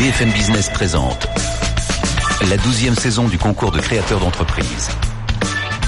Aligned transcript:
BFM 0.00 0.30
Business 0.30 0.70
présente 0.70 1.28
la 2.48 2.56
douzième 2.56 2.94
saison 2.94 3.28
du 3.28 3.36
concours 3.36 3.70
de 3.70 3.80
créateurs 3.80 4.18
d'entreprise. 4.18 4.88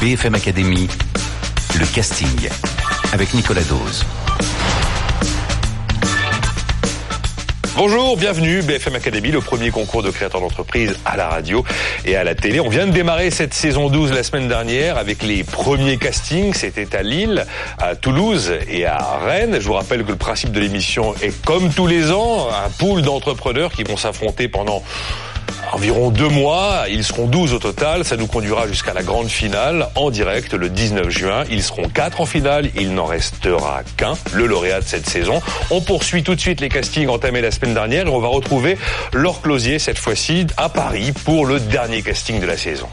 BFM 0.03 0.35
Academy, 0.35 0.87
le 1.79 1.87
casting, 1.87 2.51
avec 3.15 3.33
Nicolas 3.33 3.65
Dose. 3.65 4.05
Bonjour, 7.75 8.19
bienvenue 8.19 8.61
BFM 8.61 8.97
Academy, 8.97 9.31
le 9.31 9.41
premier 9.41 9.71
concours 9.71 10.03
de 10.03 10.11
créateurs 10.11 10.43
d'entreprise 10.43 10.95
à 11.07 11.17
la 11.17 11.29
radio 11.29 11.65
et 12.05 12.17
à 12.17 12.23
la 12.23 12.35
télé. 12.35 12.61
On 12.61 12.69
vient 12.69 12.87
de 12.87 12.93
démarrer 12.93 13.31
cette 13.31 13.55
saison 13.55 13.89
12 13.89 14.13
la 14.13 14.23
semaine 14.23 14.47
dernière 14.47 14.99
avec 14.99 15.23
les 15.23 15.43
premiers 15.43 15.97
castings. 15.97 16.53
C'était 16.53 16.95
à 16.95 17.03
Lille, 17.03 17.47
à 17.79 17.97
Toulouse 17.97 18.53
et 18.69 18.85
à 18.85 19.17
Rennes. 19.25 19.57
Je 19.59 19.67
vous 19.67 19.73
rappelle 19.73 20.05
que 20.05 20.11
le 20.11 20.19
principe 20.19 20.53
de 20.53 20.61
l'émission 20.61 21.15
est 21.23 21.35
comme 21.47 21.73
tous 21.73 21.87
les 21.87 22.13
ans, 22.13 22.49
un 22.51 22.69
pool 22.69 23.01
d'entrepreneurs 23.01 23.73
qui 23.73 23.85
vont 23.85 23.97
s'affronter 23.97 24.49
pendant 24.49 24.83
environ 25.73 26.11
deux 26.11 26.29
mois. 26.29 26.85
Ils 26.89 27.05
seront 27.05 27.27
12 27.27 27.55
au 27.55 27.59
total. 27.59 28.05
Ça 28.05 28.17
nous 28.17 28.27
conduira 28.27 28.67
jusqu'à 28.67 28.93
la 28.93 29.03
grande 29.03 29.29
finale 29.29 29.89
en 29.95 30.11
direct 30.11 30.55
le 30.55 30.69
19 30.69 31.09
juin. 31.09 31.45
Ils 31.51 31.63
seront 31.63 31.89
quatre 31.89 32.21
en 32.21 32.27
finale. 32.27 32.71
Il 32.77 32.95
n'en 32.95 33.07
restera 33.07 33.83
qu'un, 33.97 34.15
le 34.33 34.47
lauréat 34.47 34.81
de 34.81 34.87
cette 34.87 35.09
saison. 35.09 35.41
On 35.71 35.81
poursuit 35.81 36.23
tout 36.23 36.35
de 36.35 36.41
suite 36.41 36.61
les 36.61 36.69
castings 36.69 37.09
entamés 37.09 37.41
la 37.41 37.51
semaine 37.51 37.75
dernière 37.75 37.93
on 38.13 38.19
va 38.19 38.29
retrouver 38.29 38.79
Laure 39.13 39.41
Closier 39.41 39.79
cette 39.79 39.99
fois-ci 39.99 40.47
à 40.57 40.69
Paris 40.69 41.13
pour 41.25 41.47
le 41.47 41.61
dernier 41.61 42.03
casting 42.03 42.41
de 42.41 42.47
la 42.47 42.57
saison. 42.57 42.89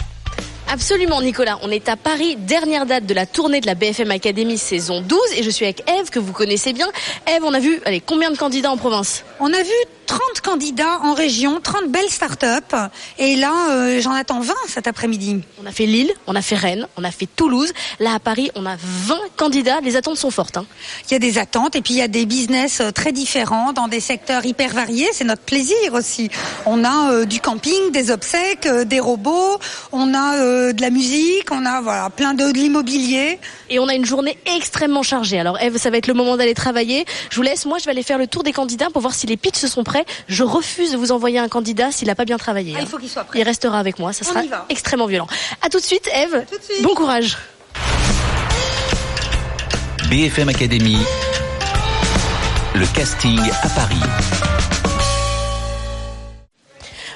Absolument 0.71 1.19
Nicolas, 1.19 1.57
on 1.63 1.71
est 1.71 1.89
à 1.89 1.95
Paris, 1.95 2.35
dernière 2.35 2.85
date 2.85 3.07
de 3.07 3.15
la 3.15 3.25
tournée 3.25 3.59
de 3.59 3.65
la 3.65 3.73
BFM 3.73 4.11
Academy 4.11 4.55
saison 4.55 5.01
12 5.01 5.19
et 5.35 5.41
je 5.41 5.49
suis 5.49 5.65
avec 5.65 5.81
Eve 5.89 6.11
que 6.11 6.19
vous 6.19 6.31
connaissez 6.31 6.73
bien. 6.73 6.87
Eve, 7.25 7.43
on 7.43 7.55
a 7.55 7.59
vu 7.59 7.81
allez, 7.85 8.01
combien 8.01 8.29
de 8.29 8.37
candidats 8.37 8.69
en 8.69 8.77
province? 8.77 9.23
On 9.39 9.51
a 9.51 9.63
vu 9.63 9.73
30 10.05 10.19
candidats 10.43 10.99
en 11.03 11.13
région, 11.13 11.59
30 11.61 11.89
belles 11.89 12.09
start-up 12.09 12.75
et 13.17 13.35
là 13.35 13.51
euh, 13.71 14.01
j'en 14.01 14.11
attends 14.11 14.41
20 14.41 14.53
cet 14.67 14.87
après-midi. 14.87 15.41
On 15.61 15.65
a 15.65 15.71
fait 15.71 15.85
Lille, 15.85 16.11
on 16.27 16.35
a 16.35 16.41
fait 16.41 16.55
Rennes, 16.55 16.87
on 16.97 17.03
a 17.03 17.11
fait 17.11 17.27
Toulouse. 17.27 17.71
Là 17.99 18.13
à 18.13 18.19
Paris, 18.19 18.51
on 18.55 18.65
a 18.65 18.75
20 18.75 19.17
candidats, 19.37 19.81
les 19.81 19.95
attentes 19.95 20.17
sont 20.17 20.31
fortes. 20.31 20.57
Hein. 20.57 20.65
Il 21.09 21.13
y 21.13 21.15
a 21.15 21.19
des 21.19 21.37
attentes 21.37 21.75
et 21.75 21.81
puis 21.81 21.95
il 21.95 21.97
y 21.97 22.01
a 22.03 22.07
des 22.07 22.25
business 22.25 22.81
euh, 22.81 22.91
très 22.91 23.11
différents 23.11 23.71
dans 23.73 23.87
des 23.87 23.99
secteurs 23.99 24.45
hyper 24.45 24.73
variés, 24.73 25.09
c'est 25.13 25.25
notre 25.25 25.43
plaisir 25.43 25.93
aussi. 25.93 26.29
On 26.65 26.83
a 26.83 27.11
euh, 27.11 27.25
du 27.25 27.39
camping, 27.39 27.91
des 27.91 28.11
obsèques, 28.11 28.65
euh, 28.65 28.85
des 28.85 28.99
robots, 28.99 29.59
on 29.91 30.13
a 30.13 30.37
euh, 30.59 30.73
de 30.73 30.81
la 30.81 30.89
musique, 30.89 31.51
on 31.51 31.65
a 31.65 31.81
voilà 31.81 32.09
plein 32.09 32.33
de, 32.33 32.51
de 32.51 32.57
l'immobilier. 32.57 33.39
Et 33.69 33.79
on 33.79 33.87
a 33.87 33.93
une 33.93 34.05
journée 34.05 34.37
extrêmement 34.55 35.03
chargée. 35.03 35.39
Alors 35.39 35.59
Eve, 35.59 35.77
ça 35.77 35.89
va 35.89 35.97
être 35.97 36.07
le 36.07 36.13
moment 36.13 36.37
d'aller 36.37 36.53
travailler. 36.53 37.05
Je 37.29 37.35
vous 37.35 37.41
laisse, 37.41 37.65
moi 37.65 37.77
je 37.79 37.85
vais 37.85 37.91
aller 37.91 38.03
faire 38.03 38.17
le 38.17 38.27
tour 38.27 38.43
des 38.43 38.51
candidats 38.51 38.89
pour 38.91 39.01
voir 39.01 39.13
si 39.13 39.27
les 39.27 39.37
pitchs 39.37 39.65
sont 39.65 39.83
prêts. 39.83 40.05
Je 40.27 40.43
refuse 40.43 40.91
de 40.91 40.97
vous 40.97 41.11
envoyer 41.11 41.39
un 41.39 41.47
candidat 41.47 41.91
s'il 41.91 42.07
n'a 42.07 42.15
pas 42.15 42.25
bien 42.25 42.37
travaillé. 42.37 42.73
Ah, 42.75 42.79
il 42.79 42.83
hein. 42.83 42.87
faut 42.89 42.97
qu'il 42.97 43.09
soit 43.09 43.23
prêt. 43.23 43.39
Il 43.39 43.43
restera 43.43 43.79
avec 43.79 43.99
moi, 43.99 44.13
ça 44.13 44.25
sera 44.25 44.41
extrêmement 44.69 45.07
violent. 45.07 45.27
À 45.61 45.69
tout 45.69 45.79
de 45.79 45.85
suite 45.85 46.09
Eve, 46.13 46.45
tout 46.49 46.57
de 46.57 46.63
suite. 46.63 46.83
bon 46.83 46.95
courage. 46.95 47.37
BFM 50.09 50.49
Academy, 50.49 50.97
le 52.73 52.85
casting 52.95 53.39
à 53.61 53.69
Paris. 53.69 54.48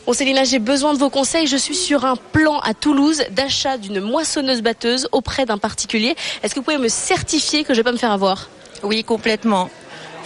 Bon 0.06 0.12
Célina, 0.12 0.44
j'ai 0.44 0.60
besoin 0.60 0.94
de 0.94 1.00
vos 1.00 1.10
conseils. 1.10 1.48
Je 1.48 1.56
suis 1.56 1.76
sur 1.76 2.04
un 2.04 2.18
plan 2.18 2.60
à 2.60 2.74
Toulouse 2.74 3.24
d'achat 3.32 3.78
d'une 3.78 4.02
moissonneuse-batteuse 4.02 5.08
auprès 5.14 5.46
d'un 5.46 5.58
particulier. 5.58 6.14
Est-ce 6.44 6.54
que 6.54 6.60
vous 6.60 6.66
pouvez 6.66 6.78
me 6.78 6.90
certifier 6.90 7.64
que 7.64 7.74
je 7.74 7.80
vais 7.80 7.84
pas 7.84 7.94
me 7.94 7.98
faire 7.98 8.12
avoir? 8.12 8.50
Oui, 8.84 9.06
complètement. 9.06 9.70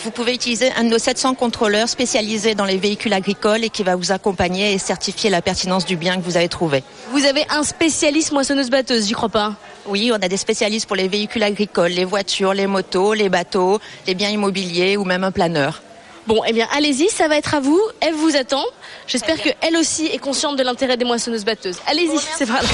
Vous 0.04 0.10
pouvez 0.10 0.34
utiliser 0.34 0.72
un 0.78 0.84
de 0.84 0.90
nos 0.90 0.98
700 0.98 1.36
contrôleurs 1.36 1.90
spécialisés 1.90 2.56
dans 2.56 2.66
les 2.66 2.78
véhicules 2.78 3.14
agricoles 3.14 3.64
et 3.64 3.70
qui 3.70 3.84
va 3.84 3.96
vous 3.96 4.12
accompagner 4.12 4.74
et 4.74 4.80
certifier 4.80 5.30
la 5.30 5.44
pertinence 5.44 5.86
du 5.86 5.96
bien 5.96 6.18
que 6.18 6.22
vous 6.22 6.38
avez 6.38 6.50
trouvé. 6.50 6.84
Vous 7.12 7.26
avez 7.26 7.46
un 7.52 7.62
spécialiste 7.62 8.32
moissonneuse-batteuse, 8.32 9.06
j'y 9.06 9.14
crois 9.14 9.30
pas. 9.30 9.54
Oui, 9.86 10.12
on 10.12 10.16
a 10.16 10.28
des 10.28 10.38
spécialistes 10.38 10.88
pour 10.88 10.96
les 10.96 11.08
véhicules 11.08 11.44
agricoles, 11.44 11.92
les 11.92 12.06
voitures, 12.06 12.56
les 12.56 12.66
motos, 12.66 13.14
les 13.14 13.30
bateaux, 13.30 13.80
les 14.08 14.16
biens 14.16 14.30
immobiliers 14.30 14.98
ou 14.98 15.04
même 15.04 15.24
un 15.24 15.32
planeur. 15.32 15.84
Bon, 16.28 16.42
eh 16.46 16.52
bien, 16.52 16.68
allez-y, 16.76 17.10
ça 17.10 17.30
va 17.30 17.38
être 17.38 17.56
à 17.56 17.62
vous. 17.62 17.80
Elle 18.02 18.14
vous 18.14 18.36
attend. 18.36 18.66
J'espère 19.08 19.42
qu'elle 19.42 19.78
aussi 19.78 20.08
est 20.08 20.18
consciente 20.18 20.58
de 20.58 20.64
l'intérêt 20.64 20.98
des 20.98 21.06
moissonneuses-batteuses. 21.06 21.78
Allez-y, 21.88 22.20
c'est 22.38 22.46
pas 22.46 22.56
grave. 22.56 22.70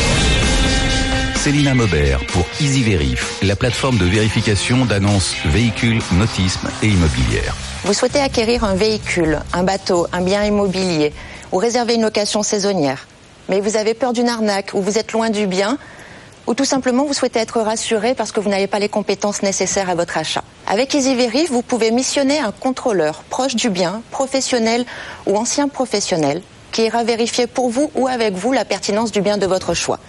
Célina 1.36 1.76
Maubert 1.76 2.26
pour 2.28 2.46
EasyVerif, 2.60 3.44
la 3.44 3.56
plateforme 3.56 4.00
de 4.00 4.06
vérification 4.06 4.86
d'annonces 4.86 5.36
véhicules, 5.46 6.02
notismes 6.14 6.68
et 6.82 6.88
immobilières. 6.88 7.56
Vous 7.84 7.94
souhaitez 7.94 8.22
acquérir 8.22 8.64
un 8.64 8.74
véhicule, 8.74 9.40
un 9.54 9.64
bateau, 9.64 10.08
un 10.14 10.22
bien 10.22 10.44
immobilier 10.46 11.14
ou 11.52 11.58
réserver 11.58 11.94
une 11.94 12.02
location 12.02 12.42
saisonnière, 12.42 13.08
mais 13.50 13.60
vous 13.60 13.78
avez 13.78 13.94
peur 13.94 14.14
d'une 14.14 14.30
arnaque 14.30 14.72
ou 14.74 14.82
vous 14.82 14.98
êtes 14.98 15.12
loin 15.12 15.30
du 15.30 15.46
bien 15.46 15.78
ou 16.48 16.56
tout 16.56 16.66
simplement 16.66 17.06
vous 17.06 17.14
souhaitez 17.14 17.40
être 17.40 17.60
rassuré 17.62 18.16
parce 18.16 18.32
que 18.32 18.40
vous 18.40 18.50
n'avez 18.50 18.68
pas 18.68 18.80
les 18.80 18.90
compétences 18.90 19.44
nécessaires 19.44 19.90
à 19.90 19.96
votre 19.96 20.18
achat. 20.18 20.44
Avec 20.66 20.96
EasyVerif, 20.96 21.52
vous 21.52 21.62
pouvez 21.62 21.92
missionner 21.92 22.40
un 22.40 22.52
contrôleur 22.52 23.24
proche 23.30 23.56
du 23.56 23.70
bien, 23.70 24.02
professionnel 24.12 24.86
ou 25.26 25.36
ancien 25.38 25.68
professionnel 25.68 26.42
qui 26.72 26.84
ira 26.86 27.04
vérifier 27.04 27.48
pour 27.48 27.70
vous 27.70 27.92
ou 27.96 28.08
avec 28.08 28.34
vous 28.34 28.52
la 28.52 28.66
pertinence 28.66 29.12
du 29.12 29.22
bien 29.22 29.38
de 29.38 29.46
votre 29.46 29.74
choix. 29.74 30.00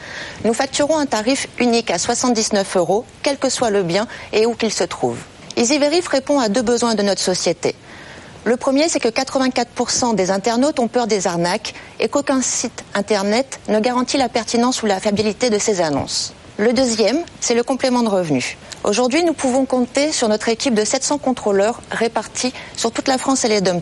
Nous 0.44 0.54
facturons 0.54 0.96
un 0.96 1.06
tarif 1.06 1.46
unique 1.58 1.90
à 1.90 1.98
79 1.98 2.76
euros, 2.76 3.04
quel 3.22 3.36
que 3.36 3.50
soit 3.50 3.70
le 3.70 3.82
bien 3.82 4.06
et 4.32 4.46
où 4.46 4.54
qu'il 4.54 4.72
se 4.72 4.84
trouve. 4.84 5.18
EasyVerif 5.56 6.08
répond 6.08 6.38
à 6.38 6.48
deux 6.48 6.62
besoins 6.62 6.94
de 6.94 7.02
notre 7.02 7.20
société. 7.20 7.74
Le 8.44 8.56
premier, 8.56 8.88
c'est 8.88 9.00
que 9.00 9.08
84% 9.08 10.14
des 10.14 10.30
internautes 10.30 10.78
ont 10.78 10.88
peur 10.88 11.06
des 11.06 11.26
arnaques 11.26 11.74
et 12.00 12.08
qu'aucun 12.08 12.42
site 12.42 12.84
internet 12.94 13.60
ne 13.68 13.80
garantit 13.80 14.18
la 14.18 14.28
pertinence 14.28 14.82
ou 14.82 14.86
la 14.86 15.00
fiabilité 15.00 15.50
de 15.50 15.58
ces 15.58 15.80
annonces. 15.80 16.34
Le 16.56 16.72
deuxième, 16.72 17.24
c'est 17.40 17.54
le 17.54 17.64
complément 17.64 18.04
de 18.04 18.08
revenus. 18.08 18.56
Aujourd'hui, 18.84 19.24
nous 19.24 19.32
pouvons 19.32 19.64
compter 19.64 20.12
sur 20.12 20.28
notre 20.28 20.48
équipe 20.48 20.74
de 20.74 20.84
700 20.84 21.18
contrôleurs 21.18 21.80
répartis 21.90 22.52
sur 22.76 22.92
toute 22.92 23.08
la 23.08 23.18
France 23.18 23.44
et 23.44 23.48
les 23.48 23.60
dom 23.60 23.80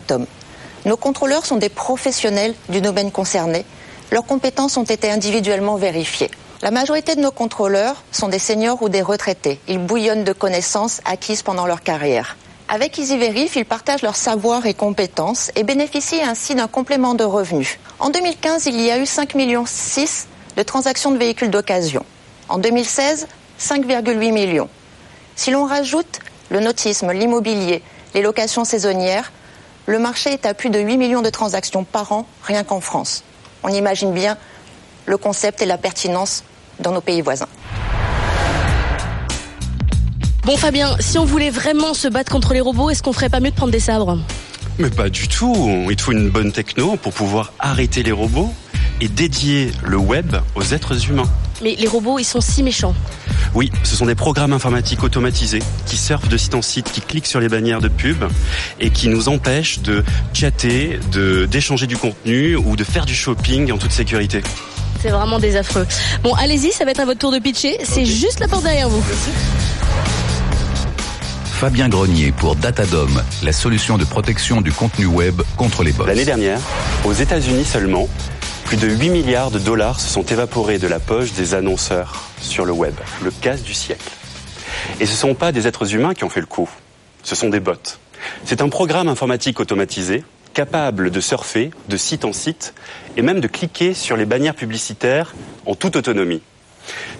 Nos 0.85 0.97
contrôleurs 0.97 1.45
sont 1.45 1.57
des 1.57 1.69
professionnels 1.69 2.55
du 2.69 2.81
domaine 2.81 3.11
concerné. 3.11 3.63
Leurs 4.11 4.25
compétences 4.25 4.75
ont 4.77 4.85
été 4.85 5.11
individuellement 5.11 5.75
vérifiées. 5.75 6.31
La 6.63 6.71
majorité 6.71 7.13
de 7.15 7.21
nos 7.21 7.29
contrôleurs 7.29 8.03
sont 8.11 8.27
des 8.27 8.39
seniors 8.39 8.81
ou 8.81 8.89
des 8.89 9.03
retraités. 9.03 9.59
Ils 9.67 9.77
bouillonnent 9.77 10.23
de 10.23 10.33
connaissances 10.33 10.99
acquises 11.05 11.43
pendant 11.43 11.67
leur 11.67 11.83
carrière. 11.83 12.37
Avec 12.69 12.97
EasyVerif, 12.97 13.55
ils 13.55 13.65
partagent 13.65 14.01
leur 14.01 14.15
savoir 14.15 14.65
et 14.65 14.73
compétences 14.73 15.51
et 15.55 15.63
bénéficient 15.63 16.23
ainsi 16.23 16.55
d'un 16.55 16.67
complément 16.67 17.13
de 17.13 17.23
revenus. 17.23 17.77
En 17.99 18.09
2015, 18.09 18.65
il 18.65 18.81
y 18.81 18.89
a 18.89 18.97
eu 18.97 19.03
5,6 19.03 19.37
millions 19.37 19.65
de 20.57 20.63
transactions 20.63 21.11
de 21.11 21.17
véhicules 21.17 21.51
d'occasion. 21.51 22.03
En 22.49 22.57
2016, 22.57 23.27
5,8 23.59 24.31
millions. 24.31 24.69
Si 25.35 25.51
l'on 25.51 25.65
rajoute 25.65 26.19
le 26.49 26.59
nautisme, 26.59 27.11
l'immobilier, 27.11 27.81
les 28.13 28.21
locations 28.21 28.65
saisonnières, 28.65 29.31
le 29.85 29.99
marché 29.99 30.31
est 30.31 30.45
à 30.45 30.53
plus 30.53 30.69
de 30.69 30.79
8 30.79 30.97
millions 30.97 31.21
de 31.21 31.29
transactions 31.29 31.83
par 31.83 32.11
an, 32.11 32.27
rien 32.43 32.63
qu'en 32.63 32.81
France. 32.81 33.23
On 33.63 33.69
imagine 33.69 34.13
bien 34.13 34.37
le 35.05 35.17
concept 35.17 35.61
et 35.61 35.65
la 35.65 35.77
pertinence 35.77 36.43
dans 36.79 36.91
nos 36.91 37.01
pays 37.01 37.21
voisins. 37.21 37.47
Bon 40.45 40.57
Fabien, 40.57 40.95
si 40.99 41.17
on 41.17 41.25
voulait 41.25 41.49
vraiment 41.49 41.93
se 41.93 42.07
battre 42.07 42.31
contre 42.31 42.53
les 42.53 42.61
robots, 42.61 42.89
est-ce 42.89 43.01
qu'on 43.01 43.13
ferait 43.13 43.29
pas 43.29 43.39
mieux 43.39 43.51
de 43.51 43.55
prendre 43.55 43.71
des 43.71 43.79
sabres? 43.79 44.19
Mais 44.77 44.89
pas 44.89 45.09
du 45.09 45.27
tout. 45.27 45.55
Il 45.89 45.95
te 45.95 46.01
faut 46.01 46.11
une 46.11 46.29
bonne 46.29 46.51
techno 46.51 46.97
pour 46.97 47.13
pouvoir 47.13 47.53
arrêter 47.59 48.03
les 48.03 48.11
robots 48.11 48.53
et 48.99 49.07
dédier 49.07 49.71
le 49.83 49.97
web 49.97 50.35
aux 50.55 50.63
êtres 50.63 51.09
humains. 51.09 51.29
Mais 51.63 51.75
les 51.79 51.87
robots, 51.87 52.19
ils 52.19 52.25
sont 52.25 52.41
si 52.41 52.61
méchants. 52.61 52.93
Oui, 53.53 53.71
ce 53.83 53.95
sont 53.95 54.05
des 54.05 54.15
programmes 54.15 54.51
informatiques 54.51 55.03
automatisés 55.03 55.61
qui 55.85 55.95
surfent 55.95 56.27
de 56.27 56.37
site 56.37 56.55
en 56.55 56.61
site, 56.61 56.91
qui 56.91 56.99
cliquent 56.99 57.25
sur 57.25 57.39
les 57.39 57.47
bannières 57.47 57.79
de 57.79 57.87
pub 57.87 58.25
et 58.81 58.89
qui 58.89 59.07
nous 59.07 59.29
empêchent 59.29 59.79
de 59.79 60.03
chatter, 60.33 60.99
de 61.11 61.45
d'échanger 61.45 61.87
du 61.87 61.95
contenu 61.95 62.57
ou 62.57 62.75
de 62.75 62.83
faire 62.83 63.05
du 63.05 63.15
shopping 63.15 63.71
en 63.71 63.77
toute 63.77 63.91
sécurité. 63.91 64.41
C'est 65.01 65.09
vraiment 65.09 65.39
des 65.39 65.55
affreux. 65.55 65.87
Bon, 66.21 66.33
allez-y, 66.33 66.71
ça 66.71 66.83
va 66.83 66.91
être 66.91 66.99
à 66.99 67.05
votre 67.05 67.19
tour 67.19 67.31
de 67.31 67.39
pitcher. 67.39 67.77
C'est 67.83 68.05
juste 68.05 68.39
la 68.39 68.47
porte 68.47 68.63
derrière 68.63 68.89
vous. 68.89 69.03
Fabien 71.45 71.87
Grenier 71.87 72.33
pour 72.33 72.57
Datadom, 72.57 73.07
la 73.41 73.53
solution 73.53 73.97
de 73.97 74.03
protection 74.03 74.59
du 74.59 74.73
contenu 74.73 75.05
web 75.05 75.41
contre 75.55 75.83
les 75.83 75.93
bots. 75.93 76.05
L'année 76.05 76.25
dernière, 76.25 76.59
aux 77.05 77.13
États-Unis 77.13 77.63
seulement, 77.63 78.09
plus 78.73 78.87
de 78.87 78.95
8 78.95 79.09
milliards 79.11 79.51
de 79.51 79.59
dollars 79.59 79.99
se 79.99 80.09
sont 80.09 80.23
évaporés 80.23 80.79
de 80.79 80.87
la 80.87 80.99
poche 80.99 81.33
des 81.33 81.53
annonceurs 81.53 82.23
sur 82.41 82.65
le 82.65 82.71
web, 82.71 82.95
le 83.23 83.29
casse 83.29 83.61
du 83.61 83.73
siècle. 83.75 84.09
Et 84.99 85.05
ce 85.05 85.11
ne 85.11 85.17
sont 85.17 85.35
pas 85.35 85.51
des 85.51 85.67
êtres 85.67 85.93
humains 85.93 86.15
qui 86.15 86.23
ont 86.23 86.29
fait 86.29 86.39
le 86.39 86.47
coup, 86.47 86.67
ce 87.21 87.35
sont 87.35 87.49
des 87.49 87.59
bots. 87.59 87.73
C'est 88.45 88.63
un 88.63 88.69
programme 88.69 89.09
informatique 89.09 89.59
automatisé 89.59 90.23
capable 90.55 91.11
de 91.11 91.19
surfer 91.19 91.69
de 91.87 91.97
site 91.97 92.25
en 92.25 92.33
site 92.33 92.73
et 93.15 93.21
même 93.21 93.41
de 93.41 93.47
cliquer 93.47 93.93
sur 93.93 94.17
les 94.17 94.25
bannières 94.25 94.55
publicitaires 94.55 95.35
en 95.67 95.75
toute 95.75 95.95
autonomie. 95.95 96.41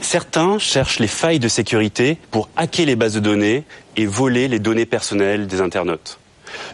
Certains 0.02 0.58
cherchent 0.58 0.98
les 0.98 1.08
failles 1.08 1.40
de 1.40 1.50
sécurité 1.50 2.18
pour 2.32 2.50
hacker 2.56 2.88
les 2.88 2.96
bases 2.96 3.14
de 3.14 3.20
données 3.20 3.64
et 3.96 4.08
voler 4.08 4.48
les 4.48 4.60
données 4.60 4.88
personnelles 4.88 5.46
des 5.46 5.62
internautes. 5.62 6.18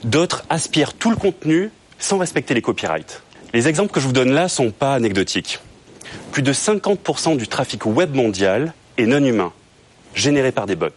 D'autres 0.05 0.45
aspirent 0.49 0.93
tout 0.93 1.09
le 1.09 1.17
contenu 1.17 1.69
sans 1.97 2.17
respecter 2.17 2.53
les 2.53 2.61
copyrights. 2.61 3.21
Les 3.53 3.67
exemples 3.67 3.91
que 3.91 3.99
je 3.99 4.05
vous 4.05 4.13
donne 4.13 4.31
là 4.31 4.47
sont 4.47 4.69
pas 4.69 4.93
anecdotiques. 4.93 5.59
Plus 6.31 6.43
de 6.43 6.53
50% 6.53 7.35
du 7.35 7.47
trafic 7.47 7.85
web 7.85 8.13
mondial 8.13 8.73
est 8.97 9.07
non 9.07 9.23
humain, 9.23 9.51
généré 10.13 10.51
par 10.51 10.67
des 10.67 10.75
bots. 10.75 10.89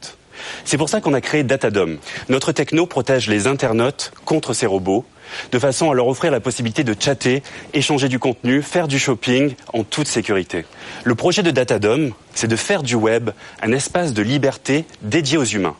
C'est 0.64 0.76
pour 0.76 0.88
ça 0.88 1.00
qu'on 1.00 1.14
a 1.14 1.20
créé 1.20 1.44
Datadom. 1.44 1.96
Notre 2.28 2.52
techno 2.52 2.86
protège 2.86 3.28
les 3.28 3.46
internautes 3.46 4.12
contre 4.26 4.52
ces 4.52 4.66
robots, 4.66 5.06
de 5.50 5.58
façon 5.58 5.90
à 5.90 5.94
leur 5.94 6.08
offrir 6.08 6.30
la 6.30 6.40
possibilité 6.40 6.84
de 6.84 6.94
chatter, 6.98 7.42
échanger 7.72 8.08
du 8.08 8.18
contenu, 8.18 8.60
faire 8.60 8.88
du 8.88 8.98
shopping 8.98 9.54
en 9.72 9.82
toute 9.82 10.08
sécurité. 10.08 10.66
Le 11.04 11.14
projet 11.14 11.42
de 11.42 11.50
Datadom, 11.50 12.10
c'est 12.34 12.48
de 12.48 12.56
faire 12.56 12.82
du 12.82 12.96
web 12.96 13.30
un 13.62 13.72
espace 13.72 14.12
de 14.12 14.22
liberté 14.22 14.84
dédié 15.00 15.38
aux 15.38 15.44
humains. 15.44 15.76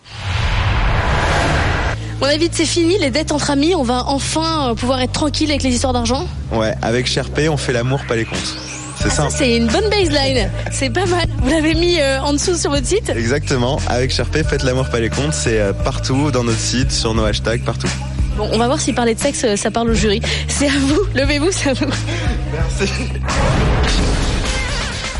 Mon 2.21 2.27
avis, 2.29 2.49
c'est 2.53 2.67
fini, 2.67 2.99
les 2.99 3.11
dettes 3.11 3.33
entre 3.33 3.51
amis, 3.51 3.75
on 3.75 3.83
va 3.83 4.05
enfin 4.07 4.71
euh, 4.71 4.75
pouvoir 4.75 5.01
être 5.01 5.13
tranquille 5.13 5.51
avec 5.51 5.63
les 5.63 5.71
histoires 5.75 5.93
d'argent 5.93 6.27
Ouais, 6.53 6.75
avec 6.83 7.07
Sherpay, 7.07 7.49
on 7.49 7.57
fait 7.57 7.73
l'amour, 7.73 8.01
pas 8.07 8.15
les 8.17 8.25
comptes. 8.25 8.57
C'est 8.99 9.09
Ça, 9.11 9.17
simple. 9.17 9.35
c'est 9.37 9.57
une 9.57 9.67
bonne 9.67 9.89
baseline. 9.91 10.49
C'est 10.71 10.91
pas 10.91 11.07
mal. 11.07 11.27
Vous 11.43 11.51
l'avez 11.51 11.75
mis 11.75 11.99
euh, 11.99 12.21
en 12.21 12.33
dessous 12.35 12.57
sur 12.57 12.71
votre 12.71 12.87
site 12.87 13.11
Exactement. 13.11 13.81
Avec 13.89 14.13
Sherpay, 14.13 14.45
faites 14.45 14.63
l'amour, 14.63 14.89
pas 14.89 15.01
les 15.01 15.11
comptes. 15.11 15.33
C'est 15.35 15.59
euh, 15.59 15.73
partout, 15.73 16.31
dans 16.31 16.45
notre 16.45 16.61
site, 16.61 16.93
sur 16.93 17.13
nos 17.13 17.25
hashtags, 17.25 17.65
partout. 17.65 17.89
Bon, 18.37 18.49
on 18.53 18.59
va 18.59 18.67
voir 18.67 18.81
si 18.81 18.93
parler 18.93 19.15
de 19.17 19.21
sexe, 19.21 19.45
ça 19.57 19.71
parle 19.73 19.91
au 19.91 19.95
jury. 19.95 20.23
C'est 20.47 20.69
à 20.69 20.79
vous. 20.79 21.01
Levez-vous, 21.15 21.51
c'est 21.51 21.71
à 21.71 21.73
vous. 21.75 21.87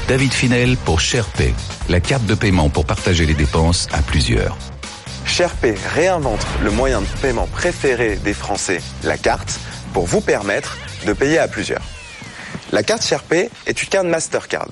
David 0.09 0.33
Finel 0.33 0.77
pour 0.77 1.01
SharePay, 1.01 1.53
la 1.89 2.01
carte 2.01 2.27
de 2.27 2.35
paiement 2.35 2.69
pour 2.69 2.85
partager 2.85 3.27
les 3.27 3.35
dépenses 3.35 3.89
à 3.93 3.99
plusieurs. 4.03 4.57
SharePay 5.33 5.75
réinvente 5.95 6.47
le 6.63 6.71
moyen 6.71 7.01
de 7.01 7.07
paiement 7.23 7.47
préféré 7.47 8.17
des 8.17 8.35
Français, 8.35 8.83
la 9.03 9.17
carte, 9.17 9.59
pour 9.95 10.05
vous 10.05 10.21
permettre 10.21 10.77
de 11.07 11.15
payer 11.15 11.39
à 11.39 11.49
plusieurs. 11.49 11.81
La 12.71 12.83
carte 12.83 13.03
SharePay 13.03 13.49
est 13.65 13.83
une 13.83 13.89
carte 13.89 14.07
Mastercard. 14.07 14.69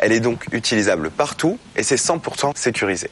Elle 0.00 0.10
est 0.10 0.18
donc 0.18 0.46
utilisable 0.50 1.12
partout 1.12 1.60
et 1.76 1.84
c'est 1.84 1.94
100% 1.94 2.56
sécurisé. 2.56 3.08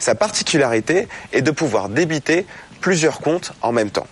Sa 0.00 0.16
particularité 0.16 1.06
est 1.32 1.42
de 1.42 1.52
pouvoir 1.52 1.88
débiter 1.88 2.44
plusieurs 2.80 3.20
comptes 3.20 3.52
en 3.62 3.70
même 3.70 3.90
temps. 3.90 4.08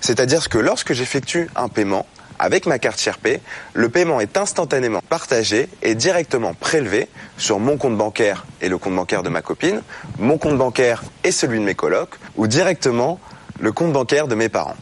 C'est-à-dire 0.00 0.48
que 0.48 0.58
lorsque 0.58 0.94
j'effectue 0.94 1.48
un 1.54 1.68
paiement 1.68 2.06
avec 2.38 2.66
ma 2.66 2.78
carte 2.78 3.00
SharePay, 3.00 3.40
le 3.74 3.88
paiement 3.88 4.20
est 4.20 4.36
instantanément 4.36 5.00
partagé 5.08 5.68
et 5.82 5.94
directement 5.94 6.54
prélevé 6.54 7.08
sur 7.36 7.58
mon 7.58 7.76
compte 7.76 7.96
bancaire 7.96 8.46
et 8.60 8.68
le 8.68 8.78
compte 8.78 8.94
bancaire 8.94 9.22
de 9.22 9.28
ma 9.28 9.42
copine, 9.42 9.82
mon 10.18 10.38
compte 10.38 10.58
bancaire 10.58 11.02
et 11.24 11.32
celui 11.32 11.58
de 11.58 11.64
mes 11.64 11.74
colocs, 11.74 12.14
ou 12.36 12.46
directement 12.46 13.18
le 13.60 13.72
compte 13.72 13.92
bancaire 13.92 14.28
de 14.28 14.34
mes 14.34 14.48
parents. 14.48 14.76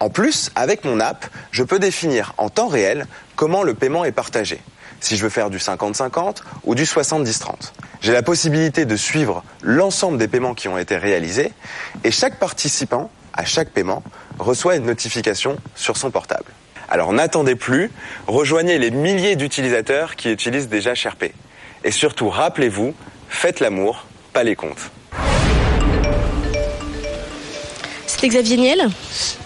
En 0.00 0.08
plus, 0.08 0.50
avec 0.54 0.84
mon 0.84 0.98
app, 0.98 1.26
je 1.50 1.62
peux 1.62 1.78
définir 1.78 2.32
en 2.38 2.48
temps 2.48 2.68
réel 2.68 3.06
comment 3.36 3.62
le 3.62 3.74
paiement 3.74 4.04
est 4.04 4.12
partagé. 4.12 4.60
Si 5.00 5.16
je 5.16 5.22
veux 5.22 5.28
faire 5.30 5.50
du 5.50 5.58
50-50 5.58 6.38
ou 6.64 6.74
du 6.74 6.84
70-30. 6.84 7.72
J'ai 8.00 8.12
la 8.12 8.22
possibilité 8.22 8.86
de 8.86 8.96
suivre 8.96 9.44
l'ensemble 9.62 10.18
des 10.18 10.28
paiements 10.28 10.54
qui 10.54 10.68
ont 10.68 10.78
été 10.78 10.96
réalisés 10.96 11.52
et 12.02 12.10
chaque 12.10 12.38
participant, 12.38 13.10
à 13.34 13.44
chaque 13.44 13.70
paiement, 13.70 14.02
reçoit 14.38 14.76
une 14.76 14.86
notification 14.86 15.56
sur 15.74 15.96
son 15.96 16.10
portable. 16.10 16.46
Alors 16.90 17.12
n'attendez 17.12 17.54
plus, 17.54 17.90
rejoignez 18.26 18.76
les 18.78 18.90
milliers 18.90 19.36
d'utilisateurs 19.36 20.16
qui 20.16 20.28
utilisent 20.30 20.68
déjà 20.68 20.96
SharePay. 20.96 21.32
Et 21.84 21.92
surtout, 21.92 22.28
rappelez-vous, 22.28 22.94
faites 23.28 23.60
l'amour, 23.60 24.06
pas 24.32 24.42
les 24.42 24.56
comptes. 24.56 24.90
C'était 28.08 28.28
Xavier 28.28 28.56
Niel? 28.56 28.88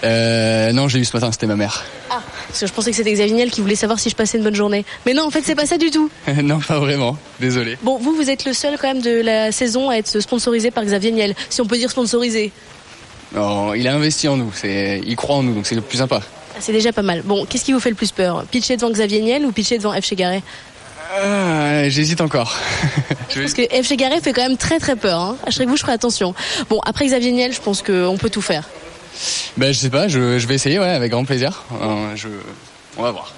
Euh, 0.03 0.73
non, 0.73 0.89
j'ai 0.89 0.99
eu 0.99 1.05
ce 1.05 1.15
matin, 1.15 1.31
c'était 1.31 1.47
ma 1.47 1.55
mère. 1.55 1.85
Ah, 2.11 2.23
parce 2.49 2.61
que 2.61 2.67
je 2.67 2.73
pensais 2.73 2.91
que 2.91 2.97
c'était 2.97 3.13
Xavier 3.13 3.35
Niel 3.35 3.51
qui 3.51 3.61
voulait 3.61 3.77
savoir 3.77 4.01
si 4.01 4.09
je 4.09 4.17
passais 4.17 4.39
une 4.39 4.43
bonne 4.43 4.55
journée. 4.55 4.87
Mais 5.05 5.13
non, 5.13 5.25
en 5.25 5.31
fait, 5.31 5.43
c'est 5.45 5.55
pas 5.55 5.67
ça 5.67 5.77
du 5.77 5.91
tout. 5.91 6.11
non, 6.43 6.59
pas 6.61 6.79
vraiment. 6.81 7.17
Désolé. 7.41 7.77
Bon, 7.83 7.99
vous, 7.99 8.17
vous 8.17 8.31
êtes 8.31 8.47
le 8.47 8.55
seul 8.55 8.79
quand 8.81 8.89
même 8.89 9.03
de 9.03 9.21
la 9.21 9.53
saison 9.53 9.91
à 9.91 9.97
être 9.97 10.19
sponsorisé 10.19 10.71
par 10.71 10.83
Xavier 10.83 11.13
Niel, 11.13 11.35
si 11.51 11.61
on 11.61 11.67
peut 11.67 11.77
dire 11.77 11.91
sponsorisé. 11.91 12.53
Non, 13.35 13.75
il 13.75 13.87
a 13.87 13.95
investi 13.95 14.29
en 14.29 14.39
nous. 14.39 14.51
C'est, 14.55 15.03
il 15.05 15.15
croit 15.15 15.37
en 15.37 15.43
nous, 15.43 15.55
donc 15.55 15.67
c'est 15.67 15.75
le 15.75 15.81
plus 15.83 15.99
sympa. 15.99 16.23
Ah, 16.55 16.59
C'est 16.61 16.73
déjà 16.73 16.93
pas 16.93 17.03
mal. 17.03 17.23
Bon, 17.25 17.45
qu'est-ce 17.47 17.65
qui 17.65 17.73
vous 17.73 17.81
fait 17.81 17.91
le 17.91 17.97
plus 17.97 18.13
peur? 18.13 18.45
Pitcher 18.51 18.77
devant 18.77 18.91
Xavier 18.91 19.21
Niel 19.21 19.45
ou 19.47 19.53
pitcher 19.53 19.79
devant 19.79 19.93
F. 20.01 20.05
Chegaray 20.05 20.43
Ah, 21.17 21.89
j'hésite 21.89 22.21
encore. 22.21 22.57
Veux- 23.35 23.43
Parce 23.43 23.55
que 23.55 23.63
F. 23.63 23.87
Chegaray 23.89 24.21
fait 24.21 24.33
quand 24.33 24.43
même 24.43 24.57
très 24.57 24.79
très 24.79 24.97
peur. 24.97 25.21
Hein. 25.21 25.37
À 25.47 25.51
chaque 25.51 25.69
vous, 25.69 25.77
je 25.77 25.83
ferai 25.83 25.93
attention. 25.93 26.35
Bon, 26.71 26.81
après 26.87 27.07
Xavier 27.07 27.33
Niel, 27.33 27.53
je 27.53 27.61
pense 27.61 27.83
qu'on 27.83 28.17
peut 28.19 28.31
tout 28.31 28.43
faire. 28.43 28.65
Ben, 29.57 29.73
je 29.73 29.79
sais 29.79 29.91
pas. 29.91 30.09
Je, 30.09 30.39
je 30.39 30.47
vais 30.47 30.55
essayer, 30.55 30.79
ouais, 30.79 30.89
avec 30.89 31.11
grand 31.13 31.25
plaisir. 31.25 31.63
Euh, 31.81 32.15
je, 32.17 32.29
on 32.97 33.03
va 33.03 33.11
voir. 33.13 33.33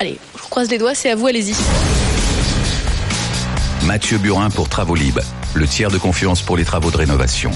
Allez, 0.00 0.18
je 0.36 0.42
vous 0.42 0.48
croise 0.48 0.70
les 0.70 0.78
doigts, 0.78 0.94
c'est 0.94 1.10
à 1.10 1.14
vous, 1.16 1.26
allez-y. 1.26 1.54
Mathieu 3.84 4.18
Burin 4.18 4.50
pour 4.50 4.68
Travolib, 4.68 5.18
le 5.54 5.66
tiers 5.66 5.90
de 5.90 5.98
confiance 5.98 6.42
pour 6.42 6.56
les 6.56 6.64
travaux 6.64 6.90
de 6.90 6.96
rénovation. 6.96 7.50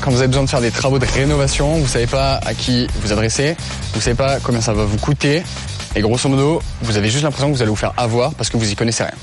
Quand 0.00 0.10
vous 0.10 0.18
avez 0.18 0.28
besoin 0.28 0.44
de 0.44 0.48
faire 0.48 0.60
des 0.60 0.70
travaux 0.70 0.98
de 0.98 1.06
rénovation, 1.06 1.74
vous 1.74 1.86
savez 1.86 2.06
pas 2.06 2.40
à 2.44 2.54
qui 2.54 2.86
vous 3.00 3.12
adresser, 3.12 3.56
vous 3.94 4.00
savez 4.00 4.16
pas 4.16 4.38
combien 4.40 4.60
ça 4.60 4.72
va 4.72 4.84
vous 4.84 4.98
coûter, 4.98 5.42
et 5.96 6.00
grosso 6.00 6.28
modo, 6.28 6.62
vous 6.82 6.96
avez 6.96 7.08
juste 7.08 7.24
l'impression 7.24 7.50
que 7.50 7.56
vous 7.56 7.62
allez 7.62 7.70
vous 7.70 7.76
faire 7.76 7.94
avoir 7.96 8.34
parce 8.34 8.50
que 8.50 8.56
vous 8.56 8.70
y 8.70 8.76
connaissez 8.76 9.02
rien. 9.02 9.14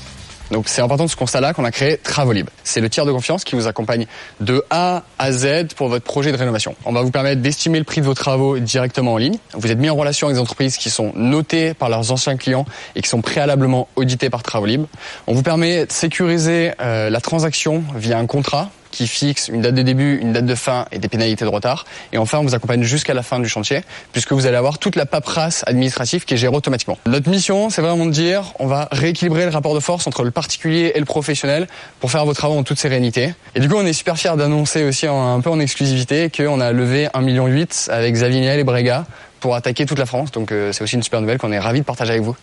Donc 0.50 0.68
c'est 0.68 0.82
important 0.82 1.04
de 1.04 1.10
ce 1.10 1.16
constat-là 1.16 1.54
qu'on 1.54 1.64
a 1.64 1.70
créé 1.70 1.96
Travolib. 1.96 2.48
C'est 2.64 2.80
le 2.80 2.90
tiers 2.90 3.06
de 3.06 3.12
confiance 3.12 3.44
qui 3.44 3.54
vous 3.54 3.66
accompagne 3.66 4.06
de 4.40 4.64
A 4.70 5.02
à 5.18 5.32
Z 5.32 5.74
pour 5.76 5.88
votre 5.88 6.04
projet 6.04 6.32
de 6.32 6.36
rénovation. 6.36 6.74
On 6.84 6.92
va 6.92 7.02
vous 7.02 7.10
permettre 7.10 7.40
d'estimer 7.40 7.78
le 7.78 7.84
prix 7.84 8.00
de 8.00 8.06
vos 8.06 8.14
travaux 8.14 8.58
directement 8.58 9.14
en 9.14 9.16
ligne. 9.16 9.38
Vous 9.54 9.70
êtes 9.70 9.78
mis 9.78 9.88
en 9.88 9.94
relation 9.94 10.26
avec 10.26 10.36
des 10.36 10.42
entreprises 10.42 10.76
qui 10.76 10.90
sont 10.90 11.12
notées 11.14 11.74
par 11.74 11.88
leurs 11.88 12.12
anciens 12.12 12.36
clients 12.36 12.66
et 12.94 13.02
qui 13.02 13.08
sont 13.08 13.22
préalablement 13.22 13.88
auditées 13.96 14.30
par 14.30 14.42
Travolib. 14.42 14.84
On 15.26 15.34
vous 15.34 15.42
permet 15.42 15.86
de 15.86 15.92
sécuriser 15.92 16.72
euh, 16.80 17.08
la 17.08 17.20
transaction 17.20 17.82
via 17.96 18.18
un 18.18 18.26
contrat 18.26 18.70
qui 18.94 19.08
fixe 19.08 19.48
une 19.48 19.60
date 19.60 19.74
de 19.74 19.82
début, 19.82 20.18
une 20.18 20.32
date 20.32 20.46
de 20.46 20.54
fin 20.54 20.86
et 20.92 20.98
des 21.00 21.08
pénalités 21.08 21.44
de 21.44 21.50
retard. 21.50 21.84
Et 22.12 22.18
enfin, 22.18 22.38
on 22.38 22.44
vous 22.44 22.54
accompagne 22.54 22.84
jusqu'à 22.84 23.12
la 23.12 23.24
fin 23.24 23.40
du 23.40 23.48
chantier, 23.48 23.80
puisque 24.12 24.32
vous 24.32 24.46
allez 24.46 24.56
avoir 24.56 24.78
toute 24.78 24.94
la 24.94 25.04
paperasse 25.04 25.64
administrative 25.66 26.24
qui 26.24 26.34
est 26.34 26.36
gérée 26.36 26.54
automatiquement. 26.54 26.96
Notre 27.06 27.28
mission, 27.28 27.70
c'est 27.70 27.82
vraiment 27.82 28.06
de 28.06 28.12
dire, 28.12 28.52
on 28.60 28.68
va 28.68 28.88
rééquilibrer 28.92 29.44
le 29.46 29.50
rapport 29.50 29.74
de 29.74 29.80
force 29.80 30.06
entre 30.06 30.22
le 30.22 30.30
particulier 30.30 30.92
et 30.94 31.00
le 31.00 31.04
professionnel 31.04 31.66
pour 31.98 32.12
faire 32.12 32.24
vos 32.24 32.34
travaux 32.34 32.56
en 32.56 32.62
toute 32.62 32.78
sérénité. 32.78 33.34
Et 33.56 33.60
du 33.60 33.68
coup, 33.68 33.74
on 33.76 33.84
est 33.84 33.92
super 33.92 34.16
fiers 34.16 34.36
d'annoncer 34.36 34.84
aussi 34.84 35.08
un 35.08 35.40
peu 35.40 35.50
en 35.50 35.58
exclusivité 35.58 36.30
qu'on 36.30 36.60
a 36.60 36.70
levé 36.70 37.06
1,8 37.08 37.22
million 37.24 37.46
avec 37.88 38.14
Xavier 38.14 38.58
et 38.58 38.64
Brega 38.64 39.06
pour 39.40 39.56
attaquer 39.56 39.86
toute 39.86 39.98
la 39.98 40.06
France. 40.06 40.30
Donc 40.30 40.52
euh, 40.52 40.72
c'est 40.72 40.84
aussi 40.84 40.94
une 40.94 41.02
super 41.02 41.20
nouvelle 41.20 41.38
qu'on 41.38 41.52
est 41.52 41.58
ravis 41.58 41.80
de 41.80 41.84
partager 41.84 42.12
avec 42.12 42.22
vous. 42.22 42.36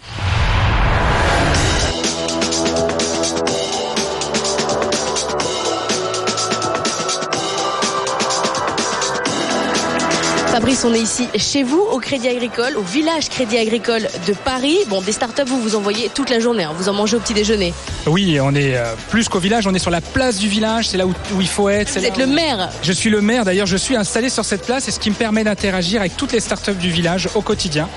On 10.84 10.96
est 10.96 11.00
ici 11.00 11.28
chez 11.36 11.62
vous, 11.62 11.80
au 11.80 12.00
Crédit 12.00 12.28
Agricole, 12.28 12.76
au 12.76 12.82
village 12.82 13.30
Crédit 13.30 13.58
Agricole 13.58 14.08
de 14.26 14.34
Paris. 14.34 14.80
Bon, 14.88 15.00
des 15.00 15.12
startups, 15.12 15.44
vous 15.46 15.62
vous 15.62 15.76
envoyez 15.76 16.10
toute 16.10 16.32
la 16.32 16.40
journée, 16.40 16.64
hein. 16.64 16.74
vous 16.76 16.90
en 16.90 16.94
mangez 16.94 17.16
au 17.16 17.20
petit 17.20 17.36
déjeuner. 17.36 17.72
Oui, 18.08 18.40
on 18.42 18.56
est 18.56 18.76
euh, 18.76 18.96
plus 19.10 19.30
qu'au 19.30 19.38
village, 19.38 19.68
on 19.68 19.76
est 19.76 19.80
sur 19.80 19.92
la 19.92 20.02
place 20.02 20.40
du 20.40 20.48
village, 20.48 20.88
c'est 20.88 20.98
là 20.98 21.06
où, 21.06 21.14
où 21.36 21.42
il 21.42 21.48
faut 21.48 21.70
être. 21.70 22.00
Vous 22.00 22.06
êtes 22.06 22.18
le 22.18 22.26
maire. 22.26 22.70
Je 22.82 22.94
suis 22.94 23.12
le 23.12 23.22
maire, 23.22 23.46
d'ailleurs 23.46 23.68
je 23.68 23.78
suis 23.78 23.96
installé 23.96 24.30
sur 24.30 24.44
cette 24.44 24.66
place 24.66 24.88
et 24.88 24.92
ce 24.92 25.00
qui 25.00 25.12
me 25.12 25.16
permet 25.16 25.44
d'interagir 25.44 26.02
avec 26.02 26.18
toutes 26.18 26.32
les 26.32 26.40
startups 26.40 26.74
du 26.74 26.90
village 26.90 27.30
au 27.36 27.42
quotidien. 27.42 27.88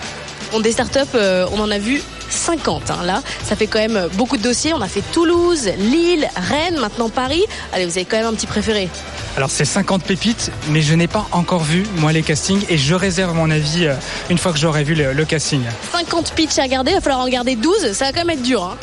Bon, 0.53 0.61
des 0.61 0.73
startups, 0.73 0.99
euh, 1.15 1.47
on 1.53 1.61
en 1.61 1.71
a 1.71 1.79
vu 1.79 2.03
50 2.35 2.91
hein, 2.91 2.99
là. 3.05 3.23
Ça 3.45 3.57
fait 3.57 3.67
quand 3.67 3.79
même 3.79 4.09
beaucoup 4.15 4.37
de 4.37 4.43
dossiers. 4.43 4.73
On 4.75 4.81
a 4.81 4.89
fait 4.89 5.03
Toulouse, 5.13 5.71
Lille, 5.79 6.29
Rennes, 6.37 6.79
maintenant 6.81 7.09
Paris. 7.09 7.45
Allez, 7.73 7.87
vous 7.87 7.93
avez 7.93 8.05
quand 8.05 8.17
même 8.17 8.27
un 8.27 8.35
petit 8.35 8.47
préféré. 8.47 8.89
Alors 9.37 9.51
c'est 9.51 9.65
50 9.65 10.05
pépites, 10.05 10.53
mais 10.69 10.81
je 10.81 10.95
n'ai 10.95 11.09
pas 11.09 11.27
encore 11.33 11.65
vu 11.65 11.85
moi 11.97 12.13
les 12.13 12.23
castings 12.23 12.65
et 12.69 12.79
je 12.79 12.95
réserve 12.95 13.35
mon 13.35 13.51
avis 13.51 13.87
euh, 13.87 13.95
une 14.31 14.39
fois 14.39 14.53
que 14.53 14.59
j'aurai 14.59 14.85
vu 14.85 14.95
le, 14.95 15.13
le 15.13 15.25
casting. 15.25 15.63
50 15.93 16.33
pitchs 16.35 16.59
à 16.59 16.69
garder, 16.69 16.93
il 16.93 16.95
va 16.95 17.01
falloir 17.01 17.21
en 17.21 17.29
garder 17.29 17.57
12. 17.57 17.93
Ça 17.93 18.07
va 18.07 18.13
quand 18.13 18.25
même 18.25 18.31
être 18.31 18.43
dur. 18.43 18.63
Hein. 18.63 18.77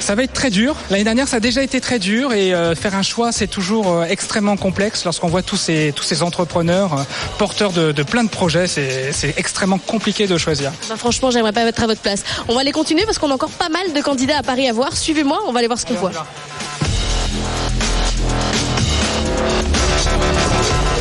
Ça 0.00 0.16
va 0.16 0.24
être 0.24 0.32
très 0.32 0.50
dur. 0.50 0.74
L'année 0.90 1.04
dernière 1.04 1.28
ça 1.28 1.36
a 1.36 1.40
déjà 1.40 1.62
été 1.62 1.80
très 1.80 2.00
dur 2.00 2.32
et 2.32 2.52
euh, 2.52 2.74
faire 2.74 2.96
un 2.96 3.02
choix 3.02 3.30
c'est 3.30 3.46
toujours 3.46 3.92
euh, 3.92 4.04
extrêmement 4.04 4.56
complexe 4.56 5.04
lorsqu'on 5.04 5.28
voit 5.28 5.42
tous 5.42 5.56
ces, 5.56 5.92
tous 5.94 6.02
ces 6.02 6.22
entrepreneurs 6.24 7.06
porteurs 7.38 7.70
de, 7.72 7.92
de 7.92 8.02
plein 8.02 8.24
de 8.24 8.28
projets. 8.28 8.66
C'est 8.66 9.34
extrêmement 9.36 9.78
compliqué 9.78 10.26
de 10.26 10.36
choisir. 10.36 10.72
Enfin, 10.82 10.96
franchement, 10.96 11.30
j'aimerais 11.30 11.52
pas 11.52 11.62
être 11.62 11.82
à 11.82 11.86
votre 11.86 12.00
place. 12.00 12.22
On 12.48 12.54
va 12.54 12.60
aller 12.60 12.72
continuer 12.72 12.91
parce 13.04 13.18
qu'on 13.18 13.30
a 13.30 13.34
encore 13.34 13.50
pas 13.50 13.68
mal 13.68 13.92
de 13.92 14.00
candidats 14.00 14.38
à 14.38 14.42
Paris 14.42 14.68
à 14.68 14.72
voir. 14.72 14.96
Suivez-moi, 14.96 15.40
on 15.46 15.52
va 15.52 15.58
aller 15.58 15.68
voir 15.68 15.78
ce 15.78 15.86
qu'on 15.86 15.94
voit. 15.94 16.10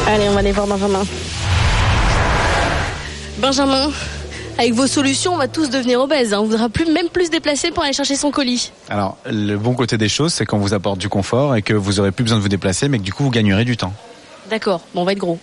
Allez, 0.07 0.27
on 0.29 0.33
va 0.33 0.39
aller 0.39 0.51
voir 0.51 0.67
Benjamin. 0.67 1.03
Benjamin, 3.37 3.91
avec 4.57 4.73
vos 4.73 4.87
solutions, 4.87 5.33
on 5.33 5.37
va 5.37 5.47
tous 5.47 5.69
devenir 5.69 5.99
obèses. 6.01 6.33
hein. 6.33 6.39
On 6.41 6.45
voudra 6.45 6.69
plus, 6.69 6.85
même 6.85 7.09
plus 7.09 7.25
se 7.27 7.31
déplacer 7.31 7.71
pour 7.71 7.83
aller 7.83 7.93
chercher 7.93 8.15
son 8.15 8.31
colis. 8.31 8.71
Alors, 8.89 9.17
le 9.25 9.55
bon 9.57 9.73
côté 9.73 9.97
des 9.97 10.09
choses, 10.09 10.33
c'est 10.33 10.45
qu'on 10.45 10.57
vous 10.59 10.73
apporte 10.73 10.97
du 10.99 11.09
confort 11.09 11.55
et 11.55 11.61
que 11.61 11.73
vous 11.73 11.99
aurez 11.99 12.11
plus 12.11 12.23
besoin 12.23 12.37
de 12.37 12.43
vous 12.43 12.49
déplacer, 12.49 12.87
mais 12.89 12.97
que 12.97 13.03
du 13.03 13.13
coup, 13.13 13.23
vous 13.23 13.31
gagnerez 13.31 13.65
du 13.65 13.77
temps. 13.77 13.93
D'accord, 14.49 14.81
bon, 14.93 15.01
on 15.01 15.05
va 15.05 15.13
être 15.13 15.17
gros. 15.19 15.39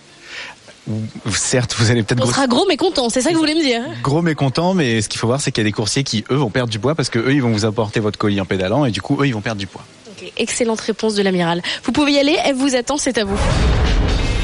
Certes, 1.31 1.75
vous 1.77 1.91
allez 1.91 2.03
peut-être 2.03 2.21
On 2.21 2.25
gros, 2.25 2.33
sera 2.33 2.47
gros 2.47 2.65
mais 2.67 2.77
content, 2.77 3.09
c'est 3.09 3.21
ça 3.21 3.29
que 3.29 3.35
vous 3.35 3.41
voulez 3.41 3.55
me 3.55 3.61
dire 3.61 3.81
gros 4.03 4.21
mécontents, 4.21 4.73
mais 4.73 5.01
ce 5.01 5.09
qu'il 5.09 5.19
faut 5.19 5.27
voir, 5.27 5.41
c'est 5.41 5.51
qu'il 5.51 5.63
y 5.63 5.67
a 5.67 5.69
des 5.69 5.73
coursiers 5.73 6.03
qui, 6.03 6.23
eux, 6.31 6.35
vont 6.35 6.49
perdre 6.49 6.69
du 6.69 6.79
poids 6.79 6.95
parce 6.95 7.09
que 7.09 7.19
eux, 7.19 7.33
ils 7.33 7.41
vont 7.41 7.51
vous 7.51 7.65
apporter 7.65 7.99
votre 7.99 8.17
colis 8.17 8.41
en 8.41 8.45
pédalant 8.45 8.85
et 8.85 8.91
du 8.91 9.01
coup, 9.01 9.17
eux, 9.21 9.27
ils 9.27 9.33
vont 9.33 9.41
perdre 9.41 9.59
du 9.59 9.67
poids. 9.67 9.83
Excellente 10.37 10.81
réponse 10.81 11.15
de 11.15 11.23
l'amiral. 11.23 11.61
Vous 11.83 11.91
pouvez 11.91 12.13
y 12.13 12.19
aller, 12.19 12.37
elle 12.43 12.55
vous 12.55 12.75
attend, 12.75 12.97
c'est 12.97 13.17
à 13.17 13.23
vous. 13.23 13.37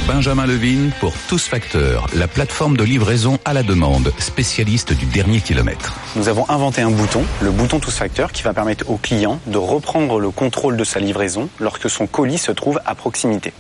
Benjamin 0.08 0.46
Levine 0.46 0.92
pour 1.00 1.14
Tous 1.28 1.48
Facteurs, 1.48 2.06
la 2.16 2.28
plateforme 2.28 2.78
de 2.78 2.84
livraison 2.84 3.40
à 3.44 3.54
la 3.54 3.64
demande, 3.64 4.14
spécialiste 4.20 4.94
du 4.94 5.06
dernier 5.08 5.42
kilomètre. 5.42 5.96
Nous 6.16 6.30
avons 6.30 6.48
inventé 6.48 6.82
un 6.84 6.92
bouton, 6.92 7.24
le 7.42 7.50
bouton 7.50 7.80
Tous 7.80 7.96
Facteurs, 7.98 8.32
qui 8.32 8.44
va 8.44 8.54
permettre 8.54 8.88
au 8.88 8.98
client 8.98 9.40
de 9.48 9.58
reprendre 9.58 10.20
le 10.20 10.30
contrôle 10.30 10.78
de 10.78 10.84
sa 10.84 11.00
livraison 11.00 11.50
lorsque 11.60 11.90
son 11.90 12.06
colis 12.06 12.38
se 12.38 12.52
trouve 12.52 12.80
à 12.86 12.94
proximité. 12.94 13.52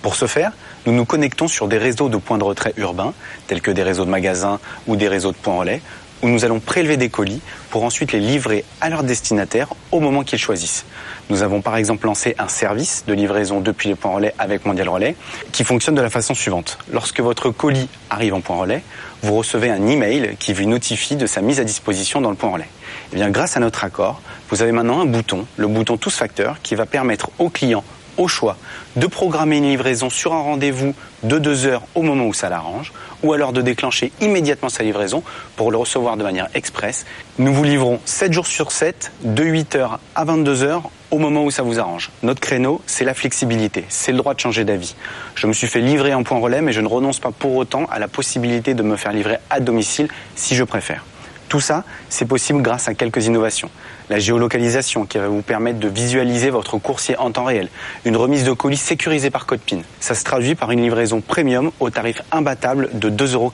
Pour 0.00 0.14
ce 0.14 0.26
faire, 0.26 0.52
nous 0.86 0.92
nous 0.92 1.04
connectons 1.04 1.48
sur 1.48 1.68
des 1.68 1.78
réseaux 1.78 2.08
de 2.08 2.16
points 2.16 2.38
de 2.38 2.44
retrait 2.44 2.74
urbains, 2.76 3.12
tels 3.46 3.60
que 3.60 3.70
des 3.70 3.82
réseaux 3.82 4.04
de 4.04 4.10
magasins 4.10 4.58
ou 4.86 4.96
des 4.96 5.08
réseaux 5.08 5.32
de 5.32 5.36
points 5.36 5.58
relais, 5.58 5.82
où 6.22 6.28
nous 6.28 6.44
allons 6.44 6.60
prélever 6.60 6.96
des 6.96 7.08
colis 7.08 7.40
pour 7.70 7.84
ensuite 7.84 8.12
les 8.12 8.20
livrer 8.20 8.64
à 8.80 8.90
leur 8.90 9.02
destinataire 9.02 9.68
au 9.90 10.00
moment 10.00 10.22
qu'ils 10.22 10.38
choisissent. 10.38 10.84
Nous 11.30 11.42
avons 11.42 11.62
par 11.62 11.76
exemple 11.76 12.06
lancé 12.06 12.34
un 12.38 12.48
service 12.48 13.04
de 13.06 13.14
livraison 13.14 13.60
depuis 13.60 13.88
les 13.88 13.94
points 13.94 14.14
relais 14.14 14.34
avec 14.38 14.66
Mondial 14.66 14.88
Relais 14.88 15.16
qui 15.52 15.64
fonctionne 15.64 15.94
de 15.94 16.02
la 16.02 16.10
façon 16.10 16.34
suivante. 16.34 16.78
Lorsque 16.92 17.20
votre 17.20 17.50
colis 17.50 17.88
arrive 18.10 18.34
en 18.34 18.40
point 18.40 18.56
relais, 18.56 18.82
vous 19.22 19.34
recevez 19.34 19.70
un 19.70 19.86
email 19.86 20.36
qui 20.38 20.52
vous 20.52 20.64
notifie 20.64 21.16
de 21.16 21.26
sa 21.26 21.40
mise 21.40 21.60
à 21.60 21.64
disposition 21.64 22.20
dans 22.20 22.30
le 22.30 22.36
point 22.36 22.50
relais. 22.50 22.68
Et 23.12 23.16
bien, 23.16 23.30
grâce 23.30 23.56
à 23.56 23.60
notre 23.60 23.84
accord, 23.84 24.20
vous 24.50 24.62
avez 24.62 24.72
maintenant 24.72 25.00
un 25.00 25.06
bouton, 25.06 25.46
le 25.56 25.68
bouton 25.68 25.96
Tous 25.96 26.14
Facteurs, 26.14 26.56
qui 26.62 26.74
va 26.74 26.86
permettre 26.86 27.30
au 27.38 27.48
client 27.48 27.84
au 28.16 28.28
choix 28.28 28.56
de 28.96 29.06
programmer 29.06 29.58
une 29.58 29.68
livraison 29.68 30.10
sur 30.10 30.32
un 30.32 30.40
rendez-vous 30.40 30.94
de 31.22 31.38
deux 31.38 31.66
heures 31.66 31.82
au 31.94 32.02
moment 32.02 32.26
où 32.26 32.34
ça 32.34 32.48
l'arrange, 32.48 32.92
ou 33.22 33.32
alors 33.32 33.52
de 33.52 33.62
déclencher 33.62 34.12
immédiatement 34.20 34.68
sa 34.68 34.82
livraison 34.82 35.22
pour 35.56 35.70
le 35.70 35.76
recevoir 35.76 36.16
de 36.16 36.22
manière 36.22 36.48
express. 36.54 37.04
Nous 37.38 37.52
vous 37.52 37.64
livrons 37.64 38.00
7 38.04 38.32
jours 38.32 38.46
sur 38.46 38.72
7, 38.72 39.12
de 39.22 39.44
8h 39.44 39.98
à 40.14 40.24
22h, 40.24 40.82
au 41.10 41.18
moment 41.18 41.44
où 41.44 41.50
ça 41.50 41.62
vous 41.62 41.78
arrange. 41.78 42.10
Notre 42.22 42.40
créneau, 42.40 42.80
c'est 42.86 43.04
la 43.04 43.14
flexibilité, 43.14 43.84
c'est 43.88 44.12
le 44.12 44.18
droit 44.18 44.34
de 44.34 44.40
changer 44.40 44.64
d'avis. 44.64 44.94
Je 45.34 45.46
me 45.46 45.52
suis 45.52 45.66
fait 45.66 45.80
livrer 45.80 46.14
en 46.14 46.22
point 46.22 46.38
relais, 46.38 46.62
mais 46.62 46.72
je 46.72 46.80
ne 46.80 46.88
renonce 46.88 47.18
pas 47.18 47.32
pour 47.32 47.56
autant 47.56 47.86
à 47.90 47.98
la 47.98 48.08
possibilité 48.08 48.74
de 48.74 48.82
me 48.82 48.96
faire 48.96 49.12
livrer 49.12 49.38
à 49.50 49.60
domicile 49.60 50.08
si 50.36 50.54
je 50.54 50.64
préfère. 50.64 51.04
Tout 51.50 51.60
ça, 51.60 51.82
c'est 52.08 52.26
possible 52.26 52.62
grâce 52.62 52.86
à 52.86 52.94
quelques 52.94 53.26
innovations. 53.26 53.70
La 54.08 54.20
géolocalisation 54.20 55.04
qui 55.04 55.18
va 55.18 55.26
vous 55.26 55.42
permettre 55.42 55.80
de 55.80 55.88
visualiser 55.88 56.48
votre 56.48 56.78
coursier 56.78 57.18
en 57.18 57.32
temps 57.32 57.42
réel. 57.42 57.68
Une 58.04 58.16
remise 58.16 58.44
de 58.44 58.52
colis 58.52 58.76
sécurisée 58.76 59.30
par 59.30 59.46
code 59.46 59.58
PIN. 59.58 59.80
Ça 59.98 60.14
se 60.14 60.22
traduit 60.22 60.54
par 60.54 60.70
une 60.70 60.80
livraison 60.80 61.20
premium 61.20 61.72
au 61.80 61.90
tarif 61.90 62.22
imbattable 62.30 62.88
de 62.92 63.10
2,99 63.10 63.34
euros. 63.34 63.52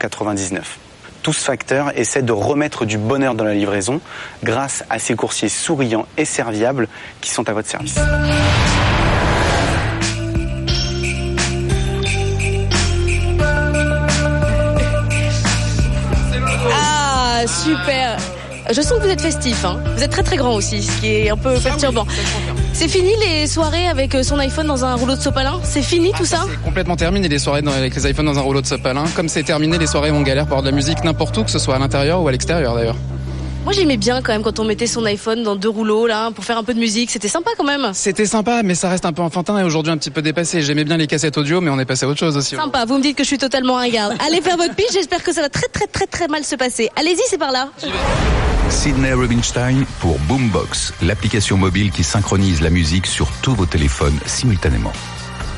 Tous 1.22 1.38
facteurs 1.38 1.98
essaient 1.98 2.20
de 2.20 2.32
remettre 2.32 2.84
du 2.84 2.98
bonheur 2.98 3.34
dans 3.34 3.44
la 3.44 3.54
livraison 3.54 4.02
grâce 4.44 4.84
à 4.90 4.98
ces 4.98 5.14
coursiers 5.14 5.48
souriants 5.48 6.06
et 6.18 6.26
serviables 6.26 6.88
qui 7.22 7.30
sont 7.30 7.48
à 7.48 7.54
votre 7.54 7.68
service. 7.68 7.98
Ah, 17.46 17.64
super 17.64 18.18
je 18.68 18.80
sens 18.80 18.98
que 18.98 19.04
vous 19.04 19.10
êtes 19.10 19.20
festif, 19.20 19.64
hein. 19.64 19.78
vous 19.96 20.02
êtes 20.02 20.10
très 20.10 20.24
très 20.24 20.36
grand 20.36 20.54
aussi, 20.54 20.82
ce 20.82 21.00
qui 21.00 21.06
est 21.06 21.30
un 21.30 21.36
peu 21.36 21.54
perturbant. 21.60 22.04
C'est 22.72 22.88
fini 22.88 23.12
les 23.24 23.46
soirées 23.46 23.86
avec 23.86 24.14
euh, 24.14 24.24
son 24.24 24.40
iPhone 24.40 24.66
dans 24.66 24.84
un 24.84 24.96
rouleau 24.96 25.14
de 25.14 25.20
sopalin? 25.20 25.60
C'est 25.62 25.82
fini 25.82 26.10
tout 26.16 26.24
ça 26.24 26.44
C'est 26.50 26.62
complètement 26.62 26.96
terminé 26.96 27.28
les 27.28 27.38
soirées 27.38 27.62
avec 27.64 27.94
les 27.94 28.10
iPhones 28.10 28.26
dans 28.26 28.38
un 28.38 28.42
rouleau 28.42 28.60
de 28.60 28.66
sopalin. 28.66 29.04
Comme 29.14 29.28
c'est 29.28 29.44
terminé 29.44 29.78
les 29.78 29.86
soirées 29.86 30.10
où 30.10 30.14
on 30.14 30.22
galère 30.22 30.46
pour 30.46 30.58
avoir 30.58 30.64
de 30.64 30.70
la 30.70 30.74
musique 30.74 31.04
n'importe 31.04 31.38
où, 31.38 31.44
que 31.44 31.50
ce 31.50 31.60
soit 31.60 31.76
à 31.76 31.78
l'intérieur 31.78 32.22
ou 32.22 32.28
à 32.28 32.32
l'extérieur 32.32 32.74
d'ailleurs. 32.74 32.96
Moi 33.66 33.72
j'aimais 33.72 33.96
bien 33.96 34.22
quand 34.22 34.32
même 34.32 34.44
quand 34.44 34.60
on 34.60 34.64
mettait 34.64 34.86
son 34.86 35.04
iPhone 35.06 35.42
dans 35.42 35.56
deux 35.56 35.68
rouleaux 35.68 36.06
là 36.06 36.30
pour 36.30 36.44
faire 36.44 36.56
un 36.56 36.62
peu 36.62 36.72
de 36.72 36.78
musique, 36.78 37.10
c'était 37.10 37.26
sympa 37.26 37.50
quand 37.58 37.64
même. 37.64 37.90
C'était 37.94 38.24
sympa, 38.24 38.62
mais 38.62 38.76
ça 38.76 38.88
reste 38.88 39.04
un 39.04 39.12
peu 39.12 39.22
enfantin 39.22 39.58
et 39.58 39.64
aujourd'hui 39.64 39.90
un 39.90 39.96
petit 39.96 40.12
peu 40.12 40.22
dépassé. 40.22 40.62
J'aimais 40.62 40.84
bien 40.84 40.96
les 40.96 41.08
cassettes 41.08 41.36
audio, 41.36 41.60
mais 41.60 41.68
on 41.68 41.80
est 41.80 41.84
passé 41.84 42.06
à 42.06 42.08
autre 42.08 42.20
chose 42.20 42.36
aussi. 42.36 42.54
Sympa, 42.54 42.84
vous 42.84 42.98
me 42.98 43.02
dites 43.02 43.16
que 43.16 43.24
je 43.24 43.26
suis 43.26 43.38
totalement 43.38 43.74
ringarde. 43.74 44.14
Allez 44.24 44.40
faire 44.40 44.56
votre 44.56 44.76
pitch, 44.76 44.92
j'espère 44.92 45.20
que 45.20 45.32
ça 45.32 45.42
va 45.42 45.48
très 45.48 45.66
très 45.66 45.88
très 45.88 46.06
très 46.06 46.28
mal 46.28 46.44
se 46.44 46.54
passer. 46.54 46.90
Allez-y, 46.94 47.22
c'est 47.28 47.38
par 47.38 47.50
là. 47.50 47.70
Sidney 48.68 49.12
Rubinstein 49.12 49.84
pour 49.98 50.16
Boombox, 50.28 50.92
l'application 51.02 51.56
mobile 51.56 51.90
qui 51.90 52.04
synchronise 52.04 52.60
la 52.60 52.70
musique 52.70 53.08
sur 53.08 53.26
tous 53.42 53.56
vos 53.56 53.66
téléphones 53.66 54.20
simultanément. 54.26 54.92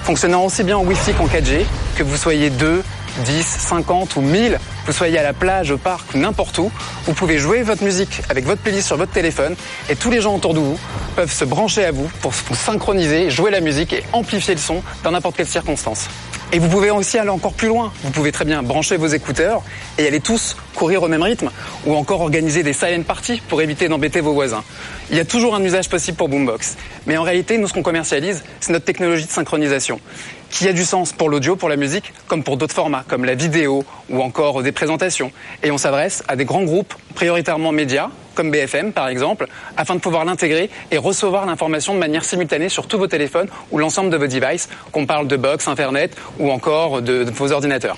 Fonctionnant 0.05 0.47
aussi 0.47 0.65
bien 0.65 0.79
en 0.79 0.85
Wi-Fi 0.87 1.13
qu'en 1.13 1.27
4G, 1.27 1.67
que 1.95 2.05
vous 2.05 2.17
soyez 2.17 2.49
2, 2.49 2.83
10, 3.25 3.45
50 3.45 4.17
ou 4.17 4.21
1000, 4.21 4.59
vous 4.87 4.93
soyez 4.93 5.19
à 5.19 5.23
la 5.23 5.33
plage, 5.33 5.71
au 5.71 5.79
parc 5.79 6.15
n'importe 6.15 6.59
où, 6.59 6.71
vous 7.05 7.13
pouvez 7.15 7.39
jouer 7.39 7.63
votre 7.63 7.83
musique 7.83 8.23
avec 8.29 8.45
votre 8.45 8.63
playlist 8.63 8.87
sur 8.87 8.97
votre 8.97 9.13
téléphone 9.13 9.57
et 9.89 9.97
tous 9.97 10.11
les 10.11 10.21
gens 10.21 10.35
autour 10.35 10.55
de 10.55 10.61
vous 10.61 10.79
peuvent 11.17 11.33
se 11.33 11.45
brancher 11.45 11.85
à 11.85 11.91
vous 11.91 12.09
pour 12.21 12.33
vous 12.33 12.55
synchroniser, 12.55 13.31
jouer 13.31 13.51
la 13.51 13.61
musique 13.61 13.93
et 13.93 14.03
amplifier 14.13 14.55
le 14.55 14.61
son 14.61 14.83
dans 15.03 15.11
n'importe 15.11 15.37
quelle 15.37 15.49
circonstance. 15.49 16.09
Et 16.51 16.59
vous 16.59 16.69
pouvez 16.69 16.91
aussi 16.91 17.19
aller 17.19 17.29
encore 17.29 17.53
plus 17.53 17.69
loin. 17.69 17.93
Vous 18.03 18.11
pouvez 18.11 18.33
très 18.33 18.47
bien 18.47 18.63
brancher 18.63 18.97
vos 18.97 19.07
écouteurs 19.07 19.63
et 19.99 20.07
aller 20.07 20.21
tous 20.21 20.57
courir 20.75 21.03
au 21.03 21.09
même 21.09 21.23
rythme 21.23 21.51
ou 21.85 21.95
encore 21.95 22.23
organiser 22.23 22.63
des 22.63 22.73
silent 22.73 23.03
parties 23.03 23.43
pour 23.49 23.61
éviter 23.61 23.89
d'embêter 23.89 24.23
vos 24.23 24.33
voisins. 24.33 24.65
Il 25.11 25.17
y 25.19 25.21
a 25.21 25.27
toujours 25.27 25.55
un 25.55 25.63
usage 25.63 25.91
possible 25.91 26.17
pour 26.17 26.31
Boombox. 26.31 26.79
Mais 27.07 27.19
en 27.19 27.23
réalité, 27.23 27.59
nous, 27.59 27.69
ce 27.69 27.75
qu'on 27.75 27.83
commercialise, 27.83 28.45
c'est 28.61 28.73
notre 28.73 28.87
technologie 28.87 29.27
de 29.27 29.31
synchronisation 29.31 30.01
qui 30.51 30.69
a 30.69 30.73
du 30.73 30.85
sens 30.85 31.13
pour 31.13 31.29
l'audio, 31.29 31.57
pour 31.57 31.69
la 31.69 31.77
musique, 31.77 32.13
comme 32.27 32.43
pour 32.43 32.57
d'autres 32.57 32.75
formats, 32.75 33.05
comme 33.07 33.25
la 33.25 33.35
vidéo 33.35 33.85
ou 34.11 34.23
encore 34.23 34.63
des 34.63 34.73
présentations. 34.73 35.31
Et 35.63 35.71
on 35.71 35.79
s'adresse 35.79 36.23
à 36.29 36.37
des 36.37 36.45
grands 36.45 36.63
groupes, 36.63 36.95
prioritairement 37.15 37.73
médias, 37.73 38.09
comme 38.35 38.51
BFM 38.51 38.93
par 38.93 39.09
exemple, 39.09 39.49
afin 39.77 39.95
de 39.95 40.01
pouvoir 40.01 40.25
l'intégrer 40.25 40.71
et 40.91 40.99
recevoir 40.99 41.47
l'information 41.47 41.95
de 41.95 41.99
manière 41.99 42.25
simultanée 42.25 42.69
sur 42.69 42.87
tous 42.87 42.99
vos 42.99 43.07
téléphones 43.07 43.49
ou 43.71 43.79
l'ensemble 43.79 44.11
de 44.11 44.17
vos 44.17 44.27
devices, 44.27 44.69
qu'on 44.93 45.07
parle 45.07 45.29
de 45.29 45.37
box, 45.37 45.69
Internet 45.69 46.17
ou 46.39 46.51
encore 46.51 47.03
de, 47.03 47.25
de 47.25 47.31
vos 47.31 47.53
ordinateurs. 47.53 47.97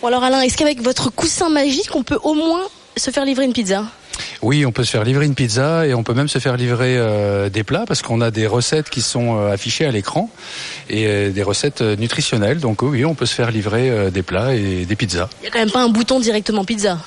Bon 0.00 0.08
alors 0.08 0.22
Alain, 0.22 0.42
est-ce 0.42 0.56
qu'avec 0.56 0.80
votre 0.82 1.10
coussin 1.10 1.48
magique, 1.48 1.94
on 1.94 2.02
peut 2.02 2.18
au 2.22 2.34
moins 2.34 2.62
se 2.98 3.10
faire 3.10 3.26
livrer 3.26 3.44
une 3.44 3.52
pizza 3.52 3.84
Oui, 4.40 4.64
on 4.64 4.72
peut 4.72 4.82
se 4.82 4.90
faire 4.90 5.04
livrer 5.04 5.26
une 5.26 5.34
pizza 5.34 5.86
et 5.86 5.92
on 5.92 6.02
peut 6.02 6.14
même 6.14 6.28
se 6.28 6.38
faire 6.38 6.56
livrer 6.56 6.96
euh, 6.96 7.50
des 7.50 7.62
plats 7.62 7.84
parce 7.86 8.00
qu'on 8.00 8.22
a 8.22 8.30
des 8.30 8.46
recettes 8.46 8.88
qui 8.88 9.02
sont 9.02 9.36
euh, 9.38 9.52
affichées 9.52 9.84
à 9.84 9.90
l'écran 9.90 10.30
et 10.88 11.06
euh, 11.06 11.30
des 11.30 11.42
recettes 11.42 11.82
nutritionnelles. 11.82 12.58
Donc 12.58 12.80
oui, 12.80 13.04
on 13.04 13.14
peut 13.14 13.26
se 13.26 13.34
faire 13.34 13.50
livrer 13.50 13.90
euh, 13.90 14.10
des 14.10 14.22
plats 14.22 14.54
et 14.54 14.86
des 14.86 14.96
pizzas. 14.96 15.28
Il 15.42 15.44
y 15.44 15.48
a 15.48 15.50
quand 15.50 15.58
même 15.58 15.70
pas 15.70 15.82
un 15.82 15.90
bouton 15.90 16.20
directement 16.20 16.64
pizza. 16.64 16.98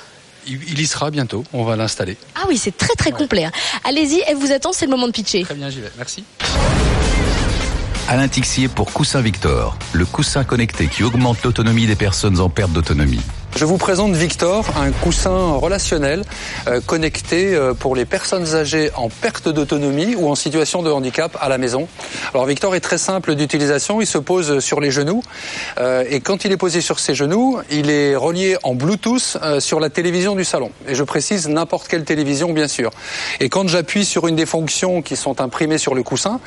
Il, 0.46 0.60
il 0.68 0.80
y 0.80 0.86
sera 0.86 1.10
bientôt, 1.10 1.42
on 1.52 1.64
va 1.64 1.74
l'installer. 1.74 2.16
Ah 2.36 2.44
oui, 2.48 2.56
c'est 2.56 2.76
très 2.76 2.94
très 2.96 3.10
complet. 3.10 3.44
hein. 3.44 3.52
Allez-y, 3.82 4.22
elle 4.28 4.36
vous 4.36 4.52
attend, 4.52 4.72
c'est 4.72 4.86
le 4.86 4.90
moment 4.92 5.08
de 5.08 5.12
pitcher. 5.12 5.42
Très 5.42 5.54
bien, 5.54 5.70
j'y 5.70 5.80
vais. 5.80 5.90
Merci. 5.98 6.22
Alain 8.08 8.28
Tixier 8.28 8.68
pour 8.68 8.92
Coussin 8.92 9.20
Victor, 9.22 9.76
le 9.92 10.04
coussin 10.06 10.44
connecté 10.44 10.86
qui 10.86 11.02
augmente 11.02 11.42
l'autonomie 11.42 11.86
des 11.86 11.96
personnes 11.96 12.38
en 12.40 12.48
perte 12.48 12.72
d'autonomie. 12.72 13.20
Je 13.56 13.64
vous 13.64 13.78
présente 13.78 14.12
Victor, 14.12 14.64
un 14.78 14.90
coussin 14.90 15.54
relationnel 15.54 16.22
euh, 16.68 16.80
connecté 16.80 17.54
euh, 17.54 17.74
pour 17.74 17.94
les 17.96 18.04
personnes 18.04 18.54
âgées 18.54 18.90
en 18.94 19.08
perte 19.08 19.48
d'autonomie 19.48 20.14
ou 20.14 20.30
en 20.30 20.34
situation 20.34 20.82
de 20.82 20.90
handicap 20.90 21.36
à 21.40 21.48
la 21.48 21.58
maison. 21.58 21.88
Alors 22.32 22.46
Victor 22.46 22.74
est 22.74 22.80
très 22.80 22.96
simple 22.96 23.34
d'utilisation, 23.34 24.00
il 24.00 24.06
se 24.06 24.18
pose 24.18 24.60
sur 24.60 24.80
les 24.80 24.90
genoux 24.90 25.22
euh, 25.78 26.04
et 26.08 26.20
quand 26.20 26.44
il 26.44 26.52
est 26.52 26.56
posé 26.56 26.80
sur 26.80 27.00
ses 27.00 27.14
genoux, 27.14 27.58
il 27.70 27.90
est 27.90 28.14
relié 28.16 28.56
en 28.62 28.74
Bluetooth 28.74 29.36
sur 29.58 29.80
la 29.80 29.90
télévision 29.90 30.36
du 30.36 30.44
salon. 30.44 30.70
Et 30.88 30.94
je 30.94 31.02
précise 31.02 31.48
n'importe 31.48 31.88
quelle 31.88 32.04
télévision 32.04 32.52
bien 32.52 32.68
sûr. 32.68 32.90
Et 33.40 33.48
quand 33.48 33.68
j'appuie 33.68 34.04
sur 34.04 34.28
une 34.28 34.36
des 34.36 34.46
fonctions 34.46 35.02
qui 35.02 35.16
sont 35.16 35.40
imprimées 35.40 35.78
sur 35.78 35.94
le 35.94 36.02
coussin, 36.02 36.40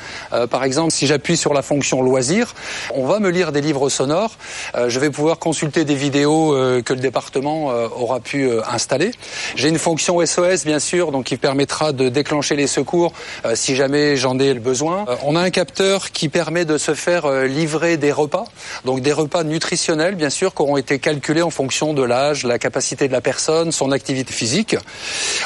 par 0.50 0.64
exemple 0.64 0.90
si 0.90 1.06
j'appuie 1.06 1.36
sur 1.36 1.54
la 1.54 1.62
fonction 1.62 2.02
loisir, 2.02 2.54
on 2.94 3.06
va 3.06 3.20
me 3.20 3.28
lire 3.28 3.52
des 3.52 3.60
livres 3.60 3.88
sonores, 3.88 4.36
je 4.74 4.98
vais 4.98 5.10
pouvoir 5.10 5.38
consulter 5.38 5.84
des 5.84 5.94
vidéos 5.94 6.54
euh, 6.54 6.82
le 6.94 7.00
département 7.00 7.70
euh, 7.70 7.88
aura 7.94 8.20
pu 8.20 8.44
euh, 8.44 8.60
installer. 8.70 9.10
J'ai 9.56 9.68
une 9.68 9.78
fonction 9.78 10.24
SOS 10.24 10.64
bien 10.64 10.78
sûr, 10.78 11.12
donc 11.12 11.24
qui 11.24 11.36
permettra 11.36 11.92
de 11.92 12.08
déclencher 12.08 12.56
les 12.56 12.66
secours 12.66 13.12
euh, 13.44 13.54
si 13.54 13.76
jamais 13.76 14.16
j'en 14.16 14.38
ai 14.38 14.54
le 14.54 14.60
besoin. 14.60 15.04
On 15.24 15.36
a 15.36 15.40
un 15.40 15.50
capteur 15.50 16.10
qui 16.10 16.28
permet 16.28 16.64
de 16.64 16.78
se 16.78 16.94
faire 16.94 17.30
livrer 17.44 17.96
des 17.96 18.12
repas, 18.12 18.44
donc 18.84 19.00
des 19.00 19.12
repas 19.12 19.44
nutritionnels 19.44 20.14
bien 20.14 20.30
sûr 20.30 20.54
qui 20.54 20.62
auront 20.62 20.76
été 20.76 20.98
calculés 20.98 21.42
en 21.42 21.50
fonction 21.50 21.92
de 21.94 22.02
l'âge, 22.02 22.44
la 22.44 22.58
capacité 22.58 23.08
de 23.08 23.12
la 23.12 23.20
personne, 23.20 23.72
son 23.72 23.92
activité 23.92 24.32
physique. 24.32 24.76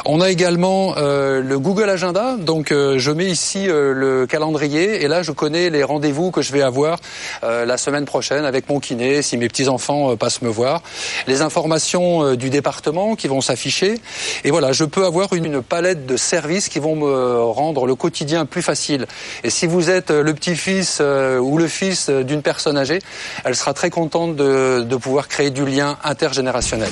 On 0.04 0.20
a 0.20 0.30
également 0.30 0.94
le 0.96 1.58
Google 1.58 1.88
Agenda, 1.90 2.36
donc 2.38 2.70
je 2.70 3.10
mets 3.10 3.26
ici 3.26 3.66
le 3.66 4.26
calendrier 4.26 5.02
et 5.02 5.08
là 5.08 5.22
je 5.22 5.32
connais 5.32 5.70
les 5.70 5.82
rendez-vous 5.82 6.30
que 6.30 6.42
je 6.42 6.52
vais 6.52 6.62
avoir 6.62 6.98
la 7.42 7.76
semaine 7.76 8.04
prochaine 8.04 8.44
avec 8.44 8.68
mon 8.68 8.80
kiné, 8.80 9.22
si 9.22 9.36
mes 9.36 9.48
petits 9.48 9.68
enfants 9.68 10.16
passent 10.16 10.42
me 10.42 10.48
voir. 10.48 10.82
Les 11.26 11.37
les 11.38 11.42
informations 11.42 12.34
du 12.34 12.50
département 12.50 13.14
qui 13.14 13.28
vont 13.28 13.40
s'afficher. 13.40 14.00
Et 14.44 14.50
voilà, 14.50 14.72
je 14.72 14.84
peux 14.84 15.04
avoir 15.04 15.32
une, 15.32 15.62
palette 15.62 16.06
de 16.06 16.16
services 16.16 16.68
qui 16.68 16.78
vont 16.78 16.96
me 16.96 17.42
rendre 17.42 17.86
le 17.86 17.94
quotidien 17.94 18.44
plus 18.44 18.62
facile. 18.62 19.06
Et 19.44 19.50
si 19.50 19.66
vous 19.66 19.90
êtes 19.90 20.10
le 20.10 20.34
petit-fils 20.34 21.00
ou 21.00 21.58
le 21.58 21.68
fils 21.68 22.10
d'une 22.10 22.42
personne 22.42 22.76
âgée, 22.76 23.00
elle 23.44 23.54
sera 23.54 23.74
très 23.74 23.90
contente 23.90 24.36
de 24.36 24.96
pouvoir 24.96 25.28
créer 25.28 25.50
du 25.50 25.64
lien 25.64 25.96
intergénérationnel. 26.02 26.90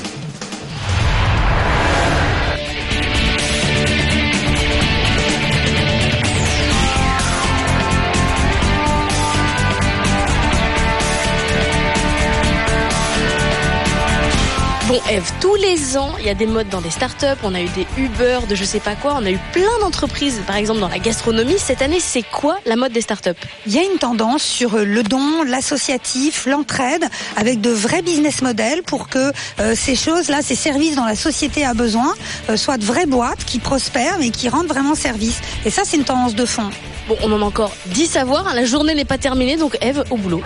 Bon, 14.88 15.00
Eve, 15.10 15.28
tous 15.40 15.56
les 15.56 15.96
ans, 15.96 16.14
il 16.20 16.26
y 16.26 16.28
a 16.28 16.34
des 16.34 16.46
modes 16.46 16.68
dans 16.68 16.80
des 16.80 16.90
startups. 16.90 17.26
On 17.42 17.56
a 17.56 17.60
eu 17.60 17.68
des 17.70 17.88
Uber, 17.98 18.38
de 18.48 18.54
je 18.54 18.62
sais 18.62 18.78
pas 18.78 18.94
quoi. 18.94 19.16
On 19.20 19.26
a 19.26 19.32
eu 19.32 19.38
plein 19.52 19.80
d'entreprises, 19.80 20.40
par 20.46 20.54
exemple 20.54 20.78
dans 20.78 20.88
la 20.88 21.00
gastronomie. 21.00 21.58
Cette 21.58 21.82
année, 21.82 21.98
c'est 21.98 22.22
quoi 22.22 22.60
la 22.66 22.76
mode 22.76 22.92
des 22.92 23.00
startups? 23.00 23.30
Il 23.66 23.74
y 23.74 23.78
a 23.80 23.82
une 23.82 23.98
tendance 23.98 24.44
sur 24.44 24.78
le 24.78 25.02
don, 25.02 25.42
l'associatif, 25.42 26.46
l'entraide, 26.46 27.04
avec 27.36 27.60
de 27.60 27.70
vrais 27.70 28.00
business 28.00 28.42
models 28.42 28.84
pour 28.84 29.08
que 29.08 29.32
euh, 29.58 29.74
ces 29.74 29.96
choses-là, 29.96 30.40
ces 30.40 30.54
services 30.54 30.94
dont 30.94 31.04
la 31.04 31.16
société 31.16 31.64
a 31.64 31.74
besoin, 31.74 32.14
euh, 32.48 32.56
soient 32.56 32.78
de 32.78 32.84
vraies 32.84 33.06
boîtes 33.06 33.44
qui 33.44 33.58
prospèrent 33.58 34.20
et 34.20 34.30
qui 34.30 34.48
rendent 34.48 34.68
vraiment 34.68 34.94
service. 34.94 35.40
Et 35.64 35.70
ça, 35.70 35.82
c'est 35.84 35.96
une 35.96 36.04
tendance 36.04 36.36
de 36.36 36.44
fond. 36.44 36.70
Bon, 37.08 37.16
on 37.24 37.32
en 37.32 37.42
a 37.42 37.44
encore 37.44 37.72
10 37.86 38.16
à 38.18 38.24
voir. 38.24 38.54
La 38.54 38.64
journée 38.64 38.94
n'est 38.94 39.04
pas 39.04 39.18
terminée, 39.18 39.56
donc 39.56 39.76
Eve, 39.80 40.04
au 40.10 40.16
boulot. 40.16 40.42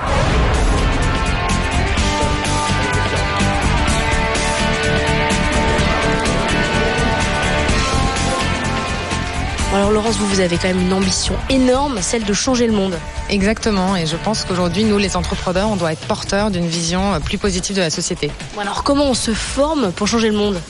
Alors 9.81 9.93
Laurence, 9.93 10.17
vous, 10.17 10.27
vous 10.27 10.41
avez 10.41 10.59
quand 10.59 10.69
même 10.69 10.83
une 10.83 10.93
ambition 10.93 11.35
énorme, 11.49 12.03
celle 12.03 12.25
de 12.25 12.35
changer 12.35 12.67
le 12.67 12.75
monde. 12.75 12.99
Exactement, 13.31 13.97
et 13.97 14.05
je 14.05 14.17
pense 14.17 14.45
qu'aujourd'hui, 14.45 14.85
nous, 14.85 14.99
les 14.99 15.17
entrepreneurs, 15.17 15.71
on 15.71 15.77
doit 15.77 15.91
être 15.91 16.07
porteurs 16.07 16.51
d'une 16.51 16.67
vision 16.67 17.19
plus 17.25 17.39
positive 17.39 17.77
de 17.77 17.81
la 17.81 17.89
société. 17.89 18.31
Bon, 18.55 18.61
alors 18.61 18.85
comment 18.85 19.07
on 19.07 19.15
se 19.15 19.31
forme 19.33 19.91
pour 19.93 20.07
changer 20.07 20.29
le 20.29 20.37
monde? 20.37 20.61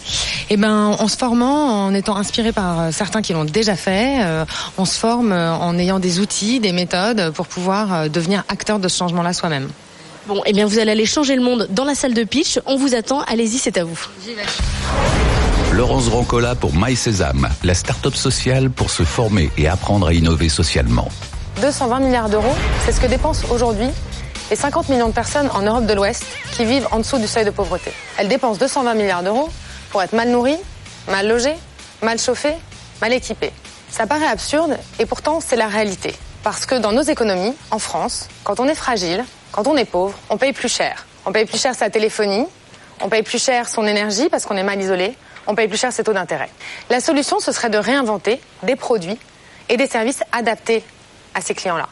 Eh 0.49 0.57
ben, 0.57 0.95
en 0.97 1.09
se 1.09 1.17
formant, 1.17 1.87
en 1.87 1.93
étant 1.93 2.17
inspiré 2.17 2.53
par 2.53 2.93
certains 2.93 3.21
qui 3.21 3.33
l'ont 3.33 3.45
déjà 3.45 3.75
fait, 3.75 4.23
euh, 4.23 4.45
on 4.79 4.85
se 4.85 4.97
forme 4.97 5.33
en 5.33 5.77
ayant 5.77 5.99
des 5.99 6.21
outils, 6.21 6.61
des 6.61 6.71
méthodes 6.71 7.33
pour 7.33 7.49
pouvoir 7.49 7.93
euh, 7.93 8.09
devenir 8.09 8.45
acteur 8.47 8.79
de 8.79 8.87
ce 8.87 8.97
changement-là 8.97 9.33
soi-même. 9.33 9.69
Bon, 10.29 10.41
eh 10.47 10.53
bien, 10.53 10.67
vous 10.67 10.79
allez 10.79 10.93
aller 10.93 11.07
changer 11.07 11.35
le 11.35 11.43
monde 11.43 11.67
dans 11.71 11.85
la 11.85 11.97
salle 11.97 12.15
de 12.15 12.23
pitch. 12.23 12.61
On 12.65 12.77
vous 12.77 12.95
attend. 12.95 13.23
Allez-y, 13.23 13.59
c'est 13.59 13.77
à 13.77 13.83
vous. 13.83 13.99
J'y 14.25 14.35
vais. 14.35 14.43
Laurence 15.81 16.09
Rancola 16.09 16.55
pour 16.55 16.73
MySésame, 16.75 17.49
la 17.65 17.73
start-up 17.73 18.15
sociale 18.15 18.69
pour 18.69 18.91
se 18.91 19.03
former 19.03 19.51
et 19.57 19.67
apprendre 19.67 20.09
à 20.09 20.13
innover 20.13 20.51
socialement. 20.51 21.09
220 21.63 22.01
milliards 22.01 22.29
d'euros, 22.29 22.55
c'est 22.85 22.93
ce 22.93 23.01
que 23.01 23.07
dépensent 23.07 23.47
aujourd'hui 23.51 23.89
les 24.51 24.57
50 24.57 24.91
millions 24.91 25.09
de 25.09 25.15
personnes 25.15 25.49
en 25.55 25.63
Europe 25.63 25.87
de 25.87 25.95
l'Ouest 25.95 26.27
qui 26.53 26.67
vivent 26.67 26.87
en 26.91 26.99
dessous 26.99 27.17
du 27.17 27.27
seuil 27.27 27.47
de 27.47 27.51
pauvreté. 27.51 27.93
Elles 28.19 28.29
dépensent 28.29 28.59
220 28.59 28.93
milliards 28.93 29.23
d'euros 29.23 29.49
pour 29.89 30.03
être 30.03 30.13
mal 30.13 30.29
nourries, 30.29 30.59
mal 31.09 31.27
logées, 31.27 31.57
mal 32.03 32.19
chauffées, 32.19 32.57
mal 33.01 33.15
équipées. 33.15 33.53
Ça 33.89 34.07
paraît 34.07 34.29
absurde 34.29 34.77
et 34.99 35.07
pourtant 35.07 35.41
c'est 35.41 35.57
la 35.57 35.69
réalité. 35.69 36.15
Parce 36.43 36.67
que 36.67 36.75
dans 36.75 36.93
nos 36.93 37.01
économies, 37.01 37.55
en 37.71 37.79
France, 37.79 38.29
quand 38.45 38.61
on 38.61 38.69
est 38.69 38.75
fragile, 38.75 39.25
quand 39.51 39.67
on 39.67 39.79
est 39.79 39.87
pauvre, 39.87 40.19
on 40.29 40.37
paye 40.37 40.53
plus 40.53 40.69
cher. 40.69 41.07
On 41.25 41.33
paye 41.33 41.47
plus 41.47 41.59
cher 41.59 41.75
sa 41.75 41.89
téléphonie, 41.89 42.45
on 43.01 43.09
paye 43.09 43.23
plus 43.23 43.43
cher 43.43 43.67
son 43.67 43.87
énergie 43.87 44.29
parce 44.29 44.45
qu'on 44.45 44.59
est 44.59 44.63
mal 44.63 44.79
isolé, 44.79 45.17
on 45.51 45.55
paye 45.55 45.69
plus 45.69 45.79
cher 45.79 45.93
ses 45.93 46.05
taux 46.05 46.13
d'intérêt. 46.13 46.49
La 46.91 47.01
solution, 47.01 47.41
ce 47.41 47.51
serait 47.51 47.71
de 47.71 47.79
réinventer 47.79 48.41
des 48.63 48.77
produits 48.77 49.19
et 49.69 49.77
des 49.77 49.89
services 49.89 50.23
adaptés 50.33 50.85
à 51.35 51.41
ces 51.41 51.55
clients-là, 51.55 51.89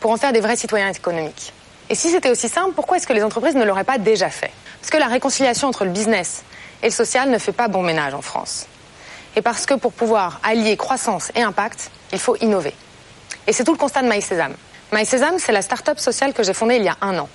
pour 0.00 0.10
en 0.10 0.16
faire 0.16 0.32
des 0.32 0.40
vrais 0.40 0.56
citoyens 0.56 0.90
économiques. 0.90 1.52
Et 1.88 1.94
si 1.94 2.10
c'était 2.10 2.30
aussi 2.30 2.48
simple, 2.48 2.72
pourquoi 2.74 2.98
est-ce 2.98 3.06
que 3.06 3.12
les 3.12 3.24
entreprises 3.24 3.54
ne 3.54 3.64
l'auraient 3.64 3.84
pas 3.84 3.98
déjà 3.98 4.28
fait? 4.28 4.50
Parce 4.80 4.90
que 4.90 4.98
la 4.98 5.06
réconciliation 5.06 5.68
entre 5.68 5.84
le 5.84 5.90
business 5.90 6.44
et 6.82 6.86
le 6.86 6.92
social 6.92 7.30
ne 7.30 7.38
fait 7.38 7.52
pas 7.52 7.68
bon 7.68 7.82
ménage 7.82 8.14
en 8.14 8.22
France. 8.22 8.66
Et 9.34 9.42
parce 9.42 9.66
que 9.66 9.74
pour 9.74 9.92
pouvoir 9.92 10.40
allier 10.42 10.76
croissance 10.76 11.32
et 11.34 11.42
impact, 11.42 11.90
il 12.12 12.18
faut 12.18 12.36
innover. 12.36 12.74
Et 13.46 13.52
c'est 13.52 13.64
tout 13.64 13.72
le 13.72 13.78
constat 13.78 14.02
de 14.02 14.08
MySésame. 14.08 14.54
MySésame, 14.92 15.38
c'est 15.38 15.52
la 15.52 15.62
start-up 15.62 15.98
sociale 15.98 16.32
que 16.32 16.42
j'ai 16.42 16.54
fondée 16.54 16.76
il 16.76 16.84
y 16.84 16.88
a 16.88 16.96
un 17.00 17.18
an. 17.18 17.28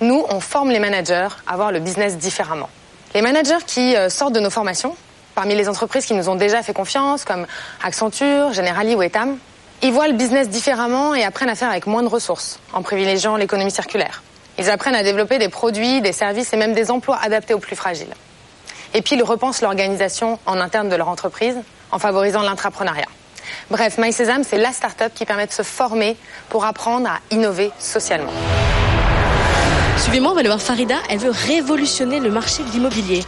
Nous, 0.00 0.24
on 0.28 0.40
forme 0.40 0.70
les 0.70 0.80
managers 0.80 1.28
à 1.46 1.56
voir 1.56 1.70
le 1.70 1.78
business 1.78 2.16
différemment. 2.16 2.68
Les 3.14 3.22
managers 3.22 3.64
qui 3.64 3.94
euh, 3.94 4.08
sortent 4.08 4.32
de 4.32 4.40
nos 4.40 4.50
formations, 4.50 4.96
parmi 5.34 5.54
les 5.54 5.68
entreprises 5.68 6.06
qui 6.06 6.14
nous 6.14 6.28
ont 6.28 6.36
déjà 6.36 6.62
fait 6.62 6.72
confiance, 6.72 7.24
comme 7.24 7.46
Accenture, 7.82 8.52
Generali 8.52 8.94
ou 8.94 9.02
Etam, 9.02 9.36
ils 9.82 9.92
voient 9.92 10.08
le 10.08 10.14
business 10.14 10.48
différemment 10.48 11.14
et 11.14 11.24
apprennent 11.24 11.48
à 11.48 11.54
faire 11.54 11.70
avec 11.70 11.86
moins 11.86 12.02
de 12.02 12.08
ressources, 12.08 12.58
en 12.72 12.82
privilégiant 12.82 13.36
l'économie 13.36 13.70
circulaire. 13.70 14.22
Ils 14.58 14.70
apprennent 14.70 14.94
à 14.94 15.02
développer 15.02 15.38
des 15.38 15.48
produits, 15.48 16.00
des 16.00 16.12
services 16.12 16.52
et 16.52 16.56
même 16.56 16.74
des 16.74 16.90
emplois 16.90 17.18
adaptés 17.20 17.54
aux 17.54 17.58
plus 17.58 17.76
fragiles. 17.76 18.14
Et 18.94 19.02
puis 19.02 19.16
ils 19.16 19.22
repensent 19.22 19.62
l'organisation 19.62 20.38
en 20.46 20.60
interne 20.60 20.88
de 20.88 20.96
leur 20.96 21.08
entreprise 21.08 21.56
en 21.90 21.98
favorisant 21.98 22.42
l'intrapreneuriat. 22.42 23.08
Bref, 23.70 23.98
MySésame, 23.98 24.44
c'est 24.44 24.56
la 24.56 24.72
start-up 24.72 25.12
qui 25.14 25.26
permet 25.26 25.46
de 25.46 25.52
se 25.52 25.62
former 25.62 26.16
pour 26.48 26.64
apprendre 26.64 27.08
à 27.08 27.18
innover 27.30 27.70
socialement. 27.78 28.32
Suivez-moi, 29.98 30.30
on 30.30 30.34
va 30.34 30.40
aller 30.40 30.48
voir 30.48 30.60
Farida. 30.60 30.96
Elle 31.08 31.18
veut 31.18 31.30
révolutionner 31.30 32.20
le 32.20 32.30
marché 32.30 32.62
de 32.62 32.70
l'immobilier. 32.70 33.24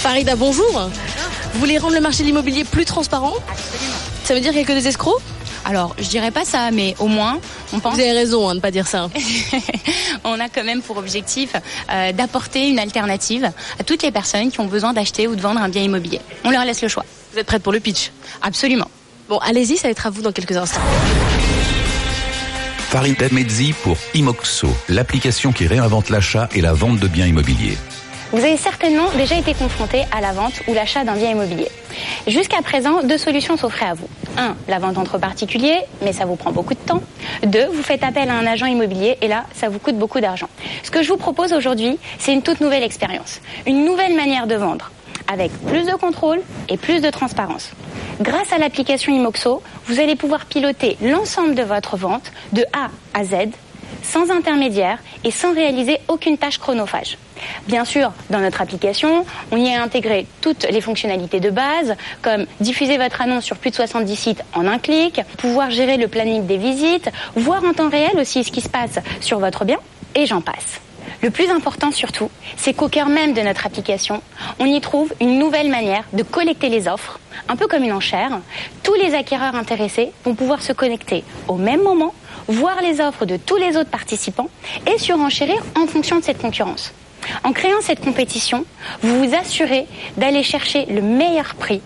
Farida, 0.00 0.34
bonjour. 0.34 0.90
Vous 1.52 1.60
voulez 1.60 1.76
rendre 1.76 1.94
le 1.94 2.00
marché 2.00 2.22
de 2.22 2.28
l'immobilier 2.28 2.64
plus 2.64 2.86
transparent 2.86 3.34
Absolument. 3.50 3.98
Ça 4.24 4.32
veut 4.32 4.40
dire 4.40 4.50
qu'il 4.52 4.60
n'y 4.60 4.64
a 4.64 4.66
que 4.66 4.72
des 4.72 4.88
escrocs 4.88 5.20
Alors, 5.66 5.94
je 5.98 6.08
dirais 6.08 6.30
pas 6.30 6.46
ça, 6.46 6.70
mais 6.70 6.94
au 7.00 7.06
moins, 7.06 7.38
on 7.74 7.80
pense. 7.80 7.96
Vous 7.96 8.00
avez 8.00 8.12
raison 8.12 8.48
hein, 8.48 8.52
de 8.52 8.56
ne 8.56 8.60
pas 8.62 8.70
dire 8.70 8.86
ça. 8.86 9.10
on 10.24 10.40
a 10.40 10.48
quand 10.48 10.64
même 10.64 10.80
pour 10.80 10.96
objectif 10.96 11.52
euh, 11.92 12.12
d'apporter 12.12 12.70
une 12.70 12.78
alternative 12.78 13.52
à 13.78 13.84
toutes 13.84 14.02
les 14.02 14.10
personnes 14.10 14.50
qui 14.50 14.58
ont 14.60 14.64
besoin 14.64 14.94
d'acheter 14.94 15.28
ou 15.28 15.36
de 15.36 15.40
vendre 15.42 15.60
un 15.60 15.68
bien 15.68 15.82
immobilier. 15.82 16.22
On 16.44 16.50
leur 16.50 16.64
laisse 16.64 16.80
le 16.80 16.88
choix. 16.88 17.04
Vous 17.34 17.38
êtes 17.38 17.46
prête 17.46 17.62
pour 17.62 17.72
le 17.74 17.80
pitch? 17.80 18.10
Absolument. 18.40 18.90
Bon, 19.28 19.36
allez-y, 19.36 19.76
ça 19.76 19.88
va 19.88 19.90
être 19.90 20.06
à 20.06 20.10
vous 20.10 20.22
dans 20.22 20.32
quelques 20.32 20.56
instants. 20.56 20.80
Farida 22.88 23.26
Mezzi 23.32 23.74
pour 23.82 23.98
Imoxo, 24.14 24.68
l'application 24.88 25.52
qui 25.52 25.66
réinvente 25.66 26.08
l'achat 26.08 26.48
et 26.54 26.62
la 26.62 26.72
vente 26.72 27.00
de 27.00 27.06
biens 27.06 27.26
immobiliers. 27.26 27.76
Vous 28.32 28.44
avez 28.44 28.56
certainement 28.56 29.10
déjà 29.16 29.36
été 29.36 29.54
confronté 29.54 30.04
à 30.12 30.20
la 30.20 30.30
vente 30.30 30.52
ou 30.68 30.74
l'achat 30.74 31.02
d'un 31.02 31.14
bien 31.14 31.30
immobilier. 31.30 31.66
Jusqu'à 32.28 32.62
présent, 32.62 33.02
deux 33.02 33.18
solutions 33.18 33.56
s'offraient 33.56 33.88
à 33.88 33.94
vous. 33.94 34.06
Un, 34.38 34.54
la 34.68 34.78
vente 34.78 34.98
entre 34.98 35.18
particuliers, 35.18 35.80
mais 36.00 36.12
ça 36.12 36.26
vous 36.26 36.36
prend 36.36 36.52
beaucoup 36.52 36.74
de 36.74 36.78
temps. 36.78 37.02
Deux, 37.44 37.66
vous 37.66 37.82
faites 37.82 38.04
appel 38.04 38.30
à 38.30 38.34
un 38.34 38.46
agent 38.46 38.66
immobilier 38.66 39.18
et 39.20 39.26
là, 39.26 39.46
ça 39.52 39.68
vous 39.68 39.80
coûte 39.80 39.96
beaucoup 39.96 40.20
d'argent. 40.20 40.48
Ce 40.84 40.92
que 40.92 41.02
je 41.02 41.08
vous 41.08 41.16
propose 41.16 41.52
aujourd'hui, 41.52 41.98
c'est 42.20 42.32
une 42.32 42.42
toute 42.42 42.60
nouvelle 42.60 42.84
expérience. 42.84 43.40
Une 43.66 43.84
nouvelle 43.84 44.14
manière 44.14 44.46
de 44.46 44.54
vendre 44.54 44.92
avec 45.26 45.50
plus 45.66 45.84
de 45.84 45.92
contrôle 45.92 46.40
et 46.68 46.76
plus 46.76 47.00
de 47.00 47.10
transparence. 47.10 47.72
Grâce 48.20 48.52
à 48.52 48.58
l'application 48.58 49.12
Imoxo, 49.12 49.60
vous 49.86 49.98
allez 49.98 50.14
pouvoir 50.14 50.46
piloter 50.46 50.96
l'ensemble 51.02 51.56
de 51.56 51.62
votre 51.62 51.96
vente 51.96 52.30
de 52.52 52.64
A 52.72 52.90
à 53.12 53.24
Z 53.24 53.50
sans 54.02 54.30
intermédiaire 54.30 54.98
et 55.24 55.30
sans 55.30 55.54
réaliser 55.54 55.98
aucune 56.08 56.38
tâche 56.38 56.58
chronophage. 56.58 57.18
Bien 57.66 57.84
sûr, 57.84 58.12
dans 58.28 58.40
notre 58.40 58.60
application, 58.60 59.24
on 59.50 59.56
y 59.56 59.74
a 59.74 59.82
intégré 59.82 60.26
toutes 60.40 60.66
les 60.70 60.80
fonctionnalités 60.80 61.40
de 61.40 61.50
base, 61.50 61.96
comme 62.22 62.46
diffuser 62.60 62.98
votre 62.98 63.22
annonce 63.22 63.44
sur 63.44 63.56
plus 63.56 63.70
de 63.70 63.76
70 63.76 64.16
sites 64.16 64.44
en 64.54 64.66
un 64.66 64.78
clic, 64.78 65.20
pouvoir 65.38 65.70
gérer 65.70 65.96
le 65.96 66.08
planning 66.08 66.46
des 66.46 66.56
visites, 66.56 67.10
voir 67.36 67.64
en 67.64 67.72
temps 67.72 67.88
réel 67.88 68.18
aussi 68.18 68.44
ce 68.44 68.52
qui 68.52 68.60
se 68.60 68.68
passe 68.68 68.98
sur 69.20 69.38
votre 69.38 69.64
bien, 69.64 69.78
et 70.14 70.26
j'en 70.26 70.40
passe. 70.40 70.80
Le 71.22 71.30
plus 71.30 71.50
important 71.50 71.90
surtout, 71.92 72.30
c'est 72.56 72.72
qu'au 72.72 72.88
cœur 72.88 73.08
même 73.08 73.34
de 73.34 73.42
notre 73.42 73.66
application, 73.66 74.22
on 74.58 74.64
y 74.64 74.80
trouve 74.80 75.12
une 75.20 75.38
nouvelle 75.38 75.68
manière 75.68 76.04
de 76.14 76.22
collecter 76.22 76.70
les 76.70 76.88
offres, 76.88 77.20
un 77.48 77.56
peu 77.56 77.66
comme 77.66 77.84
une 77.84 77.92
enchère. 77.92 78.40
Tous 78.82 78.94
les 78.94 79.14
acquéreurs 79.14 79.54
intéressés 79.54 80.12
vont 80.24 80.34
pouvoir 80.34 80.62
se 80.62 80.72
connecter 80.72 81.22
au 81.46 81.56
même 81.56 81.82
moment, 81.82 82.14
voir 82.50 82.82
les 82.82 83.00
offres 83.00 83.26
de 83.26 83.36
tous 83.36 83.56
les 83.56 83.76
autres 83.76 83.90
participants 83.90 84.48
et 84.86 84.98
surenchérir 84.98 85.62
en 85.76 85.86
fonction 85.86 86.18
de 86.18 86.24
cette 86.24 86.38
concurrence. 86.38 86.92
En 87.44 87.52
créant 87.52 87.80
cette 87.80 88.00
compétition, 88.00 88.64
vous 89.02 89.24
vous 89.24 89.34
assurez 89.34 89.86
d'aller 90.16 90.42
chercher 90.42 90.86
le 90.86 91.02
meilleur 91.02 91.54
prix 91.54 91.80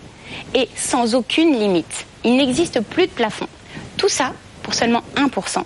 et 0.53 0.67
sans 0.75 1.15
aucune 1.15 1.57
limite. 1.57 2.05
Il 2.23 2.37
n'existe 2.37 2.81
plus 2.81 3.07
de 3.07 3.11
plafond. 3.11 3.47
Tout 3.97 4.09
ça 4.09 4.33
pour 4.63 4.73
seulement 4.73 5.03
1%. 5.15 5.63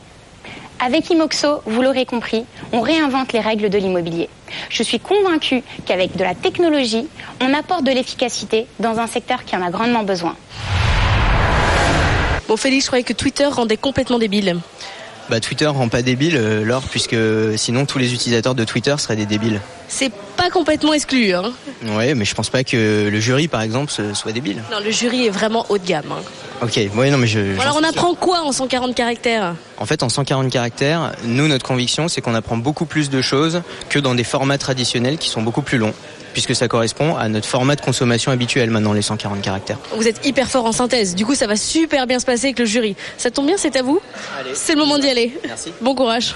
Avec 0.82 1.10
Imoxo, 1.10 1.62
vous 1.66 1.82
l'aurez 1.82 2.06
compris, 2.06 2.46
on 2.72 2.82
réinvente 2.82 3.34
les 3.34 3.42
règles 3.42 3.70
de 3.70 3.78
l'immobilier. 3.78 4.30
Je 4.70 4.82
suis 4.82 5.00
convaincue 5.00 5.62
qu'avec 5.86 6.16
de 6.16 6.24
la 6.24 6.36
technologie, 6.36 7.08
on 7.42 7.54
apporte 7.54 7.84
de 7.84 7.92
l'efficacité 7.92 8.66
dans 8.80 9.00
un 9.00 9.08
secteur 9.08 9.44
qui 9.44 9.56
en 9.56 9.62
a 9.62 9.70
grandement 9.70 10.04
besoin. 10.04 10.36
Bon, 12.50 12.58
Félix, 12.58 12.86
je 12.86 12.90
croyais 12.90 13.04
que 13.04 13.14
Twitter 13.14 13.46
rendait 13.46 13.78
complètement 13.78 14.18
débile. 14.18 14.58
Bah, 15.30 15.40
Twitter 15.40 15.68
rend 15.68 15.88
pas 15.90 16.02
débile, 16.02 16.36
euh, 16.36 16.66
Laure, 16.66 16.82
puisque 16.82 17.16
sinon 17.56 17.86
tous 17.86 18.00
les 18.00 18.16
utilisateurs 18.16 18.56
de 18.56 18.64
Twitter 18.64 18.96
seraient 18.98 19.16
des 19.16 19.28
débiles. 19.28 19.62
C'est 19.88 20.12
pas 20.36 20.50
complètement 20.50 20.94
exclu. 20.94 21.32
Hein. 21.36 21.52
Ouais, 21.96 22.16
mais 22.16 22.26
je 22.26 22.34
pense 22.34 22.50
pas 22.50 22.64
que 22.64 23.08
le 23.12 23.20
jury, 23.20 23.48
par 23.48 23.62
exemple, 23.62 23.92
soit 24.16 24.32
débile. 24.32 24.64
Non, 24.72 24.80
le 24.84 24.90
jury 24.90 25.28
est 25.28 25.30
vraiment 25.30 25.68
haut 25.70 25.78
de 25.78 25.86
gamme. 25.86 26.12
hein. 26.12 26.24
Ok, 26.64 26.80
ouais, 26.96 27.12
non, 27.12 27.20
mais 27.20 27.28
je. 27.28 27.56
Bon, 27.56 27.62
alors 27.62 27.78
on 27.80 27.84
apprend 27.84 28.16
quoi 28.16 28.42
en 28.42 28.52
140 28.52 28.96
caractères? 28.96 29.54
En 29.78 29.86
fait, 29.86 30.02
en 30.02 30.10
140 30.10 30.52
caractères, 30.52 31.12
nous, 31.24 31.48
notre 31.48 31.66
conviction, 31.66 32.08
c'est 32.08 32.22
qu'on 32.22 32.34
apprend 32.34 32.58
beaucoup 32.58 32.86
plus 32.86 33.12
de 33.12 33.22
choses 33.22 33.62
que 33.90 34.00
dans 34.00 34.16
des 34.16 34.24
formats 34.24 34.58
traditionnels 34.58 35.20
qui 35.20 35.30
sont 35.30 35.44
beaucoup 35.44 35.62
plus 35.62 35.78
longs, 35.78 35.94
puisque 36.34 36.56
ça 36.56 36.68
correspond 36.68 37.16
à 37.16 37.28
notre 37.30 37.48
format 37.48 37.76
de 37.76 37.82
consommation 37.82 38.32
habituel 38.32 38.70
maintenant, 38.70 38.94
les 38.94 39.02
140 39.02 39.42
caractères. 39.42 39.78
Vous 39.96 40.08
êtes 40.08 40.26
hyper 40.26 40.50
fort 40.50 40.66
en 40.66 40.72
synthèse. 40.72 41.16
Du 41.16 41.26
coup, 41.26 41.36
ça 41.36 41.48
va 41.48 41.56
super 41.56 42.08
bien 42.08 42.20
se 42.20 42.26
passer 42.26 42.48
avec 42.48 42.60
le 42.60 42.66
jury. 42.66 42.96
Ça 43.18 43.32
tombe 43.32 43.48
bien, 43.48 43.58
c'est 43.58 43.76
à 43.76 43.82
vous. 43.82 44.02
C'est 44.54 44.74
le 44.74 44.80
moment 44.80 45.00
d'y 45.00 45.10
aller. 45.10 45.38
Merci. 45.46 45.74
Bon 45.82 45.96
courage. 45.96 46.36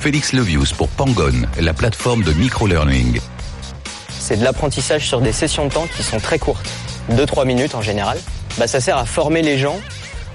Félix 0.00 0.32
Levius 0.32 0.72
pour 0.72 0.88
Pangone, 0.88 1.46
la 1.60 1.74
plateforme 1.74 2.24
de 2.24 2.32
micro-learning. 2.32 3.20
C'est 4.18 4.38
de 4.38 4.44
l'apprentissage 4.44 5.06
sur 5.06 5.20
des 5.20 5.32
sessions 5.32 5.66
de 5.66 5.72
temps 5.72 5.86
qui 5.94 6.02
sont 6.02 6.20
très 6.20 6.38
courtes, 6.38 6.66
2-3 7.12 7.46
minutes 7.46 7.74
en 7.74 7.82
général. 7.82 8.18
Bah, 8.58 8.66
ça 8.66 8.80
sert 8.80 8.96
à 8.96 9.04
former 9.04 9.42
les 9.42 9.58
gens 9.58 9.78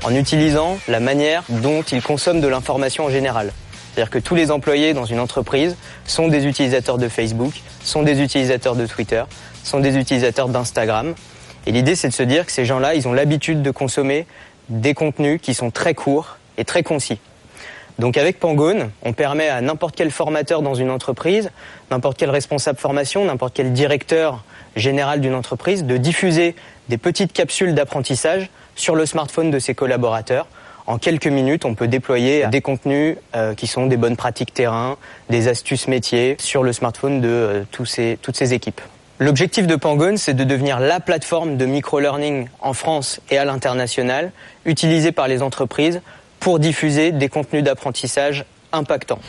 en 0.03 0.13
utilisant 0.13 0.77
la 0.87 0.99
manière 0.99 1.43
dont 1.49 1.81
ils 1.81 2.03
consomment 2.03 2.41
de 2.41 2.47
l'information 2.47 3.05
en 3.05 3.09
général. 3.09 3.51
C'est-à-dire 3.95 4.11
que 4.11 4.19
tous 4.19 4.35
les 4.35 4.51
employés 4.51 4.93
dans 4.93 5.05
une 5.05 5.21
entreprise 5.21 5.77
sont 6.05 6.27
des 6.27 6.47
utilisateurs 6.47 6.97
de 6.97 7.07
Facebook, 7.07 7.53
sont 7.81 8.03
des 8.03 8.21
utilisateurs 8.21 8.75
de 8.75 8.85
Twitter, 8.85 9.23
sont 9.63 9.79
des 9.79 9.95
utilisateurs 9.95 10.49
d'Instagram. 10.49 11.15
Et 11.65 11.71
l'idée, 11.71 11.95
c'est 11.95 12.09
de 12.09 12.13
se 12.13 12.23
dire 12.23 12.45
que 12.45 12.51
ces 12.51 12.65
gens-là, 12.65 12.95
ils 12.95 13.07
ont 13.07 13.13
l'habitude 13.13 13.61
de 13.61 13.71
consommer 13.71 14.27
des 14.67 14.93
contenus 14.93 15.39
qui 15.41 15.53
sont 15.53 15.71
très 15.71 15.93
courts 15.93 16.39
et 16.57 16.65
très 16.65 16.83
concis. 16.83 17.19
Donc 17.97 18.17
avec 18.17 18.37
Pangone, 18.37 18.91
on 19.01 19.13
permet 19.13 19.47
à 19.47 19.61
n'importe 19.61 19.95
quel 19.95 20.11
formateur 20.11 20.61
dans 20.61 20.75
une 20.75 20.89
entreprise, 20.89 21.49
n'importe 21.89 22.17
quel 22.17 22.31
responsable 22.31 22.77
formation, 22.77 23.23
n'importe 23.23 23.53
quel 23.55 23.71
directeur 23.71 24.43
général 24.75 25.21
d'une 25.21 25.35
entreprise 25.35 25.85
de 25.85 25.95
diffuser 25.95 26.57
des 26.89 26.97
petites 26.97 27.31
capsules 27.31 27.73
d'apprentissage 27.73 28.49
sur 28.75 28.93
le 28.93 29.05
smartphone 29.05 29.51
de 29.51 29.59
ses 29.59 29.73
collaborateurs. 29.73 30.47
En 30.87 30.99
quelques 30.99 31.27
minutes, 31.27 31.65
on 31.65 31.73
peut 31.73 31.87
déployer 31.87 32.45
des 32.47 32.61
contenus 32.61 33.17
euh, 33.35 33.55
qui 33.55 33.65
sont 33.65 33.87
des 33.87 33.97
bonnes 33.97 34.15
pratiques 34.15 34.53
terrain, 34.53 34.97
des 35.29 35.47
astuces 35.47 35.87
métiers 35.87 36.35
sur 36.39 36.61
le 36.61 36.73
smartphone 36.73 37.21
de 37.21 37.27
euh, 37.27 37.63
toutes 37.71 37.87
ces 37.87 38.53
équipes. 38.53 38.81
L'objectif 39.17 39.65
de 39.65 39.75
Pangone, 39.77 40.17
c'est 40.17 40.33
de 40.33 40.43
devenir 40.43 40.79
la 40.79 40.99
plateforme 40.99 41.57
de 41.57 41.65
micro-learning 41.65 42.49
en 42.59 42.73
France 42.73 43.21
et 43.31 43.37
à 43.37 43.45
l'international, 43.45 44.31
utilisée 44.65 45.11
par 45.11 45.27
les 45.27 45.41
entreprises 45.41 46.01
pour 46.39 46.59
diffuser 46.59 47.11
des 47.11 47.29
contenus 47.29 47.63
d'apprentissage 47.63 48.45
impactants. 48.71 49.21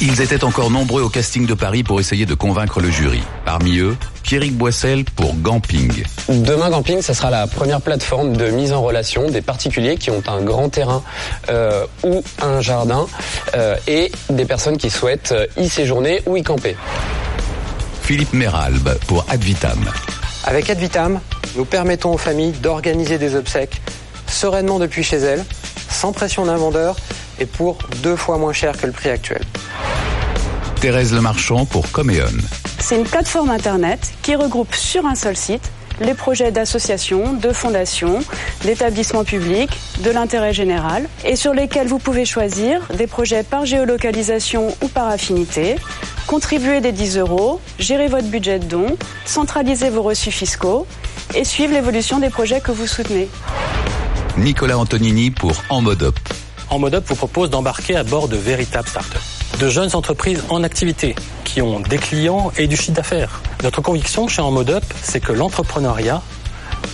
Ils 0.00 0.20
étaient 0.20 0.44
encore 0.44 0.70
nombreux 0.70 1.02
au 1.02 1.08
casting 1.08 1.44
de 1.44 1.54
Paris 1.54 1.82
pour 1.82 1.98
essayer 1.98 2.24
de 2.24 2.34
convaincre 2.34 2.80
le 2.80 2.88
jury. 2.88 3.20
Parmi 3.44 3.78
eux, 3.78 3.96
Pierrick 4.22 4.56
Boissel 4.56 5.04
pour 5.04 5.34
Gamping. 5.34 6.04
Demain 6.28 6.70
Camping, 6.70 7.02
ce 7.02 7.12
sera 7.12 7.30
la 7.30 7.48
première 7.48 7.80
plateforme 7.80 8.36
de 8.36 8.48
mise 8.50 8.72
en 8.72 8.80
relation 8.80 9.28
des 9.28 9.40
particuliers 9.40 9.96
qui 9.96 10.12
ont 10.12 10.22
un 10.28 10.40
grand 10.40 10.68
terrain 10.68 11.02
euh, 11.48 11.84
ou 12.04 12.22
un 12.40 12.60
jardin 12.60 13.08
euh, 13.56 13.74
et 13.88 14.12
des 14.30 14.44
personnes 14.44 14.76
qui 14.76 14.88
souhaitent 14.88 15.32
euh, 15.32 15.46
y 15.56 15.68
séjourner 15.68 16.22
ou 16.26 16.36
y 16.36 16.44
camper. 16.44 16.76
Philippe 18.02 18.34
Méralbe 18.34 18.96
pour 19.08 19.26
Advitam. 19.28 19.84
Avec 20.44 20.70
Advitam, 20.70 21.18
nous 21.56 21.64
permettons 21.64 22.14
aux 22.14 22.18
familles 22.18 22.52
d'organiser 22.52 23.18
des 23.18 23.34
obsèques 23.34 23.82
sereinement 24.28 24.78
depuis 24.78 25.02
chez 25.02 25.16
elles, 25.16 25.44
sans 25.90 26.12
pression 26.12 26.46
d'un 26.46 26.56
vendeur 26.56 26.94
et 27.40 27.46
pour 27.46 27.78
deux 28.02 28.16
fois 28.16 28.38
moins 28.38 28.52
cher 28.52 28.76
que 28.76 28.86
le 28.86 28.92
prix 28.92 29.10
actuel. 29.10 29.42
Thérèse 30.80 31.12
Lemarchand 31.12 31.66
pour 31.66 31.90
Coméon. 31.90 32.26
C'est 32.78 32.96
une 32.96 33.04
plateforme 33.04 33.50
Internet 33.50 34.12
qui 34.22 34.36
regroupe 34.36 34.74
sur 34.74 35.06
un 35.06 35.14
seul 35.14 35.36
site 35.36 35.70
les 36.00 36.14
projets 36.14 36.52
d'associations, 36.52 37.32
de 37.32 37.52
fondations, 37.52 38.20
d'établissements 38.64 39.24
publics, 39.24 39.76
de 40.00 40.10
l'intérêt 40.10 40.52
général, 40.52 41.08
et 41.24 41.36
sur 41.36 41.52
lesquels 41.52 41.88
vous 41.88 41.98
pouvez 41.98 42.24
choisir 42.24 42.80
des 42.96 43.06
projets 43.06 43.42
par 43.42 43.66
géolocalisation 43.66 44.68
ou 44.82 44.88
par 44.88 45.08
affinité, 45.08 45.76
contribuer 46.26 46.80
des 46.80 46.92
10 46.92 47.18
euros, 47.18 47.60
gérer 47.78 48.08
votre 48.08 48.28
budget 48.28 48.58
de 48.58 48.64
dons, 48.66 48.96
centraliser 49.24 49.90
vos 49.90 50.02
reçus 50.02 50.30
fiscaux 50.30 50.86
et 51.34 51.44
suivre 51.44 51.72
l'évolution 51.72 52.18
des 52.18 52.30
projets 52.30 52.60
que 52.60 52.70
vous 52.70 52.86
soutenez. 52.86 53.28
Nicolas 54.36 54.78
Antonini 54.78 55.30
pour 55.30 55.52
En 55.68 55.80
Mode 55.80 56.02
Up. 56.04 56.18
En 56.70 56.78
mode 56.78 56.94
up 56.94 57.04
vous 57.06 57.14
propose 57.14 57.50
d'embarquer 57.50 57.96
à 57.96 58.04
bord 58.04 58.28
de 58.28 58.36
véritables 58.36 58.88
startups, 58.88 59.18
de 59.58 59.68
jeunes 59.68 59.94
entreprises 59.94 60.42
en 60.50 60.62
activité 60.62 61.14
qui 61.44 61.62
ont 61.62 61.80
des 61.80 61.98
clients 61.98 62.52
et 62.58 62.66
du 62.66 62.76
chiffre 62.76 62.92
d'affaires. 62.92 63.40
Notre 63.62 63.80
conviction 63.80 64.28
chez 64.28 64.42
En 64.42 64.50
mode 64.50 64.70
up, 64.70 64.84
c'est 65.02 65.20
que 65.20 65.32
l'entrepreneuriat 65.32 66.22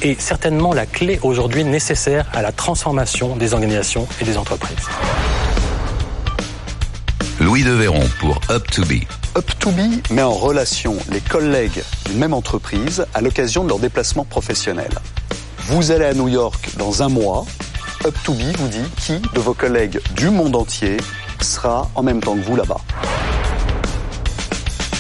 est 0.03 0.21
certainement 0.21 0.73
la 0.73 0.87
clé 0.87 1.19
aujourd'hui 1.23 1.65
nécessaire 1.65 2.27
à 2.33 2.43
la 2.43 2.53
transformation 2.53 3.37
des 3.37 3.53
organisations 3.53 4.07
et 4.21 4.25
des 4.25 4.37
entreprises. 4.37 4.87
Louis 7.41 7.65
Devéron 7.65 8.09
pour 8.21 8.41
Up 8.51 8.71
to 8.71 8.83
Be. 8.85 9.03
Up2Be 9.35 10.13
met 10.13 10.23
en 10.23 10.33
relation 10.33 10.97
les 11.11 11.21
collègues 11.21 11.83
d'une 12.07 12.19
même 12.19 12.33
entreprise 12.33 13.05
à 13.13 13.21
l'occasion 13.21 13.65
de 13.65 13.71
leur 13.71 13.81
déplacement 13.81 14.25
professionnel. 14.25 14.91
Vous 15.67 15.91
allez 15.91 16.05
à 16.05 16.15
New 16.15 16.29
York 16.29 16.71
dans 16.79 17.03
un 17.03 17.09
mois. 17.09 17.45
Up2Be 18.05 18.55
vous 18.59 18.69
dit 18.69 18.85
qui 18.99 19.19
de 19.19 19.41
vos 19.41 19.55
collègues 19.55 19.99
du 20.15 20.29
monde 20.29 20.55
entier 20.57 20.99
sera 21.41 21.91
en 21.95 22.03
même 22.03 22.21
temps 22.21 22.35
que 22.37 22.43
vous 22.43 22.55
là-bas. 22.55 22.81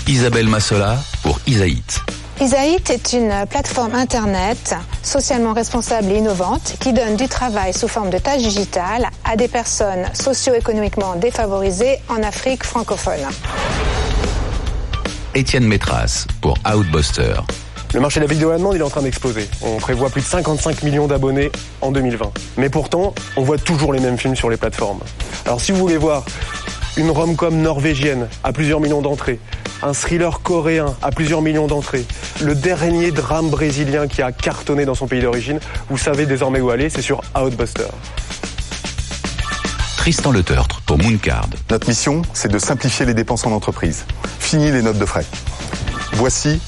Isabelle 0.09 0.49
Massola 0.49 0.97
pour 1.23 1.38
Isaït. 1.47 2.01
Isaït 2.40 2.88
est 2.88 3.12
une 3.12 3.45
plateforme 3.51 3.95
Internet 3.95 4.75
socialement 5.03 5.53
responsable 5.53 6.12
et 6.12 6.17
innovante 6.17 6.77
qui 6.81 6.95
donne 6.95 7.17
du 7.17 7.29
travail 7.29 7.75
sous 7.75 7.88
forme 7.88 8.09
de 8.09 8.17
tâches 8.17 8.43
digitales 8.43 9.09
à 9.25 9.37
des 9.37 9.49
personnes 9.49 10.09
socio-économiquement 10.14 11.17
défavorisées 11.17 11.99
en 12.09 12.23
Afrique 12.23 12.64
francophone. 12.64 13.21
Étienne 15.35 15.67
Métras 15.67 16.27
pour 16.40 16.57
Outbuster. 16.67 17.35
Le 17.94 18.00
marché 18.00 18.18
de 18.18 18.24
la 18.24 18.33
vidéo 18.33 18.50
à 18.50 18.59
demande, 18.59 18.74
il 18.74 18.80
est 18.80 18.85
en 18.85 18.90
train 18.90 19.02
d'exploser. 19.02 19.48
On 19.62 19.76
prévoit 19.76 20.11
plus 20.11 20.20
de 20.20 20.26
55 20.26 20.83
millions 20.83 21.07
d'abonnés 21.07 21.52
en 21.80 21.92
2020. 21.92 22.33
Mais 22.57 22.68
pourtant, 22.68 23.14
on 23.37 23.42
voit 23.42 23.57
toujours 23.57 23.92
les 23.92 24.00
mêmes 24.00 24.18
films 24.18 24.35
sur 24.35 24.50
les 24.50 24.57
plateformes. 24.57 24.98
Alors 25.46 25.61
si 25.61 25.70
vous 25.70 25.78
voulez 25.78 25.96
voir 25.96 26.24
une 26.96 27.09
rom-com 27.09 27.57
norvégienne 27.57 28.26
à 28.42 28.52
plusieurs 28.52 28.80
millions 28.80 29.00
d'entrées, 29.00 29.38
un 29.80 29.92
thriller 29.92 30.40
coréen 30.42 30.96
à 31.02 31.12
plusieurs 31.12 31.40
millions 31.40 31.68
d'entrées, 31.68 32.04
le 32.42 32.57
dernier 32.57 33.12
drame 33.12 33.48
brésilien 33.48 34.09
qui 34.09 34.22
a 34.22 34.33
cartonné 34.33 34.85
dans 34.87 34.96
son 34.96 35.07
pays 35.07 35.22
d'origine, 35.22 35.61
vous 35.88 35.98
savez 35.98 36.26
désormais 36.26 36.61
où 36.61 36.70
aller, 36.70 36.90
c'est 36.90 37.00
sur 37.00 37.20
Outbuster. 37.40 37.87
Tristan 39.98 40.33
Le 40.33 40.42
Tertre 40.42 40.83
pour 40.85 40.98
Mooncard. 40.98 41.46
Notre 41.70 41.88
mission, 41.88 42.22
c'est 42.33 42.50
de 42.50 42.59
simplifier 42.59 43.07
les 43.07 43.14
dépenses 43.14 43.46
en 43.46 43.52
entreprise. 43.52 44.04
Fini 44.40 44.72
les 44.72 44.83
notes 44.83 44.98
de 44.98 45.07
frais. 45.07 45.24
Voici 46.14 46.61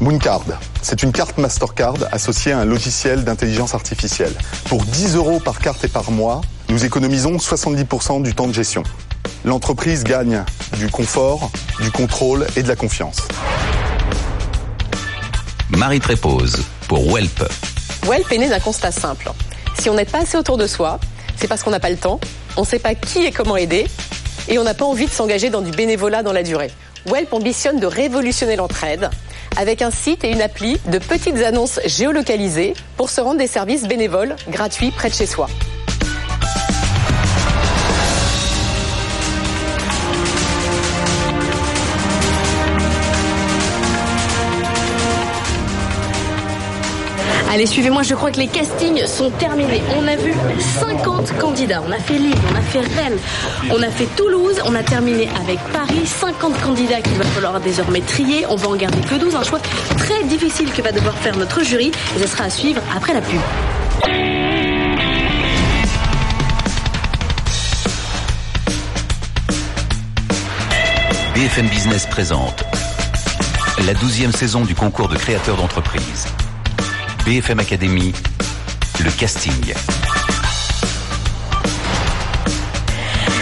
Mooncard. 0.00 0.44
C'est 0.80 1.02
une 1.02 1.10
carte 1.10 1.38
Mastercard 1.38 1.96
associée 2.12 2.52
à 2.52 2.60
un 2.60 2.64
logiciel 2.64 3.24
d'intelligence 3.24 3.74
artificielle. 3.74 4.32
Pour 4.66 4.84
10 4.84 5.16
euros 5.16 5.40
par 5.40 5.58
carte 5.58 5.84
et 5.84 5.88
par 5.88 6.10
mois, 6.12 6.40
nous 6.68 6.84
économisons 6.84 7.36
70% 7.36 8.22
du 8.22 8.34
temps 8.34 8.46
de 8.46 8.52
gestion. 8.52 8.84
L'entreprise 9.44 10.04
gagne 10.04 10.44
du 10.76 10.88
confort, 10.88 11.50
du 11.80 11.90
contrôle 11.90 12.46
et 12.56 12.62
de 12.62 12.68
la 12.68 12.76
confiance. 12.76 13.26
Marie 15.70 16.00
Trépose 16.00 16.62
pour 16.86 17.12
Welp. 17.12 17.44
Welp 18.08 18.30
est 18.32 18.38
né 18.38 18.48
d'un 18.48 18.60
constat 18.60 18.92
simple. 18.92 19.32
Si 19.80 19.90
on 19.90 19.94
n'aide 19.94 20.10
pas 20.10 20.22
assez 20.22 20.38
autour 20.38 20.58
de 20.58 20.66
soi, 20.66 21.00
c'est 21.36 21.48
parce 21.48 21.62
qu'on 21.62 21.70
n'a 21.70 21.80
pas 21.80 21.90
le 21.90 21.96
temps, 21.96 22.20
on 22.56 22.62
ne 22.62 22.66
sait 22.66 22.78
pas 22.78 22.94
qui 22.94 23.24
et 23.24 23.32
comment 23.32 23.56
aider, 23.56 23.86
et 24.48 24.58
on 24.58 24.64
n'a 24.64 24.74
pas 24.74 24.84
envie 24.84 25.06
de 25.06 25.10
s'engager 25.10 25.50
dans 25.50 25.60
du 25.60 25.72
bénévolat 25.72 26.22
dans 26.22 26.32
la 26.32 26.42
durée. 26.44 26.70
Welp 27.06 27.32
ambitionne 27.32 27.80
de 27.80 27.86
révolutionner 27.86 28.56
l'entraide 28.56 29.10
avec 29.56 29.82
un 29.82 29.90
site 29.90 30.24
et 30.24 30.30
une 30.30 30.42
appli 30.42 30.78
de 30.90 30.98
petites 30.98 31.38
annonces 31.38 31.80
géolocalisées 31.84 32.74
pour 32.96 33.10
se 33.10 33.20
rendre 33.20 33.38
des 33.38 33.46
services 33.46 33.86
bénévoles 33.86 34.36
gratuits 34.48 34.90
près 34.90 35.08
de 35.08 35.14
chez 35.14 35.26
soi. 35.26 35.48
Allez, 47.58 47.66
suivez-moi, 47.66 48.04
je 48.04 48.14
crois 48.14 48.30
que 48.30 48.38
les 48.38 48.46
castings 48.46 49.04
sont 49.04 49.30
terminés. 49.30 49.82
On 49.98 50.06
a 50.06 50.14
vu 50.14 50.32
50 50.80 51.36
candidats. 51.38 51.82
On 51.84 51.90
a 51.90 51.98
fait 51.98 52.16
Lille, 52.16 52.38
on 52.52 52.54
a 52.54 52.60
fait 52.60 52.78
Rennes, 52.78 53.18
on 53.72 53.82
a 53.82 53.90
fait 53.90 54.06
Toulouse, 54.14 54.60
on 54.64 54.76
a 54.76 54.84
terminé 54.84 55.28
avec 55.40 55.58
Paris. 55.72 56.06
50 56.06 56.60
candidats 56.60 57.00
qu'il 57.00 57.14
va 57.14 57.24
falloir 57.24 57.58
désormais 57.58 58.00
trier. 58.00 58.46
On 58.48 58.54
va 58.54 58.68
en 58.68 58.76
garder 58.76 59.00
que 59.00 59.16
12. 59.16 59.34
Un 59.34 59.42
choix 59.42 59.58
très 59.96 60.22
difficile 60.22 60.70
que 60.70 60.82
va 60.82 60.92
devoir 60.92 61.14
faire 61.18 61.36
notre 61.36 61.64
jury. 61.64 61.90
Et 62.14 62.20
ce 62.20 62.28
sera 62.28 62.44
à 62.44 62.50
suivre 62.50 62.80
après 62.94 63.12
la 63.12 63.22
pub. 63.22 63.40
BFM 71.34 71.66
Business 71.66 72.06
présente 72.06 72.62
la 73.84 73.94
douzième 73.94 74.30
saison 74.30 74.64
du 74.64 74.76
concours 74.76 75.08
de 75.08 75.16
créateurs 75.16 75.56
d'entreprise. 75.56 76.28
BFM 77.28 77.60
Academy, 77.60 78.14
le 79.04 79.10
casting. 79.10 79.52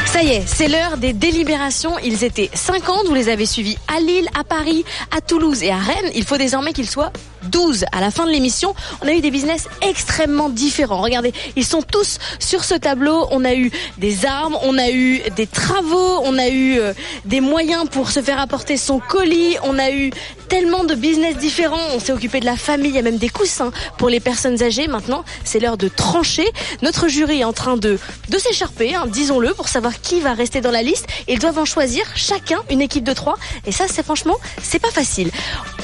Ça 0.07 0.25
y 0.25 0.31
est, 0.31 0.43
c'est 0.45 0.67
l'heure 0.67 0.97
des 0.97 1.13
délibérations. 1.13 1.97
Ils 2.01 2.25
étaient 2.25 2.51
50, 2.53 3.07
vous 3.07 3.15
les 3.15 3.29
avez 3.29 3.47
suivis 3.47 3.79
à 3.87 4.01
Lille, 4.01 4.29
à 4.37 4.43
Paris, 4.43 4.85
à 5.17 5.21
Toulouse 5.21 5.63
et 5.63 5.71
à 5.71 5.79
Rennes. 5.79 6.11
Il 6.17 6.25
faut 6.25 6.37
désormais 6.37 6.73
qu'ils 6.73 6.91
soient 6.91 7.13
12 7.47 7.85
à 7.93 8.01
la 8.01 8.11
fin 8.11 8.27
de 8.27 8.31
l'émission. 8.31 8.75
On 9.03 9.09
a 9.09 9.13
eu 9.13 9.21
des 9.21 9.31
business 9.31 9.69
extrêmement 9.83 10.49
différents. 10.49 11.01
Regardez, 11.01 11.33
ils 11.57 11.65
sont 11.65 11.83
tous 11.83 12.19
sur 12.39 12.65
ce 12.65 12.75
tableau. 12.75 13.27
On 13.31 13.45
a 13.45 13.55
eu 13.55 13.71
des 13.99 14.27
armes, 14.27 14.57
on 14.63 14.79
a 14.79 14.91
eu 14.91 15.21
des 15.37 15.47
travaux, 15.47 16.21
on 16.25 16.39
a 16.39 16.49
eu 16.49 16.79
euh, 16.79 16.93
des 17.25 17.41
moyens 17.41 17.89
pour 17.91 18.11
se 18.11 18.23
faire 18.23 18.41
apporter 18.41 18.77
son 18.77 18.99
colis, 18.99 19.57
on 19.63 19.79
a 19.79 19.91
eu 19.91 20.11
tellement 20.49 20.85
de 20.85 20.95
business 20.95 21.37
différents. 21.37 21.77
On 21.95 22.01
s'est 22.01 22.13
occupé 22.13 22.41
de 22.41 22.47
la 22.47 22.57
famille, 22.57 22.91
il 22.91 22.97
y 22.97 22.99
a 22.99 23.03
même 23.03 23.19
des 23.19 23.29
coussins 23.29 23.73
pour 23.99 24.09
les 24.09 24.21
personnes 24.21 24.63
âgées. 24.63 24.87
Maintenant, 24.87 25.25
c'est 25.45 25.59
l'heure 25.59 25.77
de 25.77 25.89
trancher. 25.89 26.47
Notre 26.83 27.09
jury 27.09 27.41
est 27.41 27.45
en 27.45 27.53
train 27.53 27.77
de, 27.77 27.99
de 28.29 28.39
s'écharper, 28.39 28.95
hein, 28.95 29.05
disons-le, 29.07 29.55
pour 29.55 29.69
savoir 29.69 30.01
qui 30.01 30.21
va 30.21 30.35
rester 30.35 30.61
dans 30.61 30.71
la 30.71 30.83
liste. 30.83 31.07
Ils 31.29 31.39
doivent 31.39 31.59
en 31.59 31.65
choisir 31.65 32.05
chacun 32.15 32.59
une 32.71 32.81
équipe 32.81 33.05
de 33.05 33.13
trois. 33.13 33.37
Et 33.67 33.73
ça, 33.73 33.85
c'est 33.89 34.05
franchement, 34.05 34.37
c'est 34.63 34.79
pas 34.79 34.91
facile. 34.91 35.31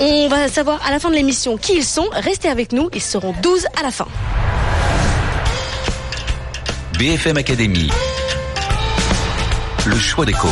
On 0.01 0.29
va 0.29 0.49
savoir 0.49 0.81
à 0.87 0.91
la 0.91 0.99
fin 0.99 1.11
de 1.11 1.15
l'émission 1.15 1.52
qui 1.57 1.77
ils 1.77 1.85
sont. 1.85 2.09
Restez 2.13 2.49
avec 2.49 2.73
nous, 2.73 2.89
ils 2.95 3.03
seront 3.03 3.35
12 3.43 3.67
à 3.79 3.83
la 3.83 3.91
fin. 3.91 4.07
BFM 6.99 7.37
Academy, 7.37 7.91
le 9.87 9.97
choix 9.97 10.25
des 10.25 10.33
coachs. 10.33 10.51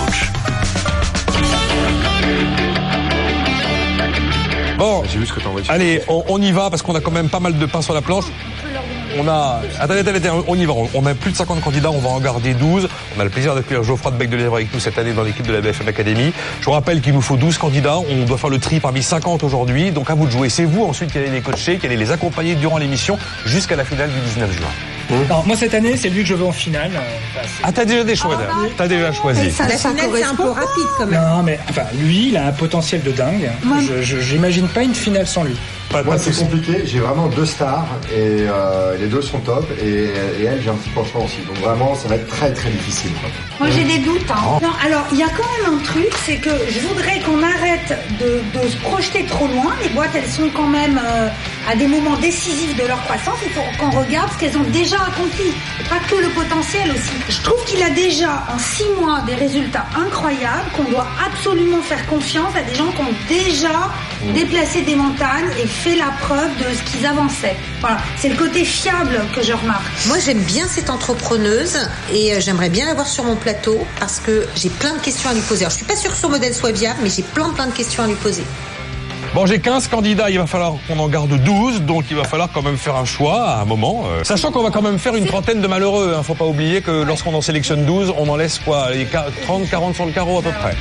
Bon, 4.78 5.02
allez, 5.68 6.02
on, 6.08 6.24
on 6.28 6.40
y 6.40 6.52
va 6.52 6.70
parce 6.70 6.80
qu'on 6.80 6.94
a 6.94 7.00
quand 7.00 7.10
même 7.10 7.28
pas 7.28 7.40
mal 7.40 7.58
de 7.58 7.66
pain 7.66 7.82
sur 7.82 7.92
la 7.92 8.00
planche. 8.00 8.24
On 9.18 9.26
a. 9.28 9.60
Attendez, 9.78 10.00
attendez, 10.00 10.30
on 10.46 10.54
y 10.56 10.64
va. 10.64 10.72
On 10.94 11.04
a 11.06 11.14
plus 11.14 11.32
de 11.32 11.36
50 11.36 11.60
candidats, 11.62 11.90
on 11.90 11.98
va 11.98 12.08
en 12.10 12.20
garder 12.20 12.54
12. 12.54 12.88
On 13.16 13.20
a 13.20 13.24
le 13.24 13.30
plaisir 13.30 13.54
d'accueillir 13.54 13.82
Geoffroy 13.82 14.12
de 14.12 14.16
Bec 14.16 14.30
de 14.30 14.36
Lièvre 14.36 14.54
avec 14.56 14.72
nous 14.72 14.80
cette 14.80 14.98
année 14.98 15.12
dans 15.12 15.22
l'équipe 15.22 15.46
de 15.46 15.52
la 15.52 15.60
BFM 15.60 15.88
Academy. 15.88 16.32
Je 16.60 16.64
vous 16.66 16.70
rappelle 16.72 17.00
qu'il 17.00 17.12
nous 17.14 17.20
faut 17.20 17.36
12 17.36 17.58
candidats. 17.58 17.98
On 17.98 18.24
doit 18.24 18.38
faire 18.38 18.50
le 18.50 18.58
tri 18.58 18.80
parmi 18.80 19.02
50 19.02 19.42
aujourd'hui. 19.42 19.90
Donc 19.90 20.10
à 20.10 20.14
vous 20.14 20.26
de 20.26 20.30
jouer. 20.30 20.48
C'est 20.48 20.64
vous 20.64 20.84
ensuite 20.84 21.10
qui 21.12 21.18
allez 21.18 21.30
les 21.30 21.40
coacher, 21.40 21.78
qui 21.78 21.86
allez 21.86 21.96
les 21.96 22.12
accompagner 22.12 22.54
durant 22.54 22.78
l'émission 22.78 23.18
jusqu'à 23.46 23.76
la 23.76 23.84
finale 23.84 24.10
du 24.10 24.20
19 24.34 24.52
juin. 24.56 24.68
Alors, 25.26 25.44
moi 25.44 25.56
cette 25.56 25.74
année, 25.74 25.96
c'est 25.96 26.08
lui 26.08 26.22
que 26.22 26.28
je 26.28 26.34
veux 26.34 26.44
en 26.46 26.52
finale. 26.52 26.92
Euh, 26.94 26.98
bah, 27.34 27.40
Ah, 27.64 27.72
t'as 27.72 27.84
déjà 27.84 28.04
des 28.04 28.14
choix, 28.14 28.34
là. 28.36 28.46
T'as 28.76 28.86
déjà 28.86 29.10
choisi. 29.12 29.40
La 29.58 29.76
finale, 29.76 30.08
c'est 30.14 30.22
un 30.22 30.34
peu 30.36 30.50
rapide 30.50 30.84
quand 30.98 31.06
même. 31.06 31.20
Non, 31.20 31.42
mais 31.42 31.58
enfin, 31.68 31.82
lui, 32.00 32.28
il 32.28 32.36
a 32.36 32.46
un 32.46 32.52
potentiel 32.52 33.02
de 33.02 33.10
dingue. 33.10 33.50
Je- 33.80 34.02
je- 34.02 34.20
J'imagine 34.20 34.68
pas 34.68 34.82
une 34.84 34.94
finale 34.94 35.26
sans 35.26 35.42
lui. 35.42 35.56
Moi, 36.04 36.18
c'est 36.18 36.36
compliqué. 36.38 36.82
J'ai 36.84 37.00
vraiment 37.00 37.26
deux 37.26 37.44
stars 37.46 37.86
et 38.12 38.46
euh, 38.48 38.96
les 38.98 39.06
deux 39.06 39.20
sont 39.22 39.40
top. 39.40 39.66
Et, 39.82 40.04
et 40.40 40.44
elle, 40.44 40.60
j'ai 40.62 40.70
un 40.70 40.74
petit 40.74 40.90
penchant 40.90 41.24
aussi. 41.24 41.38
Donc 41.46 41.58
vraiment, 41.58 41.94
ça 41.94 42.08
va 42.08 42.14
être 42.14 42.28
très 42.28 42.52
très 42.52 42.70
difficile. 42.70 43.10
Moi 43.58 43.68
j'ai 43.70 43.84
des 43.84 43.98
doutes. 43.98 44.30
hein. 44.30 44.58
Non, 44.62 44.70
alors 44.86 45.04
il 45.12 45.18
y 45.18 45.22
a 45.22 45.28
quand 45.28 45.48
même 45.64 45.78
un 45.78 45.82
truc, 45.82 46.08
c'est 46.24 46.36
que 46.36 46.50
je 46.68 46.80
voudrais 46.86 47.18
qu'on 47.20 47.42
arrête 47.42 47.98
de, 48.20 48.40
de 48.58 48.68
se 48.68 48.76
projeter 48.78 49.24
trop 49.24 49.48
loin. 49.48 49.72
Les 49.82 49.88
boîtes, 49.90 50.10
elles 50.14 50.30
sont 50.30 50.48
quand 50.54 50.68
même 50.68 50.98
euh, 51.04 51.28
à 51.68 51.74
des 51.74 51.86
moments 51.88 52.16
décisifs 52.16 52.76
de 52.76 52.86
leur 52.86 53.02
croissance. 53.04 53.38
Il 53.44 53.50
faut 53.52 53.60
qu'on 53.78 53.90
regarde 53.90 54.30
ce 54.32 54.38
qu'elles 54.38 54.56
ont 54.56 54.70
déjà 54.70 54.96
accompli, 54.96 55.52
pas 55.88 55.98
que 56.08 56.14
le 56.22 56.28
potentiel 56.28 56.90
aussi. 56.92 57.10
Je 57.28 57.42
trouve 57.42 57.62
qu'il 57.64 57.82
a 57.82 57.90
déjà 57.90 58.44
en 58.54 58.58
six 58.58 58.86
mois 59.00 59.20
des 59.26 59.34
résultats 59.34 59.86
incroyables, 59.96 60.70
qu'on 60.76 60.84
doit 60.90 61.06
absolument 61.26 61.82
faire 61.82 62.06
confiance 62.06 62.54
à 62.56 62.62
des 62.62 62.74
gens 62.76 62.90
qui 62.92 63.00
ont 63.02 63.14
déjà 63.28 63.90
Mm. 64.22 64.34
déplacé 64.34 64.82
des 64.82 64.96
montagnes 64.96 65.48
et 65.62 65.66
fait 65.82 65.96
la 65.96 66.10
preuve 66.20 66.50
de 66.58 66.74
ce 66.74 66.82
qu'ils 66.82 67.06
avançaient. 67.06 67.56
Voilà, 67.80 67.96
c'est 68.18 68.28
le 68.28 68.36
côté 68.36 68.64
fiable 68.66 69.18
que 69.34 69.42
je 69.42 69.54
remarque. 69.54 69.84
Moi, 70.08 70.18
j'aime 70.18 70.40
bien 70.40 70.66
cette 70.68 70.90
entrepreneuse 70.90 71.78
et 72.12 72.34
euh, 72.34 72.40
j'aimerais 72.40 72.68
bien 72.68 72.84
la 72.84 72.92
voir 72.92 73.06
sur 73.06 73.24
mon 73.24 73.34
plateau 73.36 73.78
parce 73.98 74.20
que 74.20 74.46
j'ai 74.56 74.68
plein 74.68 74.92
de 74.94 74.98
questions 75.00 75.30
à 75.30 75.32
lui 75.34 75.40
poser. 75.40 75.62
Alors, 75.62 75.70
je 75.70 75.76
suis 75.76 75.86
pas 75.86 75.96
sûre 75.96 76.10
que 76.10 76.18
son 76.18 76.28
modèle 76.28 76.54
soit 76.54 76.72
viable, 76.72 76.98
mais 77.02 77.08
j'ai 77.08 77.22
plein 77.22 77.48
plein 77.50 77.66
de 77.66 77.72
questions 77.72 78.02
à 78.02 78.06
lui 78.06 78.14
poser. 78.16 78.44
Bon, 79.34 79.46
j'ai 79.46 79.58
15 79.60 79.88
candidats, 79.88 80.28
il 80.28 80.38
va 80.38 80.46
falloir 80.46 80.74
qu'on 80.86 80.98
en 80.98 81.08
garde 81.08 81.32
12, 81.32 81.82
donc 81.82 82.04
il 82.10 82.16
va 82.16 82.24
falloir 82.24 82.50
quand 82.52 82.62
même 82.62 82.76
faire 82.76 82.96
un 82.96 83.04
choix 83.06 83.42
à 83.42 83.60
un 83.60 83.64
moment. 83.64 84.04
euh, 84.06 84.24
sachant 84.24 84.50
qu'on 84.50 84.62
va 84.62 84.70
quand 84.70 84.82
même 84.82 84.98
faire 84.98 85.14
une 85.14 85.24
trentaine 85.26 85.60
de 85.62 85.66
malheureux, 85.68 86.14
hein. 86.18 86.22
faut 86.22 86.34
pas 86.34 86.46
oublier 86.46 86.82
que 86.82 86.90
lorsqu'on 87.04 87.32
en 87.34 87.40
sélectionne 87.40 87.84
12, 87.86 88.12
on 88.18 88.28
en 88.28 88.36
laisse 88.36 88.58
quoi, 88.58 88.90
les 88.92 89.06
30, 89.46 89.70
40 89.70 89.94
sur 89.94 90.04
le 90.04 90.12
carreau 90.12 90.40
à 90.40 90.42
peu 90.42 90.50
près. 90.50 90.74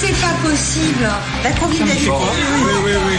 C'est 0.00 0.20
pas 0.20 0.34
possible. 0.42 1.08
La 1.44 1.50
convivialité. 1.52 2.10
Oui, 2.10 2.72
oui, 2.84 2.92
oui. 3.06 3.18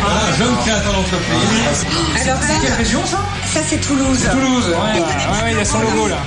Voilà, 0.00 0.32
jeune 0.38 0.56
créateur 0.58 0.92
d'entreprise. 0.92 1.86
Alors, 2.22 2.42
ça, 2.42 2.54
Quelle 2.62 2.74
région 2.74 3.00
ça 3.06 3.18
ça 3.52 3.60
c'est 3.68 3.78
Toulouse. 3.80 4.18
C'est 4.20 4.30
Toulouse, 4.30 4.68
ouais, 4.68 4.74
ouais, 4.74 5.42
ouais, 5.44 5.52
il 5.52 5.58
a 5.58 5.64
son 5.64 5.80
logo 5.80 6.08
là. 6.08 6.18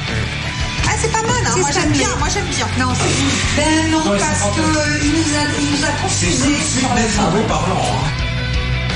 Ah, 0.87 0.91
c'est 0.99 1.11
pas 1.11 1.21
mal, 1.21 1.31
hein. 1.45 1.51
C'est 1.53 1.59
moi 1.59 1.69
j'aime 1.73 1.91
bien. 1.91 2.07
moi 2.17 2.27
j'aime 2.33 2.45
bien. 2.45 2.67
Non, 2.79 2.93
c'est 2.95 3.61
Ben 3.61 3.91
non, 3.91 4.11
Ouais, 4.11 4.17
parce 4.19 4.39
c'est 4.39 4.51
qu'il 4.53 4.63
nous, 4.63 4.79
a, 4.79 5.41
il 5.59 5.71
nous 5.71 5.85
a 5.85 5.91
confusé 6.01 6.55
sur 6.79 6.89
la 6.95 7.01
fin. 7.03 7.29
parlant. 7.47 7.85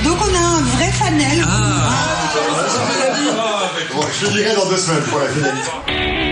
Donc 0.04 0.18
on 0.20 0.34
a 0.34 0.38
un 0.38 0.62
vrai 0.76 0.90
fanel. 0.92 1.44
Bon, 3.94 4.02
je 4.20 4.26
te 4.26 4.32
dirai 4.32 4.54
dans 4.54 4.66
deux 4.68 4.76
semaines 4.78 5.02
pour 5.04 5.18
la 5.20 5.28
finalité. 5.28 6.31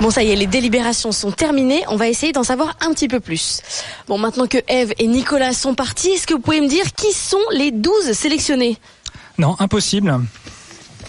Bon, 0.00 0.10
ça 0.10 0.22
y 0.22 0.30
est, 0.30 0.36
les 0.36 0.46
délibérations 0.46 1.10
sont 1.10 1.32
terminées. 1.32 1.82
On 1.88 1.96
va 1.96 2.08
essayer 2.08 2.32
d'en 2.32 2.42
savoir 2.42 2.76
un 2.80 2.92
petit 2.92 3.08
peu 3.08 3.18
plus. 3.18 3.62
Bon, 4.08 4.18
maintenant 4.18 4.46
que 4.46 4.58
Eve 4.68 4.92
et 4.98 5.06
Nicolas 5.06 5.54
sont 5.54 5.74
partis, 5.74 6.10
est-ce 6.10 6.26
que 6.26 6.34
vous 6.34 6.40
pouvez 6.40 6.60
me 6.60 6.68
dire 6.68 6.92
qui 6.92 7.12
sont 7.12 7.40
les 7.52 7.70
12 7.70 8.12
sélectionnés? 8.12 8.76
Non, 9.38 9.56
impossible. 9.58 10.20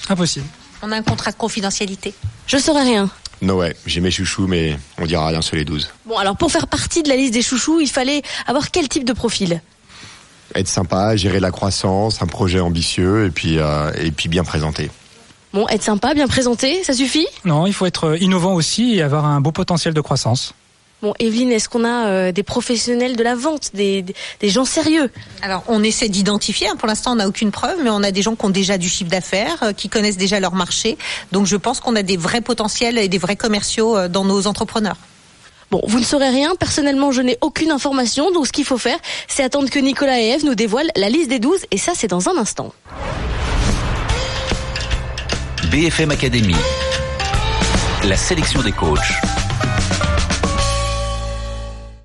Impossible. 0.08 0.46
On 0.82 0.92
a 0.94 0.96
un 0.96 1.02
contrat 1.02 1.32
de 1.32 1.36
confidentialité. 1.36 2.14
Je 2.48 2.58
saurais 2.58 2.84
rien. 2.84 3.10
Non, 3.42 3.56
ouais, 3.56 3.76
j'ai 3.86 4.00
mes 4.00 4.10
chouchous, 4.10 4.48
mais 4.48 4.80
on 4.98 5.06
dira 5.06 5.28
rien 5.28 5.42
sur 5.42 5.58
les 5.58 5.66
12. 5.66 5.90
Bon, 6.06 6.18
alors 6.18 6.38
pour 6.38 6.50
faire 6.50 6.68
partie 6.68 7.04
de 7.04 7.10
la 7.10 7.18
liste 7.18 7.34
des 7.34 7.42
chouchous, 7.42 7.82
il 7.82 7.90
fallait 7.90 8.22
avoir 8.48 8.72
quel 8.72 8.88
type 8.88 9.04
de 9.04 9.14
profil? 9.14 9.62
Être 10.56 10.70
sympa, 10.70 11.18
gérer 11.18 11.42
la 11.42 11.52
croissance, 11.52 12.22
un 12.22 12.26
projet 12.26 12.62
ambitieux 12.62 13.26
et 13.26 13.32
puis, 13.32 13.60
euh, 13.60 13.92
et 13.98 14.12
puis 14.12 14.30
bien 14.30 14.46
présenté. 14.46 14.90
Bon, 15.54 15.68
être 15.70 15.84
sympa, 15.84 16.14
bien 16.14 16.28
présenté, 16.28 16.84
ça 16.84 16.94
suffit 16.94 17.28
Non, 17.46 17.66
il 17.68 17.74
faut 17.74 17.86
être 17.86 18.22
innovant 18.22 18.54
aussi 18.54 18.96
et 18.96 19.02
avoir 19.02 19.26
un 19.26 19.42
beau 19.42 19.52
potentiel 19.52 19.94
de 19.94 20.02
croissance. 20.02 20.54
Bon, 21.04 21.14
Evelyne, 21.20 21.52
est-ce 21.52 21.70
qu'on 21.70 21.84
a 21.84 22.08
euh, 22.08 22.32
des 22.32 22.42
professionnels 22.42 23.16
de 23.16 23.24
la 23.24 23.36
vente, 23.36 23.70
des, 23.76 24.04
gens 24.42 24.66
sérieux? 24.66 25.12
Alors, 25.44 25.64
on 25.68 25.84
essaie 25.84 26.10
d'identifier. 26.10 26.68
hein. 26.70 26.76
Pour 26.76 26.88
l'instant, 26.88 27.12
on 27.12 27.16
n'a 27.18 27.28
aucune 27.28 27.52
preuve, 27.52 27.78
mais 27.84 27.92
on 27.92 28.02
a 28.02 28.10
des 28.10 28.24
gens 28.24 28.36
qui 28.36 28.44
ont 28.46 28.50
déjà 28.50 28.80
du 28.80 28.90
chiffre 28.90 29.12
d'affaires, 29.12 29.62
euh, 29.62 29.74
qui 29.74 29.90
connaissent 29.90 30.18
déjà 30.18 30.40
leur 30.40 30.56
marché. 30.56 30.98
Donc, 31.32 31.46
je 31.46 31.56
pense 31.56 31.80
qu'on 31.82 31.96
a 31.96 32.02
des 32.02 32.18
vrais 32.18 32.42
potentiels 32.42 32.98
et 32.98 33.10
des 33.10 33.20
vrais 33.20 33.36
commerciaux 33.36 33.96
euh, 33.96 34.08
dans 34.08 34.26
nos 34.26 34.48
entrepreneurs. 34.48 34.98
Bon, 35.70 35.82
vous 35.86 36.00
ne 36.00 36.06
saurez 36.06 36.30
rien. 36.30 36.56
Personnellement, 36.56 37.12
je 37.12 37.22
n'ai 37.22 37.38
aucune 37.42 37.70
information. 37.70 38.32
Donc, 38.32 38.48
ce 38.48 38.52
qu'il 38.52 38.66
faut 38.66 38.80
faire, 38.80 38.98
c'est 39.28 39.44
attendre 39.44 39.70
que 39.70 39.78
Nicolas 39.78 40.20
et 40.20 40.30
Eve 40.30 40.46
nous 40.46 40.56
dévoilent 40.56 40.92
la 40.96 41.10
liste 41.10 41.30
des 41.30 41.40
12. 41.40 41.60
Et 41.70 41.78
ça, 41.78 41.92
c'est 41.94 42.08
dans 42.08 42.28
un 42.28 42.38
instant. 42.38 42.74
BFM 45.72 46.12
Academy, 46.12 46.56
la 48.04 48.16
sélection 48.16 48.62
des 48.62 48.72
coachs. 48.72 49.00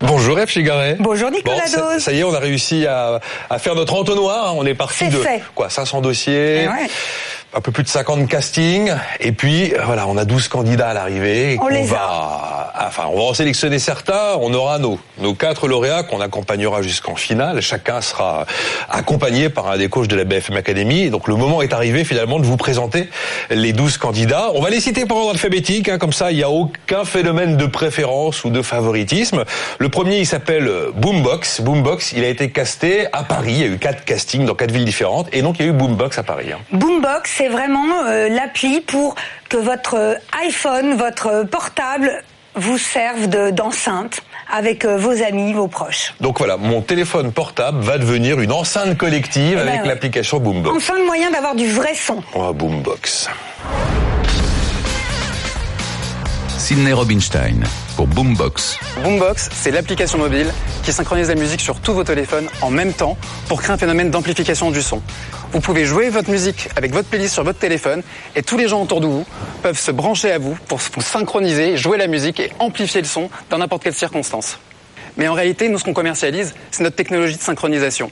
Bonjour 0.00 0.38
F. 0.38 0.50
Chigaret. 0.50 0.96
Bonjour 0.98 1.30
Nicolas 1.30 1.66
ça, 1.66 1.80
Dose. 1.80 2.02
ça 2.02 2.12
y 2.12 2.18
est, 2.20 2.24
on 2.24 2.34
a 2.34 2.38
réussi 2.40 2.86
à, 2.86 3.20
à 3.48 3.58
faire 3.58 3.74
notre 3.74 3.94
entonnoir. 3.94 4.48
hein. 4.50 4.54
On 4.56 4.66
est 4.66 4.74
parti 4.74 4.98
C'est 4.98 5.08
de 5.10 5.16
fait. 5.18 5.42
quoi 5.54 5.70
500 5.70 6.00
dossiers. 6.00 6.66
Ouais. 6.68 6.88
Un 7.54 7.60
peu 7.60 7.70
plus 7.70 7.82
de 7.82 7.88
50 7.88 8.28
castings. 8.28 8.92
Et 9.20 9.32
puis, 9.32 9.72
voilà, 9.84 10.06
on 10.06 10.16
a 10.16 10.24
12 10.24 10.48
candidats 10.48 10.88
à 10.88 10.94
l'arrivée. 10.94 11.58
On 11.60 11.68
les 11.68 11.82
va, 11.82 12.72
enfin, 12.86 13.04
on 13.10 13.16
va 13.16 13.22
en 13.24 13.34
sélectionner 13.34 13.78
certains. 13.78 14.36
On 14.40 14.54
aura 14.54 14.78
nos, 14.78 14.98
nos 15.18 15.34
quatre 15.34 15.68
lauréats 15.68 16.02
qu'on 16.02 16.20
accompagnera 16.20 16.82
jusqu'en 16.82 17.14
finale. 17.14 17.60
Chacun 17.60 18.00
sera 18.00 18.46
accompagné 18.88 19.50
par 19.50 19.70
un 19.70 19.76
des 19.76 19.88
coachs 19.88 20.08
de 20.08 20.16
la 20.16 20.24
BFM 20.24 20.56
Academy. 20.56 21.10
donc, 21.10 21.28
le 21.28 21.36
moment 21.36 21.60
est 21.60 21.74
arrivé, 21.74 22.04
finalement, 22.04 22.38
de 22.38 22.46
vous 22.46 22.56
présenter 22.56 23.10
les 23.50 23.72
12 23.72 23.98
candidats. 23.98 24.50
On 24.54 24.62
va 24.62 24.70
les 24.70 24.80
citer 24.80 25.04
par 25.04 25.18
ordre 25.18 25.32
alphabétique. 25.32 25.88
Hein, 25.88 25.98
comme 25.98 26.12
ça, 26.12 26.30
il 26.30 26.38
n'y 26.38 26.42
a 26.42 26.50
aucun 26.50 27.04
phénomène 27.04 27.56
de 27.56 27.66
préférence 27.66 28.44
ou 28.44 28.50
de 28.50 28.62
favoritisme. 28.62 29.44
Le 29.78 29.88
premier, 29.90 30.18
il 30.18 30.26
s'appelle 30.26 30.70
Boombox. 30.94 31.60
Boombox, 31.60 32.12
il 32.12 32.24
a 32.24 32.28
été 32.28 32.50
casté 32.50 33.06
à 33.12 33.24
Paris. 33.24 33.52
Il 33.52 33.60
y 33.60 33.64
a 33.64 33.66
eu 33.66 33.78
quatre 33.78 34.04
castings 34.04 34.46
dans 34.46 34.54
quatre 34.54 34.72
villes 34.72 34.86
différentes. 34.86 35.28
Et 35.32 35.42
donc, 35.42 35.56
il 35.58 35.66
y 35.66 35.68
a 35.68 35.70
eu 35.70 35.74
Boombox 35.74 36.18
à 36.18 36.22
Paris. 36.22 36.52
Hein. 36.52 36.58
Boombox, 36.72 37.41
c'est 37.42 37.48
vraiment 37.48 38.04
euh, 38.06 38.28
l'appli 38.28 38.80
pour 38.80 39.16
que 39.48 39.56
votre 39.56 39.96
euh, 39.96 40.14
iPhone, 40.46 40.94
votre 40.94 41.42
portable 41.42 42.22
vous 42.54 42.78
serve 42.78 43.26
d'enceinte 43.50 44.20
avec 44.48 44.84
euh, 44.84 44.96
vos 44.96 45.20
amis, 45.24 45.52
vos 45.52 45.66
proches. 45.66 46.14
Donc 46.20 46.38
voilà, 46.38 46.56
mon 46.56 46.82
téléphone 46.82 47.32
portable 47.32 47.80
va 47.80 47.98
devenir 47.98 48.38
une 48.38 48.52
enceinte 48.52 48.96
collective 48.96 49.58
Eh 49.60 49.64
ben 49.64 49.68
avec 49.68 49.82
ouais. 49.82 49.88
l'application 49.88 50.38
Boombox. 50.38 50.76
Enfin 50.76 50.96
le 50.96 51.04
moyen 51.04 51.32
d'avoir 51.32 51.56
du 51.56 51.66
vrai 51.66 51.96
son. 51.96 52.22
Oh, 52.32 52.52
Boombox. 52.52 53.28
Sidney 56.58 56.92
Robinstein 56.92 57.64
pour 57.96 58.06
Boombox. 58.06 58.78
Boombox, 59.02 59.50
c'est 59.52 59.72
l'application 59.72 60.16
mobile 60.16 60.46
qui 60.84 60.92
synchronise 60.92 61.28
la 61.28 61.34
musique 61.34 61.60
sur 61.60 61.80
tous 61.80 61.92
vos 61.92 62.04
téléphones 62.04 62.48
en 62.60 62.70
même 62.70 62.92
temps 62.92 63.16
pour 63.48 63.60
créer 63.60 63.74
un 63.74 63.78
phénomène 63.78 64.10
d'amplification 64.10 64.70
du 64.70 64.80
son. 64.80 65.02
Vous 65.52 65.60
pouvez 65.60 65.84
jouer 65.84 66.08
votre 66.08 66.30
musique 66.30 66.70
avec 66.76 66.92
votre 66.92 67.10
playlist 67.10 67.34
sur 67.34 67.44
votre 67.44 67.58
téléphone 67.58 68.02
et 68.34 68.42
tous 68.42 68.56
les 68.56 68.68
gens 68.68 68.80
autour 68.80 69.02
de 69.02 69.06
vous 69.06 69.26
peuvent 69.62 69.78
se 69.78 69.90
brancher 69.90 70.32
à 70.32 70.38
vous 70.38 70.56
pour 70.66 70.80
pour 70.80 71.02
synchroniser, 71.02 71.76
jouer 71.76 71.98
la 71.98 72.06
musique 72.06 72.40
et 72.40 72.50
amplifier 72.58 73.02
le 73.02 73.06
son 73.06 73.28
dans 73.50 73.58
n'importe 73.58 73.82
quelle 73.82 73.94
circonstance. 73.94 74.58
Mais 75.18 75.28
en 75.28 75.34
réalité, 75.34 75.68
nous, 75.68 75.78
ce 75.78 75.84
qu'on 75.84 75.92
commercialise, 75.92 76.54
c'est 76.70 76.82
notre 76.82 76.96
technologie 76.96 77.36
de 77.36 77.42
synchronisation, 77.42 78.10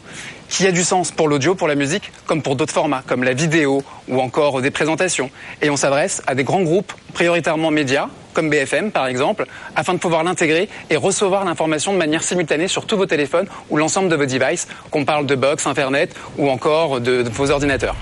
qui 0.51 0.67
a 0.67 0.73
du 0.73 0.83
sens 0.83 1.13
pour 1.13 1.29
l'audio, 1.29 1.55
pour 1.55 1.69
la 1.69 1.77
musique, 1.77 2.13
comme 2.27 2.43
pour 2.43 2.57
d'autres 2.57 2.75
formats, 2.75 3.03
comme 3.07 3.23
la 3.23 3.33
vidéo 3.33 3.83
ou 4.09 4.21
encore 4.21 4.61
des 4.61 4.71
présentations. 4.71 5.31
Et 5.63 5.71
on 5.71 5.77
s'adresse 5.77 6.23
à 6.27 6.35
des 6.35 6.45
grands 6.45 6.63
groupes, 6.63 6.93
prioritairement 7.15 7.71
médias, 7.71 8.09
comme 8.35 8.51
BFM 8.51 8.91
par 8.91 9.07
exemple, 9.07 9.47
afin 9.77 9.95
de 9.95 9.99
pouvoir 9.99 10.25
l'intégrer 10.25 10.69
et 10.91 10.97
recevoir 10.97 11.45
l'information 11.45 11.93
de 11.93 11.99
manière 11.99 12.23
simultanée 12.23 12.69
sur 12.69 12.85
tous 12.85 12.97
vos 12.97 13.07
téléphones 13.07 13.47
ou 13.71 13.77
l'ensemble 13.77 14.09
de 14.09 14.17
vos 14.17 14.27
devices, 14.27 14.67
qu'on 14.91 15.05
parle 15.05 15.25
de 15.25 15.37
box, 15.37 15.67
Internet 15.67 16.15
ou 16.37 16.51
encore 16.51 17.01
de, 17.01 17.23
de 17.23 17.29
vos 17.29 17.51
ordinateurs. 17.51 17.97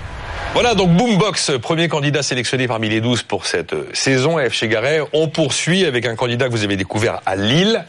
Voilà 0.53 0.73
donc 0.73 0.89
Boombox, 0.89 1.51
premier 1.61 1.87
candidat 1.87 2.23
sélectionné 2.23 2.67
parmi 2.67 2.89
les 2.89 3.01
12 3.01 3.21
pour 3.21 3.45
cette 3.45 3.73
euh, 3.73 3.87
saison 3.93 4.39
F 4.39 4.51
chez 4.51 4.67
Garet. 4.67 5.01
On 5.13 5.27
poursuit 5.27 5.85
avec 5.85 6.07
un 6.07 6.15
candidat 6.15 6.47
que 6.47 6.51
vous 6.51 6.63
avez 6.63 6.75
découvert 6.75 7.21
à 7.27 7.35
Lille. 7.35 7.85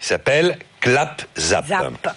Il 0.00 0.06
s'appelle 0.06 0.58
Clap 0.80 1.22
Zap. 1.36 1.66
Clap 1.66 1.92
Zap, 2.02 2.16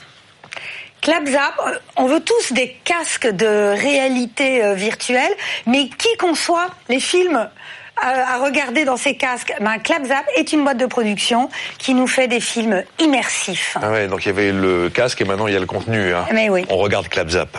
euh, 1.10 1.72
on 1.98 2.06
veut 2.06 2.20
tous 2.20 2.54
des 2.54 2.76
casques 2.84 3.28
de 3.28 3.76
réalité 3.80 4.64
euh, 4.64 4.74
virtuelle, 4.74 5.32
mais 5.66 5.90
qui 5.90 6.16
conçoit 6.18 6.68
les 6.90 7.00
films 7.00 7.38
euh, 7.38 7.48
à 8.04 8.38
regarder 8.38 8.86
dans 8.86 8.98
ces 8.98 9.16
casques? 9.16 9.54
Ben, 9.60 9.78
Clap 9.80 10.06
Zap 10.06 10.26
est 10.36 10.54
une 10.54 10.64
boîte 10.64 10.78
de 10.78 10.86
production 10.86 11.50
qui 11.78 11.94
nous 11.94 12.08
fait 12.08 12.28
des 12.28 12.40
films 12.40 12.84
immersifs. 13.00 13.78
Ah 13.82 13.92
ouais, 13.92 14.08
donc 14.08 14.26
il 14.26 14.28
y 14.28 14.32
avait 14.32 14.52
le 14.52 14.90
casque 14.90 15.22
et 15.22 15.26
maintenant 15.26 15.48
il 15.48 15.54
y 15.54 15.58
a 15.58 15.60
le 15.60 15.66
contenu. 15.66 16.14
hein. 16.14 16.26
Mais 16.34 16.50
oui. 16.50 16.66
On 16.70 16.78
regarde 16.78 17.08
Clap 17.10 17.30
Zap. 17.30 17.58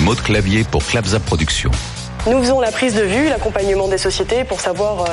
Mode 0.00 0.22
clavier 0.22 0.64
pour 0.64 0.84
Clapzap 0.84 1.24
Productions. 1.24 1.72
Nous 2.26 2.40
faisons 2.42 2.60
la 2.60 2.72
prise 2.72 2.94
de 2.94 3.02
vue, 3.02 3.28
l'accompagnement 3.28 3.88
des 3.88 3.96
sociétés 3.96 4.44
pour 4.44 4.60
savoir 4.60 5.02
euh, 5.02 5.06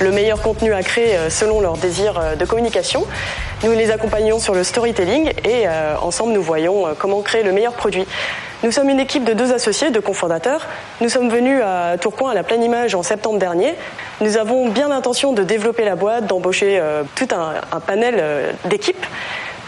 le 0.00 0.10
meilleur 0.10 0.40
contenu 0.40 0.72
à 0.72 0.82
créer 0.82 1.16
euh, 1.16 1.28
selon 1.28 1.60
leurs 1.60 1.76
désirs 1.76 2.18
euh, 2.18 2.34
de 2.34 2.44
communication. 2.44 3.04
Nous 3.64 3.72
les 3.72 3.90
accompagnons 3.90 4.38
sur 4.38 4.54
le 4.54 4.64
storytelling 4.64 5.32
et 5.44 5.66
ensemble 6.00 6.32
nous 6.32 6.42
voyons 6.42 6.84
comment 6.98 7.22
créer 7.22 7.44
le 7.44 7.52
meilleur 7.52 7.74
produit. 7.74 8.04
Nous 8.64 8.72
sommes 8.72 8.90
une 8.90 8.98
équipe 8.98 9.22
de 9.22 9.34
deux 9.34 9.52
associés, 9.52 9.90
de 9.90 10.00
cofondateurs. 10.00 10.66
Nous 11.00 11.08
sommes 11.08 11.28
venus 11.28 11.62
à 11.64 11.96
Tourcoing 11.96 12.30
à 12.30 12.34
la 12.34 12.42
pleine 12.42 12.64
image 12.64 12.96
en 12.96 13.04
septembre 13.04 13.38
dernier. 13.38 13.76
Nous 14.20 14.36
avons 14.36 14.68
bien 14.68 14.88
l'intention 14.88 15.32
de 15.32 15.44
développer 15.44 15.84
la 15.84 15.94
boîte, 15.94 16.26
d'embaucher 16.26 16.82
tout 17.14 17.28
un, 17.30 17.78
panel 17.78 18.56
d'équipes. 18.64 19.06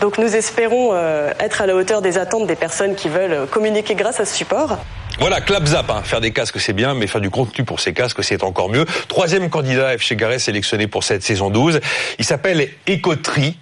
Donc 0.00 0.18
nous 0.18 0.34
espérons 0.34 0.92
être 1.38 1.62
à 1.62 1.66
la 1.66 1.76
hauteur 1.76 2.02
des 2.02 2.18
attentes 2.18 2.48
des 2.48 2.56
personnes 2.56 2.96
qui 2.96 3.08
veulent 3.08 3.46
communiquer 3.46 3.94
grâce 3.94 4.18
à 4.18 4.24
ce 4.24 4.34
support. 4.34 4.76
Voilà, 5.20 5.40
Clap 5.40 5.64
Zap, 5.66 5.90
hein. 5.90 6.02
faire 6.02 6.20
des 6.20 6.32
casques 6.32 6.60
c'est 6.60 6.72
bien, 6.72 6.94
mais 6.94 7.06
faire 7.06 7.20
du 7.20 7.30
contenu 7.30 7.64
pour 7.64 7.80
ces 7.80 7.92
casques 7.92 8.22
c'est 8.24 8.42
encore 8.42 8.68
mieux. 8.68 8.84
Troisième 9.08 9.48
candidat 9.48 9.96
F 9.96 10.02
chez 10.02 10.16
Garet 10.16 10.38
sélectionné 10.40 10.88
pour 10.88 11.04
cette 11.04 11.22
saison 11.22 11.50
12, 11.50 11.80
il 12.18 12.24
s'appelle 12.24 12.68
Écoterie. 12.86 13.56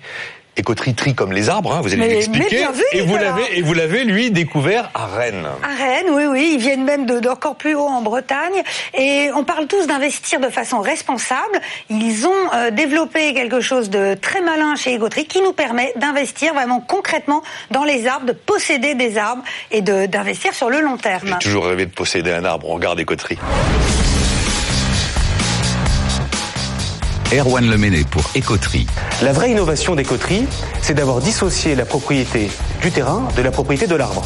Tri 0.97 1.15
comme 1.15 1.33
les 1.33 1.49
arbres, 1.49 1.73
hein, 1.75 1.81
vous 1.83 1.93
allez 1.93 2.09
l'expliquer. 2.09 2.67
et 2.93 3.01
vous 3.01 3.17
l'avez, 3.17 3.59
et 3.59 3.63
vous 3.63 3.73
l'avez 3.73 4.05
lui 4.05 4.31
découvert 4.31 4.91
à 4.95 5.07
Rennes. 5.07 5.47
À 5.63 5.75
Rennes, 5.83 6.07
oui, 6.13 6.25
oui, 6.27 6.51
ils 6.55 6.61
viennent 6.61 6.85
même 6.85 7.07
de- 7.07 7.21
d'encore 7.21 7.57
plus 7.57 7.75
haut 7.75 7.87
en 7.87 8.03
Bretagne. 8.03 8.63
Et 8.97 9.31
on 9.35 9.45
parle 9.45 9.67
tous 9.67 9.87
d'investir 9.87 10.41
de 10.41 10.49
façon 10.51 10.81
responsable. 10.81 11.61
Ils 11.91 12.27
ont 12.27 12.53
euh, 12.55 12.71
développé 12.71 13.33
quelque 13.35 13.61
chose 13.61 13.89
de 13.91 14.15
très 14.15 14.41
malin 14.43 14.77
chez 14.77 14.93
Egotree 14.95 15.25
qui 15.27 15.41
nous 15.41 15.53
permet 15.53 15.93
d'investir 15.97 16.53
vraiment 16.55 16.81
concrètement 16.81 17.43
dans 17.71 17.85
les 17.85 18.07
arbres, 18.07 18.27
de 18.27 18.33
posséder 18.33 18.95
des 18.95 19.17
arbres 19.19 19.43
et 19.71 19.81
d'investir 19.81 20.55
sur 20.55 20.69
le 20.71 20.81
long 20.81 20.97
terme. 20.99 21.29
J'ai 21.29 21.39
toujours 21.49 21.67
rêvé 21.67 21.87
de 21.87 21.93
posséder 21.93 22.31
un 22.33 22.45
arbre. 22.45 22.69
On 22.69 22.75
regarde 22.75 23.01
Écoterie. 23.01 23.39
Erwan 27.33 27.67
Lemené 27.67 28.05
pour 28.05 28.25
Écoterie. 28.35 28.87
La 29.23 29.33
vraie 29.33 29.51
innovation 29.51 29.95
des 29.95 30.05
coteries, 30.05 30.47
c'est 30.83 30.93
d'avoir 30.93 31.21
dissocié 31.21 31.75
la 31.75 31.87
propriété 31.87 32.51
du 32.83 32.91
terrain 32.91 33.27
de 33.35 33.41
la 33.41 33.51
propriété 33.51 33.87
de 33.87 33.95
l'arbre. 33.95 34.23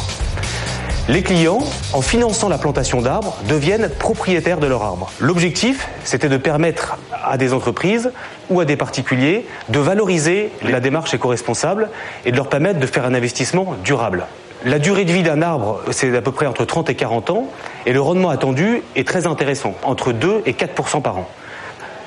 Les 1.08 1.22
clients, 1.22 1.60
en 1.92 2.02
finançant 2.02 2.48
la 2.48 2.58
plantation 2.58 3.00
d'arbres, 3.00 3.36
deviennent 3.48 3.90
propriétaires 3.90 4.58
de 4.58 4.66
leur 4.66 4.82
arbre. 4.82 5.12
L'objectif, 5.20 5.88
c'était 6.02 6.28
de 6.28 6.36
permettre 6.36 6.98
à 7.12 7.38
des 7.38 7.52
entreprises 7.52 8.10
ou 8.50 8.58
à 8.58 8.64
des 8.64 8.76
particuliers 8.76 9.46
de 9.68 9.78
valoriser 9.78 10.50
la 10.64 10.80
démarche 10.80 11.14
éco-responsable 11.14 11.90
et 12.24 12.32
de 12.32 12.36
leur 12.36 12.48
permettre 12.48 12.80
de 12.80 12.86
faire 12.86 13.04
un 13.04 13.14
investissement 13.14 13.76
durable. 13.84 14.26
La 14.64 14.80
durée 14.80 15.04
de 15.04 15.12
vie 15.12 15.22
d'un 15.22 15.42
arbre, 15.42 15.80
c'est 15.92 16.16
à 16.16 16.22
peu 16.22 16.32
près 16.32 16.46
entre 16.46 16.64
30 16.64 16.90
et 16.90 16.96
40 16.96 17.30
ans, 17.30 17.46
et 17.84 17.92
le 17.92 18.00
rendement 18.00 18.30
attendu 18.30 18.82
est 18.96 19.06
très 19.06 19.28
intéressant, 19.28 19.74
entre 19.84 20.10
2 20.10 20.42
et 20.44 20.54
4% 20.54 21.02
par 21.02 21.18
an. 21.18 21.28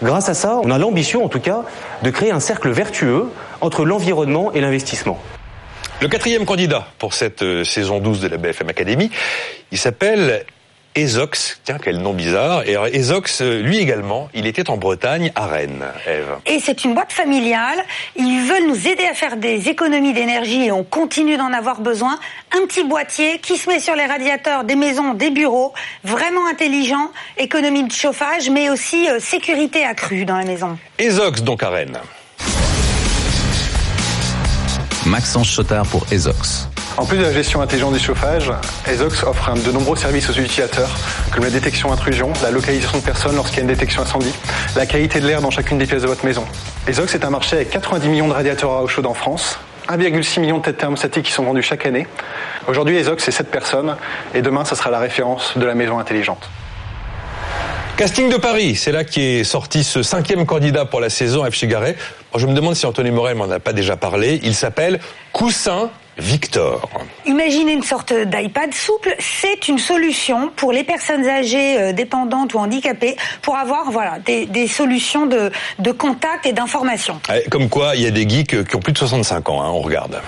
Grâce 0.01 0.29
à 0.29 0.33
ça, 0.33 0.59
on 0.63 0.71
a 0.71 0.77
l'ambition, 0.77 1.25
en 1.25 1.29
tout 1.29 1.41
cas, 1.41 1.63
de 2.03 2.09
créer 2.09 2.31
un 2.31 2.39
cercle 2.39 2.69
vertueux 2.69 3.29
entre 3.59 3.83
l'environnement 3.83 4.53
et 4.53 4.61
l'investissement. 4.61 5.19
Le 6.01 6.07
quatrième 6.07 6.45
candidat 6.45 6.87
pour 6.97 7.13
cette 7.13 7.41
euh, 7.41 7.65
saison 7.65 7.99
12 7.99 8.21
de 8.21 8.29
la 8.29 8.37
BFM 8.37 8.69
Academy, 8.69 9.11
il 9.73 9.77
s'appelle 9.77 10.45
Ezox. 10.95 11.59
Tiens, 11.63 11.77
quel 11.81 11.97
nom 11.97 12.13
bizarre. 12.13 12.67
Et 12.67 12.71
alors, 12.71 12.87
Ezox, 12.87 13.41
euh, 13.41 13.61
lui 13.61 13.77
également, 13.77 14.29
il 14.33 14.47
était 14.47 14.69
en 14.69 14.77
Bretagne, 14.77 15.31
à 15.35 15.47
Rennes, 15.47 15.85
Eve. 16.07 16.37
Et 16.45 16.59
c'est 16.59 16.83
une 16.83 16.93
boîte 16.93 17.13
familiale. 17.13 17.79
Ils 18.15 18.41
veulent 18.41 18.67
nous 18.67 18.87
aider 18.87 19.05
à 19.05 19.13
faire 19.13 19.37
des 19.37 19.69
économies 19.69 20.13
d'énergie 20.13 20.65
et 20.65 20.71
on 20.71 20.83
continue 20.83 21.37
d'en 21.37 21.53
avoir 21.53 21.81
besoin. 21.81 22.19
Un 22.57 22.65
petit 22.65 22.83
boîtier 22.83 23.39
qui 23.39 23.57
se 23.57 23.69
met 23.69 23.79
sur 23.79 23.95
les 23.95 24.05
radiateurs 24.05 24.63
des 24.63 24.75
maisons, 24.75 25.13
des 25.13 25.29
bureaux, 25.29 25.73
vraiment 26.03 26.47
intelligent, 26.47 27.11
économie 27.37 27.83
de 27.83 27.91
chauffage, 27.91 28.49
mais 28.49 28.69
aussi 28.69 29.07
euh, 29.09 29.19
sécurité 29.19 29.85
accrue 29.85 30.25
dans 30.25 30.37
la 30.37 30.45
maison. 30.45 30.77
Ezox, 30.97 31.41
donc 31.43 31.63
à 31.63 31.69
Rennes. 31.69 31.99
Maxence 35.09 35.49
Chotard 35.49 35.87
pour 35.87 36.05
Ezox. 36.11 36.69
En 36.97 37.03
plus 37.03 37.17
de 37.17 37.23
la 37.23 37.33
gestion 37.33 37.61
intelligente 37.61 37.93
du 37.93 37.99
chauffage, 37.99 38.51
Ezox 38.87 39.23
offre 39.23 39.53
de 39.55 39.71
nombreux 39.71 39.95
services 39.95 40.29
aux 40.29 40.33
utilisateurs, 40.33 40.95
comme 41.31 41.43
la 41.43 41.49
détection 41.49 41.91
intrusion, 41.91 42.31
la 42.43 42.51
localisation 42.51 42.99
de 42.99 43.03
personnes 43.03 43.35
lorsqu'il 43.35 43.57
y 43.57 43.59
a 43.61 43.63
une 43.63 43.69
détection 43.69 44.03
incendie, 44.03 44.33
la 44.75 44.85
qualité 44.85 45.19
de 45.19 45.25
l'air 45.25 45.41
dans 45.41 45.49
chacune 45.49 45.79
des 45.79 45.87
pièces 45.87 46.03
de 46.03 46.07
votre 46.07 46.23
maison. 46.25 46.45
Ezox 46.87 47.15
est 47.15 47.25
un 47.25 47.31
marché 47.31 47.55
avec 47.55 47.71
90 47.71 48.07
millions 48.07 48.27
de 48.27 48.33
radiateurs 48.33 48.71
à 48.71 48.83
eau 48.83 48.87
chaude 48.87 49.07
en 49.07 49.15
France, 49.15 49.57
1,6 49.87 50.41
million 50.41 50.59
de 50.59 50.63
têtes 50.63 50.77
thermostatiques 50.77 51.25
qui 51.25 51.31
sont 51.31 51.43
vendues 51.43 51.63
chaque 51.63 51.87
année. 51.87 52.05
Aujourd'hui, 52.67 52.95
Ezox, 52.97 53.23
c'est 53.23 53.31
7 53.31 53.49
personnes, 53.49 53.95
et 54.35 54.43
demain, 54.43 54.63
ça 54.63 54.75
sera 54.75 54.91
la 54.91 54.99
référence 54.99 55.53
de 55.57 55.65
la 55.65 55.73
maison 55.73 55.97
intelligente. 55.97 56.47
Casting 57.99 58.29
de 58.29 58.37
Paris, 58.37 58.77
c'est 58.77 58.93
là 58.93 59.03
qui 59.03 59.19
est 59.19 59.43
sorti 59.43 59.83
ce 59.83 60.03
cinquième 60.03 60.45
candidat 60.45 60.85
pour 60.85 61.01
la 61.01 61.09
saison 61.09 61.43
F 61.43 61.53
chez 61.53 61.67
Garet. 61.67 61.97
Moi, 62.31 62.39
je 62.39 62.47
me 62.47 62.53
demande 62.53 62.75
si 62.75 62.85
Anthony 62.85 63.11
Morel 63.11 63.35
m'en 63.35 63.51
a 63.51 63.59
pas 63.59 63.73
déjà 63.73 63.97
parlé. 63.97 64.39
Il 64.41 64.55
s'appelle 64.55 65.01
Coussin 65.33 65.89
Victor. 66.17 66.89
Imaginez 67.25 67.73
une 67.73 67.83
sorte 67.83 68.13
d'iPad 68.13 68.73
souple, 68.73 69.13
c'est 69.19 69.67
une 69.67 69.79
solution 69.79 70.49
pour 70.55 70.71
les 70.71 70.85
personnes 70.85 71.27
âgées, 71.27 71.77
euh, 71.77 71.91
dépendantes 71.91 72.53
ou 72.53 72.59
handicapées, 72.59 73.17
pour 73.41 73.57
avoir 73.57 73.91
voilà 73.91 74.19
des, 74.19 74.45
des 74.45 74.69
solutions 74.69 75.25
de, 75.25 75.51
de 75.79 75.91
contact 75.91 76.45
et 76.45 76.53
d'information. 76.53 77.19
Comme 77.51 77.67
quoi, 77.67 77.97
il 77.97 78.03
y 78.03 78.07
a 78.07 78.11
des 78.11 78.29
geeks 78.29 78.65
qui 78.65 78.75
ont 78.77 78.79
plus 78.79 78.93
de 78.93 78.97
65 78.97 79.49
ans, 79.49 79.61
hein, 79.61 79.71
on 79.73 79.81
regarde. 79.81 80.21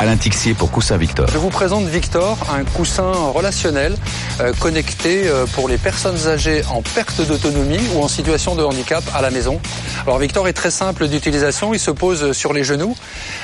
Alain 0.00 0.16
Tixier 0.16 0.54
pour 0.54 0.70
Coussin 0.70 0.96
Victor. 0.96 1.26
Je 1.28 1.38
vous 1.38 1.48
présente 1.48 1.84
Victor, 1.86 2.38
un 2.52 2.62
coussin 2.62 3.10
relationnel 3.34 3.96
euh, 4.40 4.52
connecté 4.60 5.26
euh, 5.26 5.44
pour 5.46 5.68
les 5.68 5.76
personnes 5.76 6.28
âgées 6.28 6.62
en 6.70 6.82
perte 6.82 7.20
d'autonomie 7.22 7.80
ou 7.96 8.02
en 8.04 8.06
situation 8.06 8.54
de 8.54 8.62
handicap 8.62 9.02
à 9.12 9.22
la 9.22 9.30
maison. 9.30 9.60
Alors 10.06 10.20
Victor 10.20 10.46
est 10.46 10.52
très 10.52 10.70
simple 10.70 11.08
d'utilisation, 11.08 11.74
il 11.74 11.80
se 11.80 11.90
pose 11.90 12.30
sur 12.30 12.52
les 12.52 12.62
genoux 12.62 12.96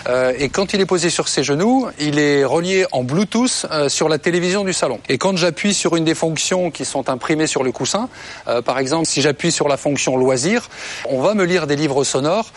euh, 0.09 0.33
et 0.39 0.49
quand 0.49 0.75
il 0.75 0.81
est 0.81 0.87
posé 0.87 1.11
sur 1.11 1.27
ses 1.27 1.43
genoux, 1.43 1.89
il 1.99 2.21
est 2.21 2.45
relié 2.45 2.87
en 2.93 3.03
Bluetooth 3.03 3.67
sur 3.89 4.09
la 4.09 4.19
télévision 4.19 4.63
du 4.63 4.73
salon. 4.73 5.01
Et 5.09 5.19
quand 5.19 5.37
j'appuie 5.37 5.75
sur 5.75 5.97
une 5.97 6.05
des 6.05 6.15
fonctions 6.15 6.71
qui 6.71 6.85
sont 6.85 7.11
imprimées 7.11 7.49
sur 7.49 7.65
le 7.65 7.73
coussin, 7.73 8.09
par 8.65 8.79
exemple 8.79 9.07
si 9.07 9.23
j'appuie 9.23 9.51
sur 9.51 9.67
la 9.67 9.77
fonction 9.77 10.17
loisir, 10.17 10.69
on 11.11 11.21
va 11.21 11.35
me 11.35 11.45
lire 11.45 11.67
des 11.67 11.77
livres 11.77 12.05
sonores, 12.05 12.53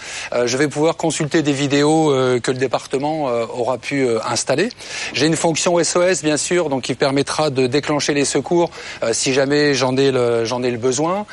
je 0.45 0.57
vais 0.57 0.67
pouvoir 0.67 0.97
consulter 0.97 1.41
des 1.41 1.53
vidéos 1.53 2.09
que 2.43 2.51
le 2.51 2.57
département 2.57 3.25
aura 3.25 3.77
pu 3.77 3.86
euh, 3.95 4.19
installer. 4.27 4.69
J'ai 5.13 5.27
une 5.27 5.35
fonction 5.35 5.81
SOS 5.81 6.23
bien 6.23 6.37
sûr, 6.37 6.69
donc 6.69 6.83
qui 6.83 6.95
permettra 6.95 7.49
de 7.49 7.67
déclencher 7.67 8.13
les 8.13 8.25
secours 8.25 8.69
euh, 9.03 9.11
si 9.13 9.33
jamais 9.33 9.73
j'en 9.73 9.95
ai 9.95 10.11
le 10.11 10.77
besoin. 10.77 11.25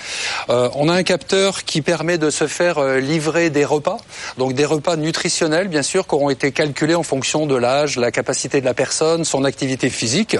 Euh, 0.50 0.68
on 0.74 0.88
a 0.88 0.94
un 0.94 1.02
capteur 1.02 1.64
qui 1.64 1.82
permet 1.82 2.18
de 2.18 2.30
se 2.30 2.46
faire 2.46 2.82
livrer 2.98 3.50
des 3.50 3.64
repas, 3.64 3.98
donc 4.38 4.54
des 4.54 4.64
repas 4.64 4.96
nutritionnels 4.96 5.68
bien 5.68 5.82
sûr 5.82 6.06
qui 6.06 6.14
auront 6.14 6.30
été 6.30 6.52
calculés 6.52 6.94
en 6.94 7.02
fonction 7.02 7.46
de 7.46 7.56
l'âge, 7.56 7.96
la 7.96 8.10
capacité 8.10 8.60
de 8.60 8.64
la 8.64 8.74
personne, 8.74 9.24
son 9.24 9.44
activité 9.44 9.90
physique. 9.90 10.36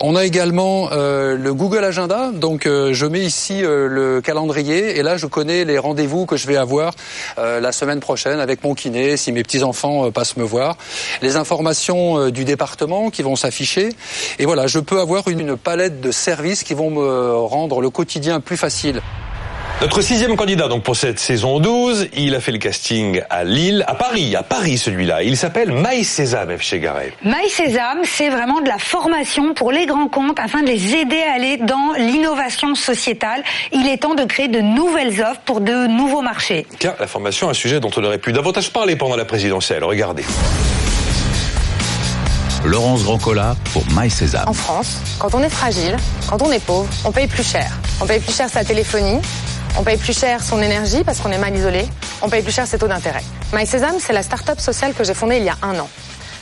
On 0.00 0.16
a 0.16 0.24
également 0.24 0.90
le 0.90 1.52
Google 1.52 1.84
Agenda, 1.84 2.30
donc 2.32 2.64
je 2.66 3.06
mets 3.06 3.20
ici 3.20 3.62
le 3.62 4.20
calendrier 4.20 4.98
et 4.98 5.02
là 5.02 5.16
je 5.16 5.26
connais 5.26 5.64
les 5.64 5.78
rendez-vous 5.78 6.26
que 6.26 6.36
je 6.36 6.46
vais 6.46 6.56
avoir 6.56 6.92
la 7.36 7.72
semaine 7.72 8.00
prochaine 8.00 8.40
avec 8.40 8.62
mon 8.62 8.74
kiné 8.74 9.16
si 9.16 9.32
mes 9.32 9.42
petits 9.42 9.62
enfants 9.62 10.10
passent 10.10 10.36
me 10.36 10.44
voir. 10.44 10.76
Les 11.20 11.31
informations 11.36 12.18
euh, 12.18 12.30
du 12.30 12.44
département 12.44 13.10
qui 13.10 13.22
vont 13.22 13.36
s'afficher. 13.36 13.90
Et 14.38 14.46
voilà, 14.46 14.66
je 14.66 14.78
peux 14.78 15.00
avoir 15.00 15.28
une 15.28 15.56
palette 15.56 16.00
de 16.00 16.10
services 16.10 16.62
qui 16.62 16.74
vont 16.74 16.90
me 16.90 17.36
rendre 17.36 17.80
le 17.80 17.90
quotidien 17.90 18.40
plus 18.40 18.56
facile. 18.56 19.00
Notre 19.82 20.00
sixième 20.00 20.36
candidat 20.36 20.68
donc 20.68 20.84
pour 20.84 20.94
cette 20.94 21.18
saison 21.18 21.58
12, 21.58 22.10
il 22.16 22.36
a 22.36 22.40
fait 22.40 22.52
le 22.52 22.58
casting 22.58 23.20
à 23.28 23.42
Lille, 23.42 23.84
à 23.88 23.96
Paris, 23.96 24.36
à 24.36 24.44
Paris 24.44 24.78
celui-là. 24.78 25.24
Il 25.24 25.36
s'appelle 25.36 25.72
Maï 25.72 26.04
Sésame, 26.04 26.56
F. 26.56 26.62
Chegaray. 26.62 27.12
Maï 27.24 27.48
Sésame, 27.48 28.02
c'est 28.04 28.28
vraiment 28.28 28.60
de 28.60 28.68
la 28.68 28.78
formation 28.78 29.54
pour 29.54 29.72
les 29.72 29.86
grands 29.86 30.06
comptes 30.06 30.38
afin 30.38 30.62
de 30.62 30.68
les 30.68 30.94
aider 30.94 31.20
à 31.28 31.34
aller 31.34 31.56
dans 31.56 31.94
l'innovation 31.98 32.76
sociétale. 32.76 33.42
Il 33.72 33.88
est 33.88 33.96
temps 33.96 34.14
de 34.14 34.22
créer 34.22 34.46
de 34.46 34.60
nouvelles 34.60 35.20
offres 35.20 35.40
pour 35.44 35.60
de 35.60 35.88
nouveaux 35.88 36.22
marchés. 36.22 36.64
Car 36.78 36.94
la 37.00 37.08
formation, 37.08 37.48
un 37.48 37.54
sujet 37.54 37.80
dont 37.80 37.90
on 37.96 38.04
aurait 38.04 38.18
pu 38.18 38.32
davantage 38.32 38.72
parler 38.72 38.94
pendant 38.94 39.16
la 39.16 39.24
présidentielle. 39.24 39.82
Regardez. 39.82 40.22
Laurence 42.64 43.02
Grandcola 43.02 43.56
pour 43.72 43.82
My. 43.90 44.08
En 44.46 44.52
France, 44.52 45.00
quand 45.18 45.34
on 45.34 45.42
est 45.42 45.50
fragile, 45.50 45.96
quand 46.28 46.40
on 46.42 46.52
est 46.52 46.64
pauvre, 46.64 46.88
on 47.04 47.10
paye 47.10 47.26
plus 47.26 47.42
cher. 47.42 47.72
On 48.00 48.06
paye 48.06 48.20
plus 48.20 48.32
cher 48.32 48.48
sa 48.48 48.64
téléphonie, 48.64 49.20
on 49.76 49.82
paye 49.82 49.96
plus 49.96 50.16
cher 50.16 50.42
son 50.42 50.62
énergie 50.62 51.02
parce 51.02 51.18
qu'on 51.18 51.32
est 51.32 51.38
mal 51.38 51.56
isolé, 51.56 51.84
on 52.22 52.28
paye 52.28 52.42
plus 52.42 52.52
cher 52.52 52.68
ses 52.68 52.78
taux 52.78 52.86
d'intérêt. 52.86 53.24
My 53.52 53.66
c'est 53.66 54.12
la 54.12 54.22
start-up 54.22 54.60
sociale 54.60 54.94
que 54.94 55.02
j'ai 55.02 55.12
fondée 55.12 55.38
il 55.38 55.44
y 55.44 55.48
a 55.48 55.56
un 55.62 55.76
an. 55.80 55.88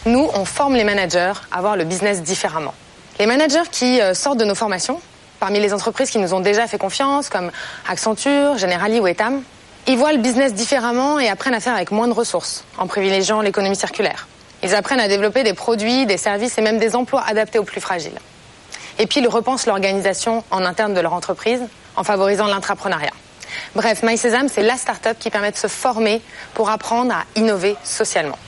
Nous, 0.04 0.28
on 0.34 0.44
forme 0.44 0.74
les 0.74 0.84
managers 0.84 1.32
à 1.50 1.60
voir 1.62 1.76
le 1.76 1.84
business 1.84 2.22
différemment. 2.22 2.74
Les 3.18 3.26
managers 3.26 3.68
qui 3.72 4.00
euh, 4.00 4.12
sortent 4.12 4.38
de 4.38 4.44
nos 4.44 4.54
formations, 4.54 5.00
parmi 5.38 5.58
les 5.58 5.72
entreprises 5.72 6.10
qui 6.10 6.18
nous 6.18 6.34
ont 6.34 6.40
déjà 6.40 6.66
fait 6.66 6.78
confiance, 6.78 7.30
comme 7.30 7.50
Accenture, 7.88 8.58
Generali 8.58 9.00
ou 9.00 9.06
Etam, 9.06 9.42
ils 9.86 9.96
voient 9.96 10.12
le 10.12 10.18
business 10.18 10.52
différemment 10.52 11.18
et 11.18 11.28
apprennent 11.28 11.54
à 11.54 11.60
faire 11.60 11.74
avec 11.74 11.90
moins 11.90 12.08
de 12.08 12.12
ressources, 12.12 12.64
en 12.76 12.86
privilégiant 12.86 13.40
l'économie 13.40 13.76
circulaire. 13.76 14.26
Ils 14.62 14.74
apprennent 14.74 15.00
à 15.00 15.08
développer 15.08 15.42
des 15.42 15.54
produits, 15.54 16.06
des 16.06 16.16
services 16.16 16.58
et 16.58 16.62
même 16.62 16.78
des 16.78 16.94
emplois 16.96 17.22
adaptés 17.26 17.58
aux 17.58 17.64
plus 17.64 17.80
fragiles. 17.80 18.18
Et 18.98 19.06
puis 19.06 19.20
ils 19.20 19.28
repensent 19.28 19.66
l'organisation 19.66 20.44
en 20.50 20.64
interne 20.64 20.94
de 20.94 21.00
leur 21.00 21.14
entreprise 21.14 21.62
en 21.96 22.04
favorisant 22.04 22.46
l'intrapreneuriat. 22.46 23.12
Bref, 23.74 24.02
MySesame, 24.02 24.48
c'est 24.48 24.62
la 24.62 24.76
start-up 24.76 25.16
qui 25.18 25.30
permet 25.30 25.50
de 25.50 25.56
se 25.56 25.66
former 25.66 26.20
pour 26.54 26.70
apprendre 26.70 27.12
à 27.12 27.24
innover 27.36 27.76
socialement. 27.82 28.38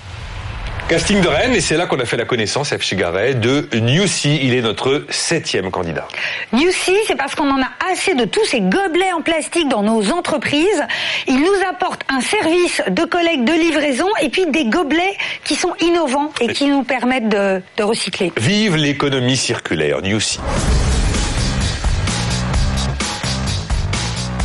Casting 0.92 1.22
de 1.22 1.28
Rennes, 1.28 1.54
et 1.54 1.62
c'est 1.62 1.78
là 1.78 1.86
qu'on 1.86 1.98
a 2.00 2.04
fait 2.04 2.18
la 2.18 2.26
connaissance, 2.26 2.68
F. 2.68 2.82
Chigaret, 2.82 3.32
de 3.32 3.66
Newsy. 3.72 4.40
Il 4.42 4.52
est 4.52 4.60
notre 4.60 5.06
septième 5.08 5.70
candidat. 5.70 6.06
Newsy, 6.52 6.94
c'est 7.06 7.16
parce 7.16 7.34
qu'on 7.34 7.48
en 7.48 7.62
a 7.62 7.70
assez 7.90 8.14
de 8.14 8.26
tous 8.26 8.44
ces 8.44 8.60
gobelets 8.60 9.10
en 9.16 9.22
plastique 9.22 9.70
dans 9.70 9.82
nos 9.82 10.12
entreprises. 10.12 10.84
Il 11.26 11.38
nous 11.38 11.66
apporte 11.70 12.02
un 12.10 12.20
service 12.20 12.82
de 12.90 13.04
collecte 13.06 13.44
de 13.44 13.54
livraison 13.54 14.06
et 14.20 14.28
puis 14.28 14.44
des 14.48 14.66
gobelets 14.66 15.16
qui 15.44 15.54
sont 15.54 15.72
innovants 15.80 16.30
et 16.42 16.48
qui 16.48 16.66
nous 16.66 16.82
permettent 16.82 17.30
de, 17.30 17.62
de 17.78 17.82
recycler. 17.82 18.30
Vive 18.36 18.76
l'économie 18.76 19.38
circulaire, 19.38 20.02
Newsy. 20.02 20.40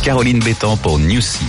Caroline 0.02 0.39
Bétan 0.39 0.78
pour 0.78 0.98
Newsy. 0.98 1.43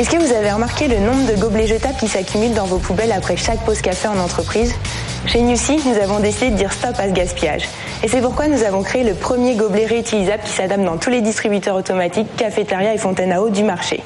Est-ce 0.00 0.08
que 0.08 0.16
vous 0.16 0.32
avez 0.32 0.50
remarqué 0.50 0.88
le 0.88 0.98
nombre 0.98 1.30
de 1.30 1.38
gobelets 1.38 1.66
jetables 1.66 1.98
qui 1.98 2.08
s'accumulent 2.08 2.54
dans 2.54 2.64
vos 2.64 2.78
poubelles 2.78 3.12
après 3.12 3.36
chaque 3.36 3.62
pause 3.66 3.82
café 3.82 4.08
en 4.08 4.18
entreprise? 4.18 4.74
Chez 5.26 5.42
Newsy, 5.42 5.78
nous 5.84 6.02
avons 6.02 6.20
décidé 6.20 6.52
de 6.52 6.56
dire 6.56 6.72
stop 6.72 6.94
à 6.98 7.06
ce 7.06 7.12
gaspillage. 7.12 7.68
Et 8.02 8.08
c'est 8.08 8.22
pourquoi 8.22 8.48
nous 8.48 8.62
avons 8.62 8.82
créé 8.82 9.04
le 9.04 9.12
premier 9.12 9.56
gobelet 9.56 9.84
réutilisable 9.84 10.42
qui 10.42 10.52
s'adapte 10.52 10.84
dans 10.84 10.96
tous 10.96 11.10
les 11.10 11.20
distributeurs 11.20 11.76
automatiques, 11.76 12.34
cafétéria 12.38 12.94
et 12.94 12.96
fontaine 12.96 13.30
à 13.30 13.42
eau 13.42 13.50
du 13.50 13.62
marché. 13.62 14.02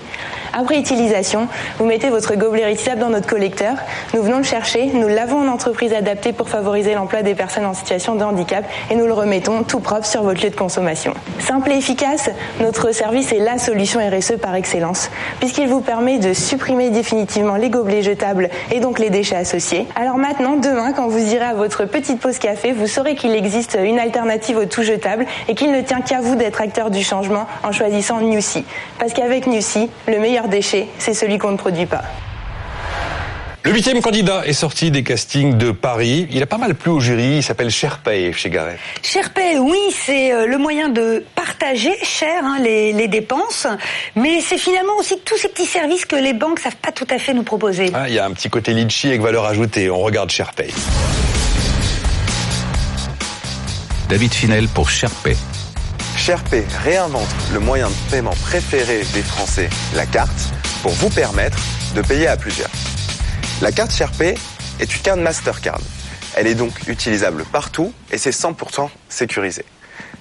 Après 0.56 0.78
utilisation, 0.78 1.48
vous 1.78 1.84
mettez 1.84 2.10
votre 2.10 2.36
gobelet 2.36 2.64
réutilisable 2.64 3.00
dans 3.00 3.10
notre 3.10 3.26
collecteur. 3.26 3.74
Nous 4.14 4.22
venons 4.22 4.38
le 4.38 4.44
chercher, 4.44 4.86
nous 4.94 5.08
l'avons 5.08 5.40
en 5.40 5.48
entreprise 5.48 5.92
adaptée 5.92 6.32
pour 6.32 6.48
favoriser 6.48 6.94
l'emploi 6.94 7.22
des 7.22 7.34
personnes 7.34 7.66
en 7.66 7.74
situation 7.74 8.14
de 8.14 8.22
handicap 8.22 8.64
et 8.88 8.94
nous 8.94 9.06
le 9.06 9.12
remettons 9.12 9.64
tout 9.64 9.80
propre 9.80 10.06
sur 10.06 10.22
votre 10.22 10.40
lieu 10.44 10.50
de 10.50 10.54
consommation. 10.54 11.12
Simple 11.40 11.72
et 11.72 11.78
efficace, 11.78 12.30
notre 12.60 12.92
service 12.92 13.32
est 13.32 13.40
la 13.40 13.58
solution 13.58 13.98
RSE 13.98 14.36
par 14.40 14.54
excellence, 14.54 15.10
puisqu'il 15.40 15.66
vous 15.66 15.80
permet 15.80 16.18
de 16.18 16.32
supprimer 16.32 16.90
définitivement 16.90 17.56
les 17.56 17.68
gobelets 17.68 18.04
jetables 18.04 18.48
et 18.70 18.78
donc 18.78 19.00
les 19.00 19.10
déchets 19.10 19.36
associés. 19.36 19.88
Alors 19.96 20.18
maintenant, 20.18 20.54
demain, 20.56 20.92
quand 20.92 21.08
vous 21.08 21.34
irez 21.34 21.46
à 21.46 21.54
votre 21.54 21.84
petite 21.84 22.20
pause 22.20 22.38
café, 22.38 22.70
vous 22.70 22.86
saurez 22.86 23.16
qu'il 23.16 23.34
existe 23.34 23.76
une 23.82 23.98
alternative 23.98 24.58
au 24.58 24.66
tout 24.66 24.84
jetable 24.84 25.26
et 25.48 25.56
qu'il 25.56 25.72
ne 25.72 25.80
tient 25.80 26.00
qu'à 26.00 26.20
vous 26.20 26.36
d'être 26.36 26.60
acteur 26.60 26.90
du 26.90 27.02
changement 27.02 27.48
en 27.64 27.72
choisissant 27.72 28.20
Newsy. 28.20 28.64
Parce 29.00 29.12
qu'avec 29.12 29.48
Newsy, 29.48 29.90
le 30.06 30.20
meilleur 30.20 30.43
déchet, 30.48 30.88
c'est 30.98 31.14
celui 31.14 31.38
qu'on 31.38 31.52
ne 31.52 31.56
produit 31.56 31.86
pas. 31.86 32.04
Le 33.66 33.72
huitième 33.72 34.02
candidat 34.02 34.42
est 34.44 34.52
sorti 34.52 34.90
des 34.90 35.02
castings 35.02 35.56
de 35.56 35.70
Paris. 35.70 36.28
Il 36.30 36.42
a 36.42 36.46
pas 36.46 36.58
mal 36.58 36.74
plu 36.74 36.90
au 36.90 37.00
jury. 37.00 37.36
Il 37.36 37.42
s'appelle 37.42 37.70
Sherpay 37.70 38.30
chez 38.34 38.50
Gareth. 38.50 38.78
Sherpay, 39.02 39.58
oui, 39.58 39.78
c'est 39.90 40.34
euh, 40.34 40.46
le 40.46 40.58
moyen 40.58 40.90
de 40.90 41.24
partager 41.34 41.96
cher 42.02 42.44
hein, 42.44 42.58
les, 42.60 43.08
dépenses, 43.08 43.66
mais 44.16 44.42
c'est 44.42 44.58
finalement 44.58 44.92
aussi 44.98 45.18
tous 45.24 45.38
ces 45.38 45.48
petits 45.48 45.64
services 45.64 46.04
que 46.04 46.16
les 46.16 46.34
banques 46.34 46.58
savent 46.58 46.76
pas 46.76 46.92
tout 46.92 47.06
à 47.08 47.18
fait 47.18 47.32
nous 47.32 47.42
proposer. 47.42 47.90
Ah, 47.94 48.06
il 48.06 48.14
y 48.14 48.18
a 48.18 48.26
un 48.26 48.32
petit 48.32 48.50
côté 48.50 48.74
litchi 48.74 49.08
avec 49.08 49.22
valeur 49.22 49.46
ajoutée. 49.46 49.88
On 49.88 50.00
regarde 50.00 50.30
Sherpay. 50.30 50.68
David 54.10 54.34
Finel 54.34 54.68
pour 54.68 54.90
Sherpay. 54.90 55.36
SharePay 56.24 56.64
réinvente 56.82 57.28
le 57.52 57.60
moyen 57.60 57.90
de 57.90 58.10
paiement 58.10 58.32
préféré 58.44 59.04
des 59.12 59.22
Français, 59.22 59.68
la 59.94 60.06
carte, 60.06 60.54
pour 60.80 60.92
vous 60.92 61.10
permettre 61.10 61.58
de 61.94 62.00
payer 62.00 62.28
à 62.28 62.38
plusieurs. 62.38 62.70
La 63.60 63.72
carte 63.72 63.92
SharePay 63.92 64.34
est 64.80 64.96
une 64.96 65.02
carte 65.02 65.20
Mastercard. 65.20 65.82
Elle 66.34 66.46
est 66.46 66.54
donc 66.54 66.88
utilisable 66.88 67.44
partout 67.44 67.92
et 68.10 68.16
c'est 68.16 68.30
100% 68.30 68.88
sécurisé. 69.10 69.66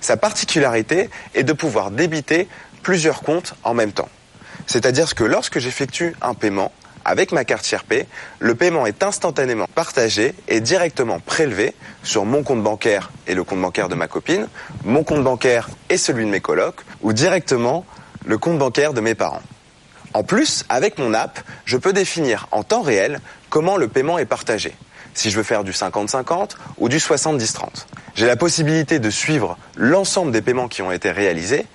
Sa 0.01 0.17
particularité 0.17 1.09
est 1.35 1.43
de 1.43 1.53
pouvoir 1.53 1.89
débiter 1.89 2.49
plusieurs 2.81 3.21
comptes 3.21 3.53
en 3.63 3.73
même 3.73 3.93
temps. 3.93 4.09
C'est-à-dire 4.67 5.15
que 5.15 5.23
lorsque 5.23 5.59
j'effectue 5.59 6.17
un 6.21 6.33
paiement, 6.33 6.73
avec 7.05 7.31
ma 7.31 7.45
carte 7.45 7.67
CRP, 7.67 8.05
le 8.39 8.55
paiement 8.55 8.85
est 8.85 9.03
instantanément 9.03 9.67
partagé 9.73 10.33
et 10.47 10.61
directement 10.61 11.19
prélevé 11.19 11.73
sur 12.03 12.25
mon 12.25 12.43
compte 12.43 12.63
bancaire 12.63 13.11
et 13.27 13.35
le 13.35 13.43
compte 13.43 13.61
bancaire 13.61 13.89
de 13.89 13.95
ma 13.95 14.07
copine, 14.07 14.47
mon 14.83 15.03
compte 15.03 15.23
bancaire 15.23 15.69
et 15.89 15.97
celui 15.97 16.25
de 16.25 16.29
mes 16.29 16.39
colocs, 16.39 16.81
ou 17.01 17.13
directement 17.13 17.85
le 18.25 18.37
compte 18.37 18.57
bancaire 18.57 18.93
de 18.93 19.01
mes 19.01 19.15
parents. 19.15 19.41
En 20.13 20.23
plus, 20.23 20.63
avec 20.69 20.99
mon 20.99 21.13
app, 21.13 21.39
je 21.65 21.77
peux 21.77 21.91
définir 21.91 22.47
en 22.51 22.63
temps 22.63 22.81
réel 22.81 23.19
comment 23.49 23.77
le 23.77 23.87
paiement 23.87 24.19
est 24.19 24.25
partagé. 24.25 24.75
Si 25.15 25.29
je 25.29 25.37
veux 25.37 25.43
faire 25.43 25.63
du 25.63 25.71
50-50 25.71 26.51
ou 26.77 26.89
du 26.89 26.97
70-30. 26.97 27.85
J'ai 28.15 28.25
la 28.25 28.35
possibilité 28.35 28.99
de 28.99 29.09
suivre 29.09 29.57
l'ensemble 29.75 30.31
des 30.31 30.41
paiements 30.41 30.67
qui 30.67 30.81
ont 30.81 30.91
été 30.91 31.11
réalisés 31.11 31.65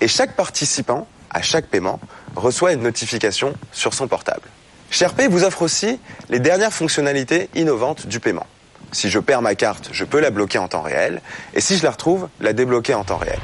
et 0.00 0.08
chaque 0.08 0.36
participant, 0.36 1.06
à 1.30 1.42
chaque 1.42 1.66
paiement, 1.66 2.00
reçoit 2.34 2.72
une 2.72 2.82
notification 2.82 3.54
sur 3.72 3.94
son 3.94 4.08
portable. 4.08 4.48
SharePay 4.90 5.28
vous 5.28 5.44
offre 5.44 5.62
aussi 5.62 5.98
les 6.28 6.38
dernières 6.38 6.72
fonctionnalités 6.72 7.48
innovantes 7.54 8.06
du 8.06 8.20
paiement. 8.20 8.46
Si 8.92 9.10
je 9.10 9.18
perds 9.18 9.42
ma 9.42 9.54
carte, 9.54 9.90
je 9.92 10.04
peux 10.04 10.20
la 10.20 10.30
bloquer 10.30 10.58
en 10.58 10.68
temps 10.68 10.82
réel, 10.82 11.20
et 11.54 11.60
si 11.60 11.76
je 11.76 11.82
la 11.82 11.90
retrouve, 11.90 12.28
la 12.40 12.52
débloquer 12.52 12.94
en 12.94 13.04
temps 13.04 13.18
réel. 13.18 13.38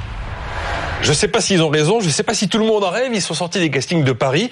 Je 1.02 1.12
sais 1.12 1.26
pas 1.26 1.40
s'ils 1.40 1.60
ont 1.62 1.68
raison, 1.68 2.00
je 2.00 2.08
sais 2.08 2.22
pas 2.22 2.32
si 2.32 2.48
tout 2.48 2.58
le 2.58 2.64
monde 2.64 2.84
en 2.84 2.90
rêve, 2.90 3.10
ils 3.12 3.20
sont 3.20 3.34
sortis 3.34 3.58
des 3.58 3.70
castings 3.70 4.04
de 4.04 4.12
Paris. 4.12 4.50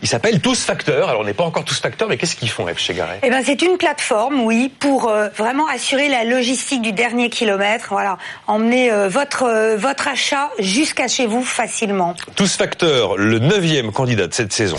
Ils 0.00 0.08
s'appellent 0.08 0.40
Tous 0.40 0.58
Facteurs. 0.64 1.10
Alors 1.10 1.20
on 1.20 1.24
n'est 1.24 1.34
pas 1.34 1.44
encore 1.44 1.64
Tous 1.64 1.78
Facteurs, 1.78 2.08
mais 2.08 2.16
qu'est-ce 2.16 2.36
qu'ils 2.36 2.48
font, 2.48 2.66
F. 2.66 2.78
chez 2.78 2.94
Garet 2.94 3.20
Eh 3.22 3.28
ben 3.28 3.42
c'est 3.44 3.60
une 3.60 3.76
plateforme, 3.76 4.40
oui, 4.40 4.72
pour 4.80 5.10
euh, 5.10 5.28
vraiment 5.36 5.66
assurer 5.68 6.08
la 6.08 6.24
logistique 6.24 6.80
du 6.80 6.92
dernier 6.92 7.28
kilomètre. 7.28 7.88
Voilà, 7.90 8.16
emmener 8.46 8.90
euh, 8.90 9.08
votre 9.08 9.42
euh, 9.42 9.76
votre 9.76 10.08
achat 10.08 10.50
jusqu'à 10.58 11.06
chez 11.06 11.26
vous 11.26 11.44
facilement. 11.44 12.14
Tous 12.34 12.56
Facteurs, 12.56 13.18
le 13.18 13.38
neuvième 13.38 13.92
candidat 13.92 14.26
de 14.26 14.32
cette 14.32 14.54
saison. 14.54 14.78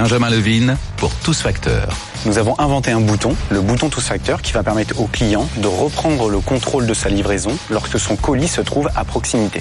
Benjamin 0.00 0.30
Levine 0.30 0.76
pour 0.96 1.12
Tous 1.12 1.42
Facteurs. 1.42 1.92
Nous 2.24 2.38
avons 2.38 2.56
inventé 2.60 2.92
un 2.92 3.00
bouton, 3.00 3.34
le 3.50 3.60
bouton 3.60 3.88
Tous 3.88 4.00
Facteurs, 4.00 4.42
qui 4.42 4.52
va 4.52 4.62
permettre 4.62 5.00
au 5.00 5.08
client 5.08 5.48
de 5.56 5.66
reprendre 5.66 6.28
le 6.28 6.38
contrôle 6.38 6.86
de 6.86 6.94
sa 6.94 7.08
livraison 7.08 7.50
lorsque 7.68 7.98
son 7.98 8.14
colis 8.14 8.46
se 8.46 8.60
trouve 8.60 8.88
à 8.94 9.04
proximité. 9.04 9.60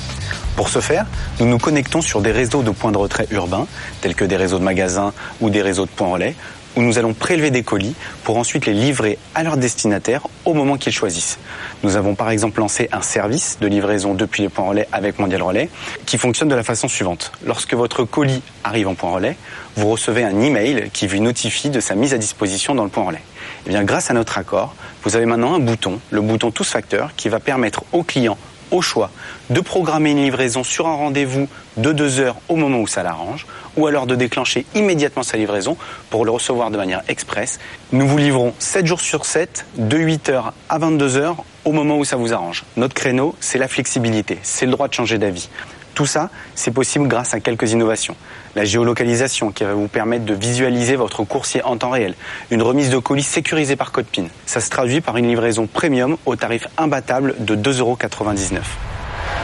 Pour 0.55 0.69
ce 0.69 0.79
faire, 0.79 1.07
nous 1.39 1.47
nous 1.47 1.57
connectons 1.57 2.01
sur 2.01 2.21
des 2.21 2.31
réseaux 2.31 2.61
de 2.61 2.69
points 2.69 2.91
de 2.91 2.99
retrait 2.99 3.27
urbains, 3.31 3.65
tels 4.01 4.13
que 4.13 4.25
des 4.25 4.37
réseaux 4.37 4.59
de 4.59 4.63
magasins 4.63 5.11
ou 5.41 5.49
des 5.49 5.63
réseaux 5.63 5.85
de 5.85 5.89
points 5.89 6.09
relais, 6.09 6.35
où 6.77 6.83
nous 6.83 6.99
allons 6.99 7.13
prélever 7.13 7.49
des 7.49 7.63
colis 7.63 7.95
pour 8.23 8.37
ensuite 8.37 8.67
les 8.67 8.73
livrer 8.73 9.17
à 9.33 9.41
leur 9.41 9.57
destinataire 9.57 10.27
au 10.45 10.53
moment 10.53 10.77
qu'ils 10.77 10.93
choisissent. 10.93 11.39
Nous 11.81 11.97
avons 11.97 12.13
par 12.13 12.29
exemple 12.29 12.59
lancé 12.59 12.87
un 12.91 13.01
service 13.01 13.57
de 13.59 13.67
livraison 13.67 14.13
depuis 14.13 14.43
les 14.43 14.49
points 14.49 14.69
relais 14.69 14.87
avec 14.91 15.17
Mondial 15.17 15.41
Relais 15.41 15.69
qui 16.05 16.19
fonctionne 16.19 16.49
de 16.49 16.55
la 16.55 16.63
façon 16.63 16.87
suivante. 16.87 17.31
Lorsque 17.45 17.73
votre 17.73 18.03
colis 18.03 18.43
arrive 18.63 18.87
en 18.87 18.93
point 18.93 19.11
relais, 19.11 19.35
vous 19.75 19.89
recevez 19.89 20.23
un 20.23 20.39
email 20.39 20.91
qui 20.93 21.07
vous 21.07 21.19
notifie 21.19 21.71
de 21.71 21.79
sa 21.79 21.95
mise 21.95 22.13
à 22.13 22.19
disposition 22.19 22.75
dans 22.75 22.83
le 22.83 22.89
point 22.89 23.05
relais. 23.05 23.23
Et 23.65 23.69
bien, 23.69 23.83
grâce 23.83 24.11
à 24.11 24.13
notre 24.13 24.37
accord, 24.37 24.75
vous 25.03 25.15
avez 25.15 25.25
maintenant 25.25 25.55
un 25.55 25.59
bouton, 25.59 25.99
le 26.11 26.21
bouton 26.21 26.51
Tous 26.51 26.69
Facteurs, 26.69 27.09
qui 27.17 27.27
va 27.27 27.39
permettre 27.39 27.83
au 27.91 28.03
client 28.03 28.37
au 28.71 28.81
choix 28.81 29.11
de 29.49 29.59
programmer 29.61 30.11
une 30.11 30.23
livraison 30.23 30.63
sur 30.63 30.87
un 30.87 30.95
rendez-vous 30.95 31.47
de 31.77 31.91
deux 31.91 32.19
heures 32.19 32.35
au 32.49 32.55
moment 32.55 32.79
où 32.79 32.87
ça 32.87 33.03
l'arrange, 33.03 33.45
ou 33.75 33.87
alors 33.87 34.07
de 34.07 34.15
déclencher 34.15 34.65
immédiatement 34.75 35.23
sa 35.23 35.37
livraison 35.37 35.77
pour 36.09 36.25
le 36.25 36.31
recevoir 36.31 36.71
de 36.71 36.77
manière 36.77 37.03
express. 37.07 37.59
Nous 37.91 38.07
vous 38.07 38.17
livrons 38.17 38.53
7 38.59 38.85
jours 38.85 39.01
sur 39.01 39.25
7, 39.25 39.65
de 39.75 39.97
8h 39.97 40.51
à 40.69 40.79
22h, 40.79 41.35
au 41.65 41.71
moment 41.71 41.97
où 41.97 42.05
ça 42.05 42.15
vous 42.15 42.33
arrange. 42.33 42.63
Notre 42.75 42.93
créneau, 42.93 43.35
c'est 43.39 43.57
la 43.57 43.67
flexibilité, 43.67 44.39
c'est 44.41 44.65
le 44.65 44.71
droit 44.71 44.87
de 44.87 44.93
changer 44.93 45.17
d'avis. 45.17 45.49
Tout 45.97 46.05
ça, 46.05 46.29
c'est 46.53 46.69
possible 46.69 47.07
grâce 47.07 47.33
à 47.33 47.39
quelques 47.39 47.71
innovations. 47.71 48.15
La 48.53 48.65
géolocalisation 48.65 49.51
qui 49.51 49.63
va 49.63 49.73
vous 49.73 49.87
permettre 49.87 50.25
de 50.25 50.35
visualiser 50.35 50.95
votre 50.95 51.23
coursier 51.23 51.63
en 51.63 51.75
temps 51.75 51.89
réel. 51.89 52.13
Une 52.51 52.61
remise 52.61 52.91
de 52.91 52.99
colis 52.99 53.23
sécurisée 53.23 53.75
par 53.75 53.91
code 53.91 54.05
PIN. 54.05 54.25
Ça 54.45 54.61
se 54.61 54.69
traduit 54.69 55.01
par 55.01 55.17
une 55.17 55.27
livraison 55.27 55.65
premium 55.65 56.15
au 56.27 56.35
tarif 56.35 56.67
imbattable 56.77 57.33
de 57.39 57.55
2,99 57.55 57.79
euros. 57.79 57.97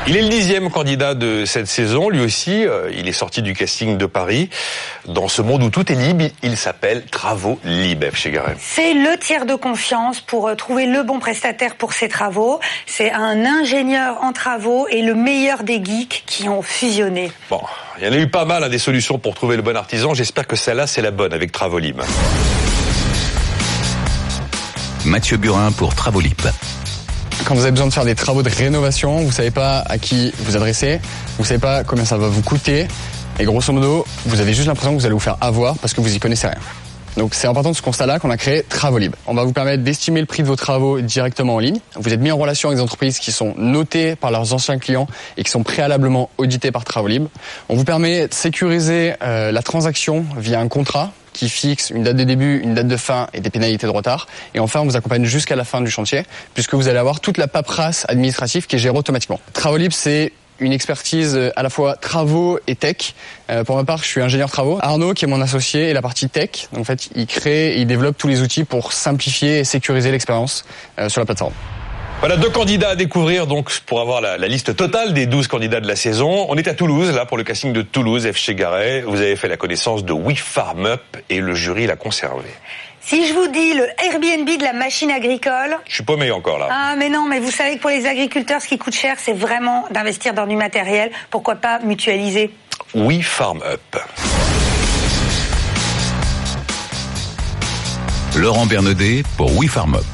Il 0.05 0.17
est 0.17 0.21
le 0.21 0.27
dixième 0.27 0.69
candidat 0.69 1.15
de 1.15 1.45
cette 1.45 1.67
saison. 1.67 2.09
Lui 2.09 2.19
aussi, 2.19 2.65
euh, 2.65 2.91
il 2.93 3.07
est 3.07 3.13
sorti 3.13 3.41
du 3.41 3.53
casting 3.53 3.97
de 3.97 4.05
Paris. 4.05 4.49
Dans 5.07 5.29
ce 5.29 5.41
monde 5.41 5.63
où 5.63 5.69
tout 5.69 5.89
est 5.89 5.95
libre, 5.95 6.25
il 6.43 6.57
s'appelle 6.57 7.05
Travaux 7.05 7.57
Libres 7.63 8.13
chez. 8.13 8.33
C'est 8.59 8.93
le 8.93 9.17
tiers 9.17 9.45
de 9.45 9.55
confiance 9.55 10.19
pour 10.19 10.49
euh, 10.49 10.55
trouver 10.55 10.87
le 10.87 11.03
bon 11.03 11.19
prestataire 11.19 11.75
pour 11.75 11.93
ses 11.93 12.09
travaux. 12.09 12.59
C'est 12.85 13.13
un 13.13 13.45
ingénieur 13.45 14.17
en 14.21 14.33
travaux 14.33 14.87
et 14.89 15.03
le 15.03 15.15
meilleur 15.15 15.63
des 15.63 15.81
geeks 15.81 16.23
qui 16.25 16.49
ont 16.49 16.61
fusionné. 16.61 17.31
Bon, 17.49 17.61
il 17.97 18.05
y 18.05 18.09
en 18.09 18.11
a 18.11 18.17
eu 18.17 18.27
pas 18.27 18.43
mal 18.43 18.61
à 18.61 18.65
hein, 18.65 18.69
des 18.69 18.79
solutions 18.79 19.19
pour 19.19 19.35
trouver 19.35 19.55
le 19.55 19.61
bon 19.61 19.77
artisan. 19.77 20.13
J'espère 20.13 20.47
que 20.47 20.57
celle-là, 20.57 20.85
c'est 20.85 21.01
la 21.01 21.11
bonne 21.11 21.31
avec 21.31 21.53
Travaux 21.53 21.79
Libres. 21.79 22.05
Mathieu 25.05 25.37
Burin 25.37 25.71
pour 25.71 25.95
Travaux 25.95 26.19
Libres 26.19 26.51
quand 27.45 27.55
vous 27.55 27.61
avez 27.61 27.71
besoin 27.71 27.87
de 27.87 27.93
faire 27.93 28.05
des 28.05 28.15
travaux 28.15 28.43
de 28.43 28.49
rénovation, 28.49 29.17
vous 29.17 29.31
savez 29.31 29.51
pas 29.51 29.79
à 29.79 29.97
qui 29.97 30.33
vous 30.39 30.55
adresser, 30.55 30.99
vous 31.37 31.45
savez 31.45 31.59
pas 31.59 31.83
combien 31.83 32.05
ça 32.05 32.17
va 32.17 32.27
vous 32.27 32.41
coûter, 32.41 32.87
et 33.39 33.45
grosso 33.45 33.73
modo, 33.73 34.05
vous 34.25 34.39
avez 34.39 34.53
juste 34.53 34.67
l'impression 34.67 34.93
que 34.93 34.99
vous 34.99 35.05
allez 35.05 35.13
vous 35.13 35.19
faire 35.19 35.37
avoir 35.41 35.77
parce 35.77 35.93
que 35.93 36.01
vous 36.01 36.15
y 36.15 36.19
connaissez 36.19 36.47
rien. 36.47 36.59
Donc 37.17 37.35
c'est 37.35 37.47
important 37.47 37.71
de 37.71 37.75
ce 37.75 37.81
constat-là 37.81 38.19
qu'on 38.19 38.29
a 38.29 38.37
créé 38.37 38.63
Travolib. 38.63 39.15
On 39.27 39.33
va 39.33 39.43
vous 39.43 39.53
permettre 39.53 39.83
d'estimer 39.83 40.19
le 40.19 40.25
prix 40.25 40.41
de 40.41 40.47
vos 40.47 40.55
travaux 40.55 40.99
directement 41.01 41.55
en 41.55 41.59
ligne. 41.59 41.79
Vous 41.95 42.11
êtes 42.11 42.19
mis 42.19 42.31
en 42.31 42.37
relation 42.37 42.69
avec 42.69 42.77
des 42.77 42.83
entreprises 42.83 43.19
qui 43.19 43.31
sont 43.31 43.53
notées 43.57 44.15
par 44.15 44.31
leurs 44.31 44.53
anciens 44.53 44.79
clients 44.79 45.07
et 45.37 45.43
qui 45.43 45.51
sont 45.51 45.63
préalablement 45.63 46.29
auditées 46.37 46.71
par 46.71 46.85
Travolib. 46.85 47.27
On 47.69 47.75
vous 47.75 47.83
permet 47.83 48.27
de 48.27 48.33
sécuriser 48.33 49.13
euh, 49.21 49.51
la 49.51 49.61
transaction 49.61 50.25
via 50.37 50.59
un 50.59 50.67
contrat 50.67 51.11
qui 51.33 51.49
fixe 51.49 51.89
une 51.89 52.03
date 52.03 52.15
de 52.15 52.23
début, 52.23 52.59
une 52.59 52.73
date 52.73 52.87
de 52.87 52.97
fin 52.97 53.27
et 53.33 53.41
des 53.41 53.49
pénalités 53.49 53.87
de 53.87 53.91
retard. 53.91 54.27
Et 54.53 54.59
enfin, 54.59 54.81
on 54.81 54.85
vous 54.85 54.95
accompagne 54.95 55.25
jusqu'à 55.25 55.55
la 55.55 55.63
fin 55.63 55.81
du 55.81 55.91
chantier, 55.91 56.23
puisque 56.53 56.73
vous 56.75 56.87
allez 56.87 56.99
avoir 56.99 57.19
toute 57.19 57.37
la 57.37 57.47
paperasse 57.47 58.05
administrative 58.07 58.67
qui 58.67 58.75
est 58.75 58.79
gérée 58.79 58.97
automatiquement. 58.97 59.39
Travolib, 59.53 59.91
c'est 59.91 60.31
une 60.59 60.71
expertise 60.71 61.35
euh, 61.35 61.51
à 61.55 61.63
la 61.63 61.69
fois 61.69 61.95
travaux 61.95 62.59
et 62.67 62.75
tech. 62.75 63.13
Euh, 63.49 63.63
pour 63.63 63.75
ma 63.75 63.83
part, 63.83 63.97
je 63.99 64.05
suis 64.05 64.21
ingénieur 64.21 64.49
travaux. 64.49 64.77
Arnaud, 64.81 65.13
qui 65.13 65.25
est 65.25 65.27
mon 65.27 65.41
associé, 65.41 65.89
est 65.89 65.93
la 65.93 66.01
partie 66.01 66.29
tech. 66.29 66.67
Donc, 66.71 66.81
en 66.81 66.85
fait, 66.85 67.09
il 67.15 67.27
crée 67.27 67.73
et 67.73 67.81
il 67.81 67.87
développe 67.87 68.17
tous 68.17 68.27
les 68.27 68.41
outils 68.41 68.63
pour 68.63 68.93
simplifier 68.93 69.59
et 69.59 69.63
sécuriser 69.63 70.11
l'expérience 70.11 70.65
euh, 70.99 71.09
sur 71.09 71.21
la 71.21 71.25
plateforme. 71.25 71.53
Voilà 72.23 72.37
deux 72.37 72.51
candidats 72.51 72.91
à 72.91 72.95
découvrir 72.95 73.47
donc 73.47 73.81
pour 73.81 73.99
avoir 73.99 74.21
la, 74.21 74.37
liste 74.47 74.77
totale 74.77 75.13
des 75.13 75.25
12 75.25 75.49
candidats 75.49 75.81
de 75.81 75.87
la 75.89 75.97
saison. 75.97 76.45
On 76.47 76.55
est 76.55 76.69
à 76.69 76.73
Toulouse 76.73 77.13
là 77.13 77.25
pour 77.25 77.35
le 77.35 77.43
casting 77.43 77.73
de 77.73 77.81
Toulouse 77.81 78.25
F 78.31 78.37
chez 78.37 78.55
Garet. 78.55 79.01
Vous 79.01 79.17
avez 79.17 79.35
fait 79.35 79.49
la 79.49 79.57
connaissance 79.57 80.05
de 80.05 80.13
We 80.13 80.37
Farm 80.37 80.85
Up 80.85 81.01
et 81.29 81.41
le 81.41 81.53
jury 81.53 81.85
l'a 81.85 81.97
conservé. 81.97 82.47
Si 83.01 83.27
je 83.27 83.33
vous 83.33 83.47
dis 83.47 83.73
le 83.73 83.85
Airbnb 84.01 84.57
de 84.57 84.63
la 84.63 84.71
machine 84.71 85.11
agricole. 85.11 85.77
Je 85.85 85.95
suis 85.95 86.03
paumé 86.05 86.31
encore 86.31 86.59
là. 86.59 86.69
Ah, 86.71 86.95
mais 86.97 87.09
non, 87.09 87.27
mais 87.27 87.41
vous 87.41 87.51
savez 87.51 87.75
que 87.75 87.81
pour 87.81 87.89
les 87.89 88.05
agriculteurs, 88.05 88.61
ce 88.61 88.69
qui 88.69 88.77
coûte 88.77 88.95
cher, 88.95 89.17
c'est 89.19 89.33
vraiment 89.33 89.83
d'investir 89.91 90.33
dans 90.33 90.47
du 90.47 90.55
matériel. 90.55 91.11
Pourquoi 91.29 91.55
pas 91.55 91.79
mutualiser? 91.79 92.51
We 92.95 93.21
Farm 93.21 93.61
Up. 93.69 93.97
Laurent 98.37 98.65
Bernadet 98.65 99.23
pour 99.35 99.53
We 99.57 99.69
Farm 99.69 99.95
Up. 99.95 100.12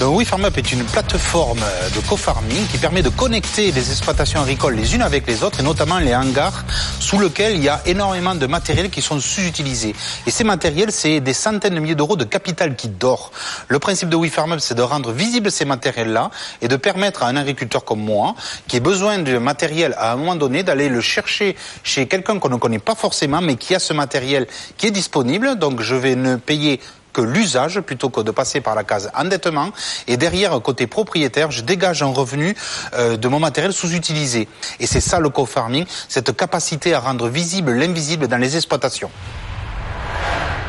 Donc 0.00 0.18
WeFarmUp 0.18 0.58
est 0.58 0.72
une 0.72 0.84
plateforme 0.84 1.60
de 1.94 2.00
co-farming 2.08 2.66
qui 2.66 2.78
permet 2.78 3.02
de 3.02 3.10
connecter 3.10 3.70
les 3.70 3.90
exploitations 3.90 4.40
agricoles 4.40 4.74
les 4.74 4.94
unes 4.94 5.02
avec 5.02 5.24
les 5.26 5.44
autres 5.44 5.60
et 5.60 5.62
notamment 5.62 5.98
les 5.98 6.14
hangars 6.14 6.64
sous 6.98 7.20
lesquels 7.20 7.54
il 7.54 7.62
y 7.62 7.68
a 7.68 7.80
énormément 7.86 8.34
de 8.34 8.46
matériel 8.46 8.90
qui 8.90 9.00
sont 9.00 9.20
sous-utilisés. 9.20 9.94
Et 10.26 10.30
ces 10.32 10.42
matériels, 10.42 10.90
c'est 10.90 11.20
des 11.20 11.32
centaines 11.32 11.74
de 11.74 11.80
milliers 11.80 11.94
d'euros 11.94 12.16
de 12.16 12.24
capital 12.24 12.74
qui 12.74 12.88
dort. 12.88 13.30
Le 13.68 13.78
principe 13.78 14.08
de 14.08 14.16
WeFarmUp, 14.16 14.58
c'est 14.58 14.74
de 14.74 14.82
rendre 14.82 15.12
visibles 15.12 15.50
ces 15.52 15.64
matériels-là 15.64 16.30
et 16.60 16.66
de 16.66 16.76
permettre 16.76 17.22
à 17.22 17.28
un 17.28 17.36
agriculteur 17.36 17.84
comme 17.84 18.00
moi, 18.00 18.34
qui 18.66 18.78
a 18.78 18.80
besoin 18.80 19.18
de 19.18 19.38
matériel 19.38 19.94
à 19.96 20.12
un 20.12 20.16
moment 20.16 20.34
donné, 20.34 20.64
d'aller 20.64 20.88
le 20.88 21.00
chercher 21.00 21.56
chez 21.84 22.08
quelqu'un 22.08 22.40
qu'on 22.40 22.48
ne 22.48 22.56
connaît 22.56 22.80
pas 22.80 22.96
forcément, 22.96 23.40
mais 23.40 23.54
qui 23.54 23.74
a 23.74 23.78
ce 23.78 23.92
matériel 23.92 24.48
qui 24.76 24.88
est 24.88 24.90
disponible. 24.90 25.56
Donc 25.56 25.82
je 25.82 25.94
vais 25.94 26.16
ne 26.16 26.34
payer 26.34 26.80
que 27.14 27.22
l'usage 27.22 27.80
plutôt 27.80 28.10
que 28.10 28.20
de 28.20 28.30
passer 28.30 28.60
par 28.60 28.74
la 28.74 28.84
case 28.84 29.10
endettement. 29.16 29.70
Et 30.06 30.18
derrière, 30.18 30.60
côté 30.60 30.86
propriétaire, 30.86 31.50
je 31.50 31.62
dégage 31.62 32.02
un 32.02 32.12
revenu 32.12 32.54
euh, 32.94 33.16
de 33.16 33.28
mon 33.28 33.40
matériel 33.40 33.72
sous-utilisé. 33.72 34.48
Et 34.80 34.86
c'est 34.86 35.00
ça 35.00 35.20
le 35.20 35.30
co-farming, 35.30 35.86
cette 36.08 36.36
capacité 36.36 36.92
à 36.92 37.00
rendre 37.00 37.28
visible 37.28 37.72
l'invisible 37.72 38.28
dans 38.28 38.36
les 38.36 38.56
exploitations. 38.56 39.10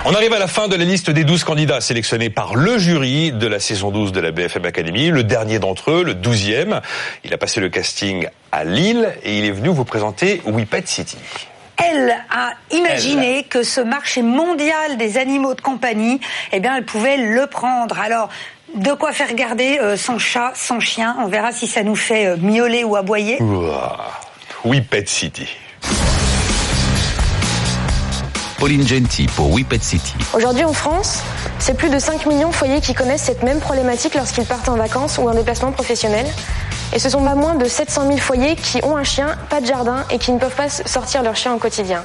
On 0.08 0.14
arrive 0.14 0.34
à 0.34 0.39
la 0.39 0.48
fin 0.48 0.68
de 0.68 0.76
la 0.76 0.86
liste 0.86 1.10
des 1.10 1.24
12 1.24 1.43
candidats 1.43 1.82
sélectionnés 1.82 2.30
par 2.30 2.56
le 2.56 2.78
jury 2.78 3.32
de 3.32 3.48
la 3.48 3.60
saison 3.60 3.89
12 3.89 4.12
de 4.12 4.20
la 4.20 4.32
BFM 4.32 4.64
Academy. 4.66 5.10
Le 5.10 5.24
dernier 5.24 5.58
d'entre 5.58 5.89
eux, 5.89 6.04
le 6.04 6.14
12e, 6.14 6.80
il 7.24 7.34
a 7.34 7.38
passé 7.39 7.60
le 7.60 7.70
casting 7.70 8.28
à 8.52 8.64
Lille 8.64 9.12
et 9.24 9.39
il 9.39 9.46
est 9.46 9.52
venu 9.52 9.70
vous 9.70 9.84
présenter 9.84 10.43
WePet 10.46 10.84
City 10.86 11.18
elle 11.78 12.16
a 12.30 12.54
imaginé 12.72 13.44
que 13.44 13.64
ce 13.64 13.82
marché 13.82 14.22
mondial 14.22 14.98
des 14.98 15.18
animaux 15.18 15.54
de 15.54 15.62
compagnie, 15.62 16.20
eh 16.52 16.60
bien, 16.60 16.76
elle 16.76 16.86
pouvait 16.86 17.18
le 17.18 17.48
prendre. 17.48 18.00
Alors, 18.00 18.30
de 18.76 18.92
quoi 18.94 19.12
faire 19.12 19.34
garder 19.34 19.80
euh, 19.80 19.98
son 19.98 20.20
chat, 20.20 20.54
son 20.56 20.80
chien? 20.80 21.16
On 21.20 21.28
verra 21.28 21.52
si 21.52 21.68
ça 21.68 21.84
nous 21.84 21.96
fait 21.96 22.28
euh, 22.28 22.38
miauler 22.38 22.84
ou 22.84 22.96
aboyer. 22.96 23.40
Oui, 24.64 24.82
Pet 24.82 25.08
City. 25.08 25.48
Pauline 28.58 28.88
Genti 28.88 29.28
pour 29.28 29.52
We 29.52 29.66
Pet 29.66 29.84
City. 29.84 30.14
Aujourd'hui 30.34 30.64
en 30.64 30.74
France, 30.74 31.20
c'est 31.60 31.78
plus 31.78 31.90
de 31.90 32.00
5 32.00 32.26
millions 32.26 32.50
de 32.50 32.56
foyers 32.56 32.82
qui 32.82 32.94
connaissent 32.94 33.24
cette 33.24 33.44
même 33.44 33.60
problématique 33.60 34.16
lorsqu'ils 34.16 34.46
partent 34.46 34.70
en 34.70 34.76
vacances 34.76 35.18
ou 35.18 35.30
en 35.30 35.34
déplacement 35.34 35.72
professionnel. 35.72 36.26
Et 36.94 37.00
ce 37.00 37.10
sont 37.10 37.24
pas 37.24 37.36
moins 37.36 37.56
de 37.56 37.66
700 37.66 38.08
000 38.08 38.18
foyers 38.18 38.56
qui 38.56 38.84
ont 38.84 38.96
un 38.96 39.04
chien, 39.04 39.36
pas 39.50 39.62
de 39.62 39.66
jardin 39.66 40.06
et 40.12 40.18
qui 40.18 40.32
ne 40.32 40.40
peuvent 40.40 40.56
pas 40.56 40.70
sortir 40.70 41.24
leur 41.24 41.36
chien 41.36 41.54
au 41.54 41.58
quotidien. 41.58 42.04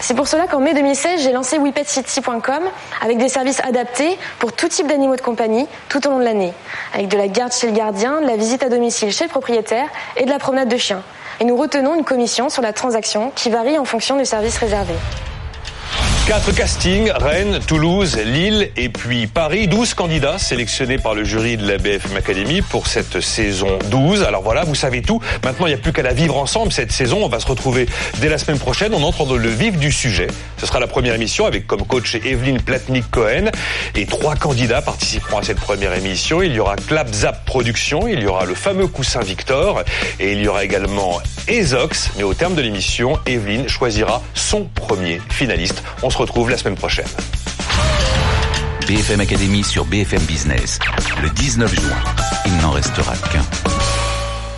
C'est 0.00 0.14
pour 0.14 0.26
cela 0.26 0.48
qu'en 0.48 0.58
mai 0.58 0.74
2016, 0.74 1.22
j'ai 1.22 1.30
lancé 1.30 1.58
WePetCity.com 1.58 2.62
avec 3.00 3.18
des 3.18 3.28
services 3.28 3.60
adaptés 3.60 4.18
pour 4.40 4.52
tout 4.52 4.66
type 4.66 4.88
d'animaux 4.88 5.14
de 5.14 5.20
compagnie 5.20 5.68
tout 5.88 6.04
au 6.08 6.10
long 6.10 6.18
de 6.18 6.24
l'année. 6.24 6.52
Avec 6.92 7.06
de 7.06 7.16
la 7.16 7.28
garde 7.28 7.52
chez 7.52 7.68
le 7.68 7.72
gardien, 7.72 8.20
de 8.20 8.26
la 8.26 8.36
visite 8.36 8.64
à 8.64 8.68
domicile 8.68 9.12
chez 9.12 9.24
le 9.24 9.30
propriétaire 9.30 9.86
et 10.16 10.24
de 10.24 10.30
la 10.30 10.40
promenade 10.40 10.68
de 10.68 10.76
chien. 10.76 11.02
Et 11.38 11.44
nous 11.44 11.56
retenons 11.56 11.94
une 11.94 12.04
commission 12.04 12.48
sur 12.48 12.62
la 12.62 12.72
transaction 12.72 13.30
qui 13.36 13.48
varie 13.48 13.78
en 13.78 13.84
fonction 13.84 14.16
du 14.16 14.24
service 14.24 14.58
réservé. 14.58 14.94
Quatre 16.26 16.54
castings, 16.54 17.10
Rennes, 17.10 17.58
Toulouse, 17.66 18.16
Lille 18.16 18.70
et 18.76 18.88
puis 18.88 19.26
Paris. 19.26 19.66
12 19.66 19.94
candidats 19.94 20.38
sélectionnés 20.38 20.96
par 20.96 21.14
le 21.14 21.24
jury 21.24 21.56
de 21.56 21.66
la 21.66 21.78
BFM 21.78 22.16
Academy 22.16 22.62
pour 22.62 22.86
cette 22.86 23.20
saison 23.20 23.78
12. 23.90 24.22
Alors 24.22 24.40
voilà, 24.40 24.62
vous 24.62 24.76
savez 24.76 25.02
tout. 25.02 25.20
Maintenant, 25.44 25.66
il 25.66 25.70
n'y 25.70 25.74
a 25.74 25.78
plus 25.78 25.92
qu'à 25.92 26.02
la 26.02 26.12
vivre 26.12 26.36
ensemble 26.36 26.72
cette 26.72 26.92
saison. 26.92 27.24
On 27.24 27.28
va 27.28 27.40
se 27.40 27.46
retrouver 27.46 27.86
dès 28.20 28.28
la 28.28 28.38
semaine 28.38 28.60
prochaine. 28.60 28.94
On 28.94 29.02
entre 29.02 29.26
dans 29.26 29.36
le 29.36 29.48
vif 29.48 29.76
du 29.76 29.90
sujet. 29.90 30.28
Ce 30.58 30.64
sera 30.64 30.78
la 30.78 30.86
première 30.86 31.14
émission 31.14 31.44
avec 31.44 31.66
comme 31.66 31.84
coach 31.84 32.14
Evelyne 32.14 32.62
Platnik-Cohen. 32.62 33.50
Et 33.96 34.06
trois 34.06 34.36
candidats 34.36 34.80
participeront 34.80 35.38
à 35.38 35.42
cette 35.42 35.60
première 35.60 35.92
émission. 35.92 36.40
Il 36.40 36.52
y 36.52 36.60
aura 36.60 36.76
Clap 36.76 37.12
Zap 37.12 37.44
Production, 37.44 38.06
il 38.06 38.20
y 38.20 38.26
aura 38.26 38.44
le 38.44 38.54
fameux 38.54 38.86
Coussin 38.86 39.20
Victor 39.20 39.82
et 40.20 40.32
il 40.32 40.40
y 40.40 40.46
aura 40.46 40.62
également 40.64 41.20
Ezox. 41.48 42.12
Mais 42.16 42.22
au 42.22 42.32
terme 42.32 42.54
de 42.54 42.62
l'émission, 42.62 43.18
Evelyne 43.26 43.68
choisira 43.68 44.22
son 44.34 44.64
premier 44.64 45.20
finaliste. 45.28 45.82
Se 46.12 46.18
retrouve 46.18 46.50
la 46.50 46.58
semaine 46.58 46.74
prochaine. 46.74 47.06
BFM 48.86 49.20
Academy 49.20 49.64
sur 49.64 49.86
BFM 49.86 50.20
Business. 50.24 50.78
Le 51.22 51.30
19 51.30 51.74
juin, 51.74 51.96
il 52.44 52.54
n'en 52.58 52.70
restera 52.70 53.14
qu'un. 53.32 53.81